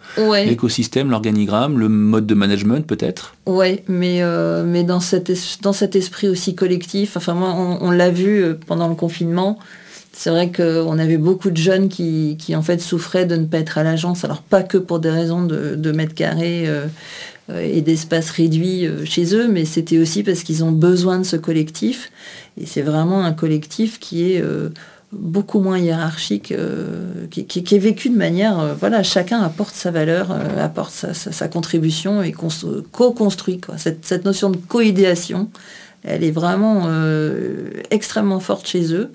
l'écosystème, 0.45 1.11
l'organigramme, 1.11 1.79
le 1.79 1.89
mode 1.89 2.27
de 2.27 2.35
management 2.35 2.87
peut-être. 2.87 3.35
Oui, 3.47 3.81
mais, 3.89 4.23
euh, 4.23 4.65
mais 4.67 4.85
dans, 4.85 5.01
cet 5.01 5.33
dans 5.63 5.73
cet 5.73 5.97
esprit 5.97 6.29
aussi 6.29 6.55
collectif, 6.55 7.17
enfin 7.17 7.35
moi 7.35 7.55
on, 7.55 7.91
l'a 7.91 8.11
vu 8.11 8.45
pendant 8.67 8.89
le 8.89 8.95
confinement, 8.95 9.59
c'est 10.13 10.31
vrai 10.31 10.51
qu'on 10.51 10.99
avait 10.99 11.17
beaucoup 11.17 11.51
de 11.51 11.57
jeunes 11.57 11.89
qui, 11.89 12.37
en 12.55 12.63
fait 12.63 12.81
souffraient 12.81 13.27
de 13.27 13.37
ne 13.37 13.45
pas 13.45 13.59
être 13.59 13.79
à 13.79 13.83
l'agence, 13.83 14.25
alors 14.25 14.43
pas 14.43 14.63
que 14.63 14.79
pour 14.79 14.99
des 14.99 15.11
raisons 15.11 15.45
de, 15.45 15.93
mètres 15.93 16.15
carrés 16.15 16.65
euh, 16.67 16.87
et 17.61 17.81
d'espace 17.81 18.31
réduit 18.31 18.89
chez 19.05 19.35
eux, 19.35 19.49
mais 19.49 19.65
c'était 19.65 19.99
aussi 19.99 20.23
parce 20.23 20.43
qu'ils 20.43 20.65
ont 20.65 20.73
besoin 20.73 21.19
de 21.19 21.25
ce 21.25 21.37
collectif. 21.37 22.11
Et 22.61 22.67
c'est 22.67 22.83
vraiment 22.83 23.25
un 23.25 23.33
collectif 23.33 24.01
qui 24.01 24.33
est 24.33 24.43
beaucoup 25.13 25.61
moins 25.61 25.79
hiérarchique, 25.79 26.53
euh, 26.53 27.27
qui, 27.31 27.41
est 27.59 27.79
vécu 27.79 28.11
de 28.11 28.17
manière, 28.17 28.59
euh, 28.59 28.75
voilà, 28.79 29.03
chacun 29.03 29.41
apporte 29.41 29.75
sa 29.75 29.91
valeur, 29.91 30.31
euh, 30.31 30.65
apporte 30.65 30.93
sa, 30.93 31.49
contribution 31.49 32.23
et 32.23 32.33
co-construit. 32.33 33.61
Cette, 33.77 34.05
cette, 34.05 34.25
notion 34.25 34.51
de 34.51 34.57
co-idéation, 34.57 35.49
elle 36.03 36.25
est 36.25 36.31
vraiment 36.31 36.89
extrêmement 37.91 38.41
forte 38.41 38.67
chez 38.67 38.93
eux. 38.93 39.11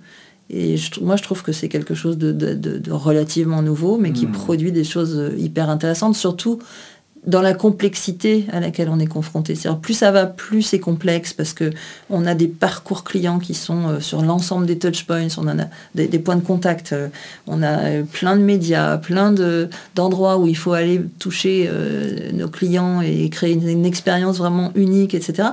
Et 0.54 0.76
moi, 1.02 1.16
je 1.16 1.24
trouve 1.24 1.44
que 1.44 1.54
c'est 1.54 1.70
quelque 1.70 1.96
chose 1.96 2.18
de, 2.18 2.92
relativement 2.92 3.62
nouveau, 3.62 3.98
mais 3.98 4.12
qui 4.12 4.28
mmh. 4.28 4.32
produit 4.34 4.72
des 4.74 4.84
choses 4.84 5.32
hyper 5.38 5.70
intéressantes, 5.70 6.16
surtout 6.16 6.60
dans 7.28 7.42
la 7.42 7.54
complexité 7.54 8.46
à 8.52 8.60
laquelle 8.60 8.90
on 8.90 9.00
est 9.00 9.08
confronté. 9.08 9.54
plus 9.82 9.94
ça 9.94 10.12
va, 10.12 10.26
plus 10.26 10.64
c'est 10.64 10.80
complexe 10.80 11.34
parce 11.34 11.54
que 11.54 11.72
on 12.10 12.26
a 12.26 12.34
des 12.34 12.48
parcours 12.48 13.04
clients 13.04 13.38
qui 13.38 13.54
sont 13.54 13.88
euh, 13.88 14.00
sur 14.00 14.24
l'ensemble 14.24 14.66
des 14.66 14.80
touchpoints, 14.80 15.28
on 15.38 15.48
en 15.48 15.60
a 15.60 15.66
des, 15.94 16.20
points 16.20 16.36
de 16.36 16.42
contact, 16.42 16.94
euh, 16.94 17.10
on 17.46 17.62
a 17.62 17.80
euh, 17.80 18.04
plein 18.04 18.36
de 18.36 18.42
médias, 18.42 18.98
plein 18.98 19.34
d'endroits 19.96 20.38
où 20.40 20.48
il 20.48 20.58
faut 20.58 20.74
aller 20.74 21.02
toucher 21.20 21.70
nos 22.34 22.48
clients 22.48 23.02
et 23.02 23.30
créer 23.30 23.54
une, 23.54 23.86
expérience 23.86 24.38
vraiment 24.38 24.72
unique, 24.76 25.14
etc. 25.14 25.50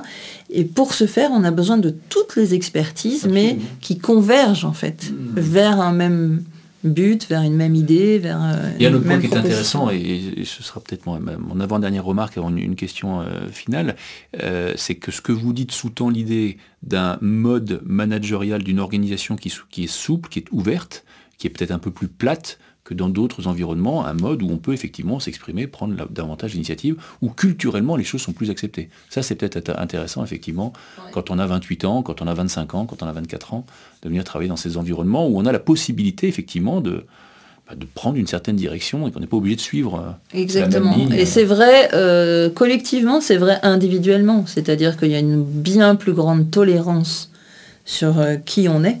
Et 0.49 0.63
pour 0.63 0.93
ce 0.93 1.05
faire, 1.05 1.29
on 1.33 1.43
a 1.43 1.51
besoin 1.51 1.77
de 1.77 1.93
toutes 2.09 2.35
les 2.35 2.53
expertises, 2.53 3.27
mais 3.29 3.57
qui 3.81 3.97
convergent 3.97 4.65
en 4.65 4.73
fait 4.73 5.11
mmh. 5.11 5.39
vers 5.39 5.81
un 5.81 5.91
même 5.91 6.43
but, 6.83 7.27
vers 7.27 7.41
une 7.41 7.55
même 7.55 7.75
idée, 7.75 8.19
vers. 8.19 8.41
Euh, 8.41 8.71
Il 8.77 8.83
y 8.83 8.85
a 8.85 8.89
un 8.89 8.93
autre 8.93 9.05
point 9.05 9.19
qui 9.19 9.27
est 9.27 9.35
intéressant, 9.35 9.89
et, 9.89 10.43
ce 10.45 10.63
sera 10.63 10.79
peut-être 10.79 11.05
mon, 11.05 11.59
avant-dernière 11.59 12.05
remarque 12.05 12.37
avant 12.37 12.55
une, 12.55 12.75
question 12.75 13.21
euh, 13.21 13.49
finale, 13.51 13.95
euh, 14.41 14.73
c'est 14.75 14.95
que 14.95 15.11
ce 15.11 15.21
que 15.21 15.31
vous 15.31 15.53
dites 15.53 15.71
sous-tend 15.71 16.09
l'idée 16.09 16.57
d'un 16.83 17.17
mode 17.21 17.81
managérial 17.85 18.63
d'une 18.63 18.79
organisation 18.79 19.35
qui, 19.35 19.53
qui 19.69 19.83
est 19.83 19.87
souple, 19.87 20.29
qui 20.29 20.39
est 20.39 20.47
ouverte, 20.51 21.03
qui 21.37 21.47
est 21.47 21.49
peut-être 21.49 21.71
un 21.71 21.79
peu 21.79 21.91
plus 21.91 22.07
plate, 22.07 22.59
que 22.89 22.95
dans 22.95 23.07
d'autres 23.07 23.45
environnements, 23.45 24.03
un 24.03 24.15
mode 24.15 24.41
où 24.41 24.49
on 24.49 24.57
peut 24.57 24.73
effectivement 24.73 25.19
s'exprimer, 25.19 25.67
prendre 25.67 26.07
davantage 26.09 26.53
d'initiatives, 26.53 26.95
où 27.21 27.29
culturellement 27.29 27.95
les 27.95 28.03
choses 28.03 28.21
sont 28.21 28.33
plus 28.33 28.49
acceptées. 28.49 28.89
Ça, 29.11 29.21
c'est 29.21 29.35
peut-être 29.35 29.77
intéressant, 29.77 30.23
effectivement, 30.23 30.73
quand 31.11 31.29
on 31.29 31.37
a 31.37 31.45
28 31.45 31.85
ans, 31.85 32.01
quand 32.01 32.23
on 32.23 32.27
a 32.27 32.33
25 32.33 32.73
ans, 32.73 32.85
quand 32.87 33.03
on 33.03 33.05
a 33.05 33.11
24 33.11 33.53
ans, 33.53 33.65
de 34.01 34.09
venir 34.09 34.23
travailler 34.23 34.49
dans 34.49 34.55
ces 34.55 34.75
environnements 34.77 35.27
où 35.27 35.37
on 35.37 35.45
a 35.45 35.51
la 35.51 35.59
possibilité, 35.59 36.27
effectivement, 36.27 36.81
de, 36.81 37.05
bah, 37.69 37.75
de 37.75 37.85
prendre 37.85 38.17
une 38.17 38.25
certaine 38.25 38.55
direction 38.55 39.07
et 39.07 39.11
qu'on 39.11 39.19
n'est 39.19 39.27
pas 39.27 39.37
obligé 39.37 39.55
de 39.55 39.61
suivre. 39.61 40.17
Euh, 40.33 40.39
Exactement. 40.39 40.95
et 41.11 41.27
c'est 41.27 41.43
vrai 41.43 41.89
euh, 41.93 42.49
collectivement, 42.49 43.21
c'est 43.21 43.37
vrai 43.37 43.59
individuellement. 43.61 44.47
C'est-à-dire 44.47 44.97
qu'il 44.97 45.11
y 45.11 45.15
a 45.15 45.19
une 45.19 45.43
bien 45.43 45.93
plus 45.93 46.13
grande 46.13 46.49
tolérance 46.49 47.29
sur 47.85 48.19
euh, 48.19 48.37
qui 48.37 48.67
on 48.67 48.83
est 48.83 48.97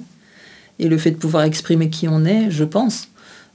et 0.77 0.87
le 0.87 0.97
fait 0.99 1.09
de 1.09 1.17
pouvoir 1.17 1.43
exprimer 1.43 1.89
qui 1.89 2.07
on 2.07 2.23
est, 2.23 2.51
je 2.51 2.63
pense, 2.63 3.07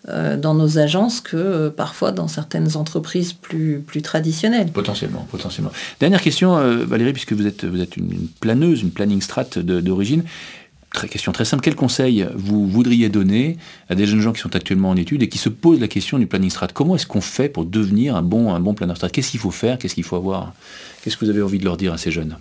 dans 0.06 0.54
nos 0.54 0.78
agences 0.78 1.20
que 1.20 1.36
euh, 1.36 1.70
parfois 1.70 2.12
dans 2.12 2.28
certaines 2.28 2.76
entreprises 2.76 3.32
plus, 3.32 3.80
plus 3.84 4.02
traditionnelles. 4.02 4.68
Potentiellement, 4.68 5.26
potentiellement. 5.30 5.72
Dernière 5.98 6.20
question, 6.20 6.56
euh, 6.56 6.84
Valérie, 6.84 7.12
puisque 7.12 7.32
vous 7.32 7.46
êtes, 7.46 7.64
vous 7.64 7.80
êtes 7.80 7.96
une, 7.96 8.28
planeuse, 8.40 8.82
une 8.82 8.90
planning 8.90 9.22
strat 9.22 9.46
d'origine. 9.56 10.24
Question 11.10 11.32
très 11.32 11.44
simple. 11.44 11.62
Quel 11.62 11.74
conseil 11.74 12.24
vous 12.36 12.68
voudriez 12.68 13.08
donner 13.08 13.56
à 13.88 13.96
des 13.96 14.06
jeunes 14.06 14.20
gens 14.20 14.32
qui 14.32 14.40
sont 14.40 14.54
actuellement 14.54 14.90
en 14.90 14.96
études 14.96 15.24
et 15.24 15.28
qui 15.28 15.38
se 15.38 15.48
posent 15.48 15.80
la 15.80 15.88
question 15.88 16.18
du 16.18 16.26
planning 16.26 16.50
strat? 16.50 16.68
Comment 16.68 16.94
est-ce 16.94 17.06
qu'on 17.06 17.20
fait 17.20 17.48
pour 17.48 17.64
devenir 17.64 18.14
un 18.14 18.22
bon, 18.22 18.54
un 18.54 18.60
bon 18.60 18.76
strat? 18.94 19.08
Qu'est-ce 19.08 19.32
qu'il 19.32 19.40
faut 19.40 19.50
faire? 19.50 19.78
Qu'est-ce 19.78 19.94
qu'il 19.94 20.04
faut 20.04 20.16
avoir? 20.16 20.52
Qu'est-ce 21.02 21.16
que 21.16 21.24
vous 21.24 21.30
avez 21.30 21.42
envie 21.42 21.58
de 21.58 21.64
leur 21.64 21.76
dire 21.76 21.92
à 21.92 21.98
ces 21.98 22.12
jeunes? 22.12 22.36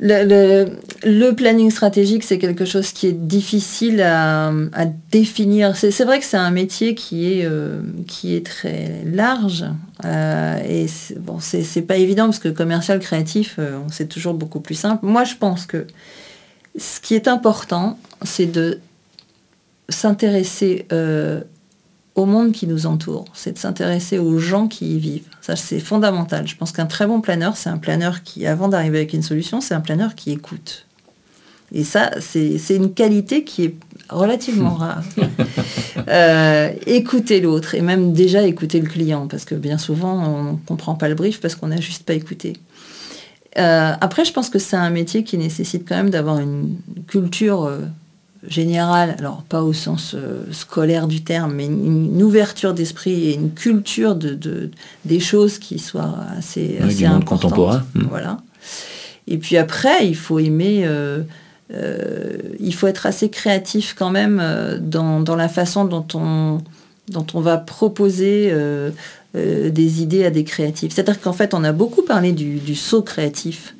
Le, 0.00 1.30
planning 1.32 1.70
stratégique, 1.70 2.24
c'est 2.24 2.38
quelque 2.38 2.64
chose 2.64 2.92
qui 2.92 3.06
est 3.06 3.12
difficile 3.12 4.00
à, 4.00 4.52
définir. 5.10 5.76
C'est 5.76 6.04
vrai 6.04 6.18
que 6.18 6.24
c'est 6.24 6.36
un 6.36 6.50
métier 6.50 6.94
qui 6.94 7.32
est, 7.32 7.44
euh, 7.44 7.82
qui 8.06 8.34
est 8.34 8.46
très 8.46 9.02
large. 9.04 9.64
Euh, 10.04 10.58
et 10.68 10.86
bon, 11.18 11.38
c'est 11.40 11.82
pas 11.82 11.96
évident 11.96 12.24
parce 12.26 12.38
que 12.38 12.48
commercial 12.48 12.98
créatif, 12.98 13.56
euh, 13.58 13.78
c'est 13.90 14.08
toujours 14.08 14.34
beaucoup 14.34 14.60
plus 14.60 14.74
simple. 14.74 15.04
Moi, 15.04 15.24
je 15.24 15.34
pense 15.34 15.66
que 15.66 15.86
ce 16.78 17.00
qui 17.00 17.14
est 17.14 17.28
important, 17.28 17.98
c'est 18.22 18.46
de 18.46 18.80
s'intéresser 19.88 20.86
au 22.14 22.26
monde 22.26 22.52
qui 22.52 22.66
nous 22.66 22.86
entoure, 22.86 23.24
c'est 23.32 23.52
de 23.52 23.58
s'intéresser 23.58 24.18
aux 24.18 24.38
gens 24.38 24.68
qui 24.68 24.96
y 24.96 24.98
vivent. 24.98 25.28
Ça, 25.40 25.56
c'est 25.56 25.80
fondamental. 25.80 26.46
Je 26.46 26.56
pense 26.56 26.72
qu'un 26.72 26.86
très 26.86 27.06
bon 27.06 27.20
planeur, 27.20 27.56
c'est 27.56 27.70
un 27.70 27.78
planeur 27.78 28.22
qui, 28.22 28.46
avant 28.46 28.68
d'arriver 28.68 28.98
avec 28.98 29.14
une 29.14 29.22
solution, 29.22 29.60
c'est 29.60 29.74
un 29.74 29.80
planeur 29.80 30.14
qui 30.14 30.30
écoute. 30.30 30.86
Et 31.74 31.84
ça, 31.84 32.10
c'est 32.20 32.76
une 32.76 32.92
qualité 32.92 33.44
qui 33.44 33.64
est 33.64 33.74
relativement 34.10 34.74
rare. 34.74 35.02
euh, 36.08 36.70
écouter 36.86 37.40
l'autre 37.40 37.74
et 37.74 37.80
même 37.80 38.12
déjà 38.12 38.42
écouter 38.42 38.80
le 38.80 38.88
client, 38.88 39.26
parce 39.26 39.46
que 39.46 39.54
bien 39.54 39.78
souvent, 39.78 40.22
on 40.22 40.52
ne 40.52 40.56
comprend 40.66 40.94
pas 40.94 41.08
le 41.08 41.14
brief 41.14 41.40
parce 41.40 41.54
qu'on 41.54 41.68
n'a 41.68 41.80
juste 41.80 42.04
pas 42.04 42.14
écouté. 42.14 42.54
Euh, 43.58 43.92
après, 44.00 44.24
je 44.24 44.32
pense 44.32 44.50
que 44.50 44.58
c'est 44.58 44.76
un 44.76 44.90
métier 44.90 45.24
qui 45.24 45.38
nécessite 45.38 45.88
quand 45.88 45.96
même 45.96 46.10
d'avoir 46.10 46.38
une 46.38 46.76
culture 47.06 47.64
euh, 47.64 47.80
générale, 48.46 49.14
alors 49.18 49.42
pas 49.42 49.62
au 49.62 49.72
sens 49.72 50.14
euh, 50.14 50.44
scolaire 50.50 51.06
du 51.06 51.22
terme, 51.22 51.54
mais 51.54 51.66
une, 51.66 52.22
ouverture 52.22 52.74
d'esprit 52.74 53.30
et 53.30 53.34
une 53.34 53.52
culture 53.52 54.14
de, 54.14 54.70
des 55.04 55.20
choses 55.20 55.58
qui 55.58 55.78
soient 55.78 56.16
assez, 56.36 56.78
assez 56.82 57.06
contemporain. 57.24 57.84
Hmm. 57.94 58.06
Voilà. 58.08 58.38
Et 59.28 59.38
puis 59.38 59.56
après, 59.56 60.06
il 60.06 60.16
faut 60.16 60.38
aimer, 60.38 60.82
euh, 60.84 61.22
euh, 61.72 62.36
il 62.58 62.74
faut 62.74 62.88
être 62.88 63.06
assez 63.06 63.28
créatif 63.30 63.94
quand 63.96 64.10
même 64.10 64.42
dans, 64.80 65.20
dans, 65.20 65.36
la 65.36 65.48
façon 65.48 65.84
dont 65.84 66.06
on, 66.14 66.58
dont 67.08 67.26
on 67.34 67.40
va 67.40 67.58
proposer 67.58 68.52
des 69.34 70.02
idées 70.02 70.24
à 70.24 70.30
des 70.30 70.44
créatifs. 70.44 70.92
C'est-à-dire 70.92 71.20
qu'en 71.20 71.32
fait, 71.32 71.54
on 71.54 71.62
a 71.62 71.72
beaucoup 71.72 72.02
parlé 72.02 72.32
du, 72.32 72.56
du 72.56 72.74
saut 72.74 73.02
créatif 73.02 73.74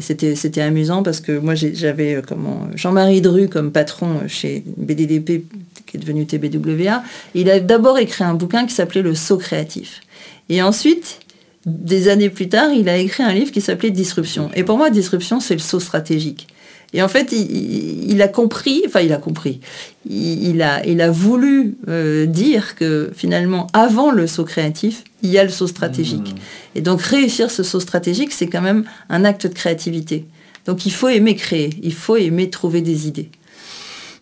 c'était, 0.00 0.60
amusant 0.60 1.02
parce 1.02 1.20
que 1.20 1.38
moi, 1.38 1.54
j'avais 1.54 2.16
euh, 2.16 2.22
comment, 2.26 2.68
Jean-Marie 2.74 3.20
Dru 3.20 3.48
comme 3.48 3.72
patron 3.72 4.20
euh, 4.22 4.28
chez 4.28 4.62
BDDP, 4.76 5.44
qui 5.86 5.96
est 5.96 6.00
devenu 6.00 6.26
TBWA. 6.26 7.02
il 7.34 7.50
a 7.50 7.60
d'abord 7.60 7.98
écrit 7.98 8.24
un 8.24 8.34
bouquin 8.34 8.66
qui 8.66 8.74
s'appelait 8.74 9.02
Le 9.02 9.14
saut 9.14 9.38
créatif. 9.38 10.00
Et 10.48 10.62
ensuite, 10.62 11.20
des 11.66 12.08
années 12.08 12.30
plus 12.30 12.48
tard, 12.48 12.70
il 12.72 12.88
a 12.88 12.96
écrit 12.96 13.22
un 13.22 13.32
livre 13.32 13.52
qui 13.52 13.60
s'appelait 13.60 13.90
Disruption. 13.90 14.50
Et 14.54 14.64
pour 14.64 14.78
moi, 14.78 14.90
Disruption, 14.90 15.40
c'est 15.40 15.54
le 15.54 15.60
saut 15.60 15.80
stratégique. 15.80 16.48
Et 16.94 17.02
en 17.02 17.08
fait, 17.08 17.32
il, 17.32 18.22
a 18.22 18.28
compris, 18.28 18.82
enfin 18.86 19.00
il 19.00 19.12
a 19.12 19.18
compris, 19.18 19.60
il, 20.08 20.62
a, 20.62 20.84
il 20.86 21.02
a 21.02 21.10
voulu 21.10 21.76
euh, 21.88 22.24
dire 22.24 22.76
que 22.76 23.10
finalement, 23.14 23.66
avant 23.74 24.10
le 24.10 24.26
saut 24.26 24.44
créatif, 24.44 25.04
il 25.22 25.30
y 25.30 25.38
a 25.38 25.44
le 25.44 25.50
saut 25.50 25.66
stratégique. 25.66 26.32
Mmh. 26.32 26.76
Et 26.76 26.80
donc 26.80 27.02
réussir 27.02 27.50
ce 27.50 27.62
saut 27.62 27.80
stratégique, 27.80 28.32
c'est 28.32 28.46
quand 28.46 28.62
même 28.62 28.84
un 29.10 29.26
acte 29.26 29.46
de 29.46 29.52
créativité. 29.52 30.24
Donc 30.64 30.86
il 30.86 30.92
faut 30.92 31.08
aimer 31.08 31.34
créer, 31.34 31.70
il 31.82 31.92
faut 31.92 32.16
aimer 32.16 32.48
trouver 32.48 32.80
des 32.80 33.06
idées. 33.06 33.28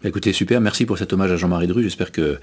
Écoutez, 0.04 0.32
super, 0.32 0.60
merci 0.60 0.86
pour 0.86 0.98
cet 0.98 1.12
hommage 1.12 1.32
à 1.32 1.36
Jean-Marie 1.36 1.66
Dru. 1.66 1.82
J'espère 1.82 2.12
que, 2.12 2.38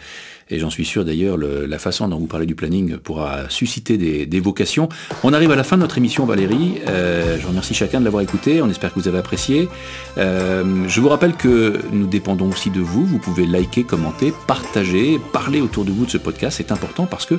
et 0.50 0.60
j'en 0.60 0.70
suis 0.70 0.86
sûr 0.86 1.06
d'ailleurs, 1.06 1.38
la 1.38 1.80
façon 1.80 2.08
dont 2.08 2.18
vous 2.18 2.28
parlez 2.28 2.46
du 2.46 2.56
planning 2.56 2.98
pourra 2.98 3.50
susciter 3.50 3.98
des, 3.98 4.40
vocations. 4.40 4.90
On 5.24 5.32
arrive 5.32 5.52
à 5.52 5.56
la 5.56 5.64
fin 5.64 5.78
de 5.78 5.82
notre 5.82 5.98
émission, 5.98 6.26
Valérie. 6.26 6.82
Euh, 6.88 7.38
je 7.40 7.48
remercie 7.48 7.74
chacun 7.74 8.00
de 8.00 8.06
l'avoir 8.06 8.24
écouté. 8.24 8.62
On 8.62 8.70
espère 8.70 8.94
que 8.94 9.00
vous 9.00 9.08
avez 9.08 9.20
apprécié. 9.20 9.70
Euh, 10.18 10.64
je 10.88 11.00
vous 11.00 11.08
rappelle 11.08 11.34
que 11.34 11.80
nous 11.92 12.08
dépendons 12.08 12.50
aussi 12.50 12.70
de 12.70 12.82
vous. 12.82 13.06
Vous 13.06 13.20
pouvez 13.20 13.46
liker, 13.46 13.84
commenter, 13.84 14.34
partager, 14.48 15.20
parler 15.32 15.62
autour 15.62 15.86
de 15.86 15.92
vous 15.92 16.06
de 16.06 16.12
ce 16.12 16.18
podcast. 16.18 16.58
C'est 16.58 16.72
important 16.72 17.06
parce 17.06 17.26
que 17.26 17.36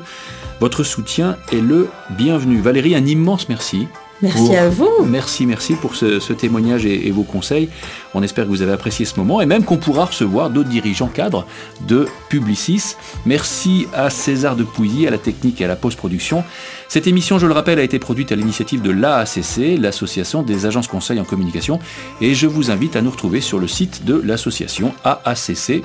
votre 0.60 0.82
soutien 0.82 1.36
est 1.52 1.60
le 1.60 1.88
bienvenu. 2.16 2.60
Valérie, 2.60 2.94
un 2.94 3.04
immense 3.04 3.48
merci. 3.48 3.86
Merci 4.24 4.56
à 4.56 4.70
vous. 4.70 5.04
Merci, 5.06 5.44
merci 5.44 5.74
pour 5.74 5.94
ce, 5.96 6.32
témoignage 6.32 6.86
et, 6.86 7.10
vos 7.10 7.24
conseils. 7.24 7.68
On 8.14 8.22
espère 8.22 8.44
que 8.44 8.48
vous 8.48 8.62
avez 8.62 8.72
apprécié 8.72 9.04
ce 9.04 9.16
moment 9.18 9.42
et 9.42 9.46
même 9.46 9.64
qu'on 9.64 9.76
pourra 9.76 10.06
recevoir 10.06 10.48
d'autres 10.48 10.70
dirigeants 10.70 11.08
cadres 11.08 11.46
de 11.86 12.06
Publicis. 12.30 12.96
Merci 13.26 13.86
à 13.92 14.08
César 14.08 14.56
de 14.56 14.64
Pouilly, 14.64 15.06
à 15.06 15.10
la 15.10 15.18
technique 15.18 15.60
et 15.60 15.66
à 15.66 15.68
la 15.68 15.76
post-production. 15.76 16.42
Cette 16.88 17.06
émission, 17.06 17.38
je 17.38 17.46
le 17.46 17.52
rappelle, 17.52 17.78
a 17.78 17.82
été 17.82 17.98
produite 17.98 18.32
à 18.32 18.36
l'initiative 18.36 18.80
de 18.80 18.90
l'AACC, 18.90 19.78
l'Association 19.78 20.42
des 20.42 20.64
agences 20.64 20.88
conseils 20.88 21.20
en 21.20 21.24
communication, 21.24 21.78
et 22.22 22.34
je 22.34 22.46
vous 22.46 22.70
invite 22.70 22.96
à 22.96 23.02
nous 23.02 23.10
retrouver 23.10 23.42
sur 23.42 23.58
le 23.58 23.68
site 23.68 24.04
de 24.04 24.14
l'association 24.24 24.94
aacc.fr. 25.04 25.84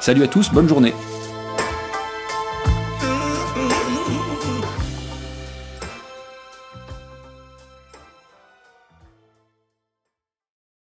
Salut 0.00 0.24
à 0.24 0.26
tous, 0.26 0.50
bonne 0.50 0.68
journée. 0.68 0.94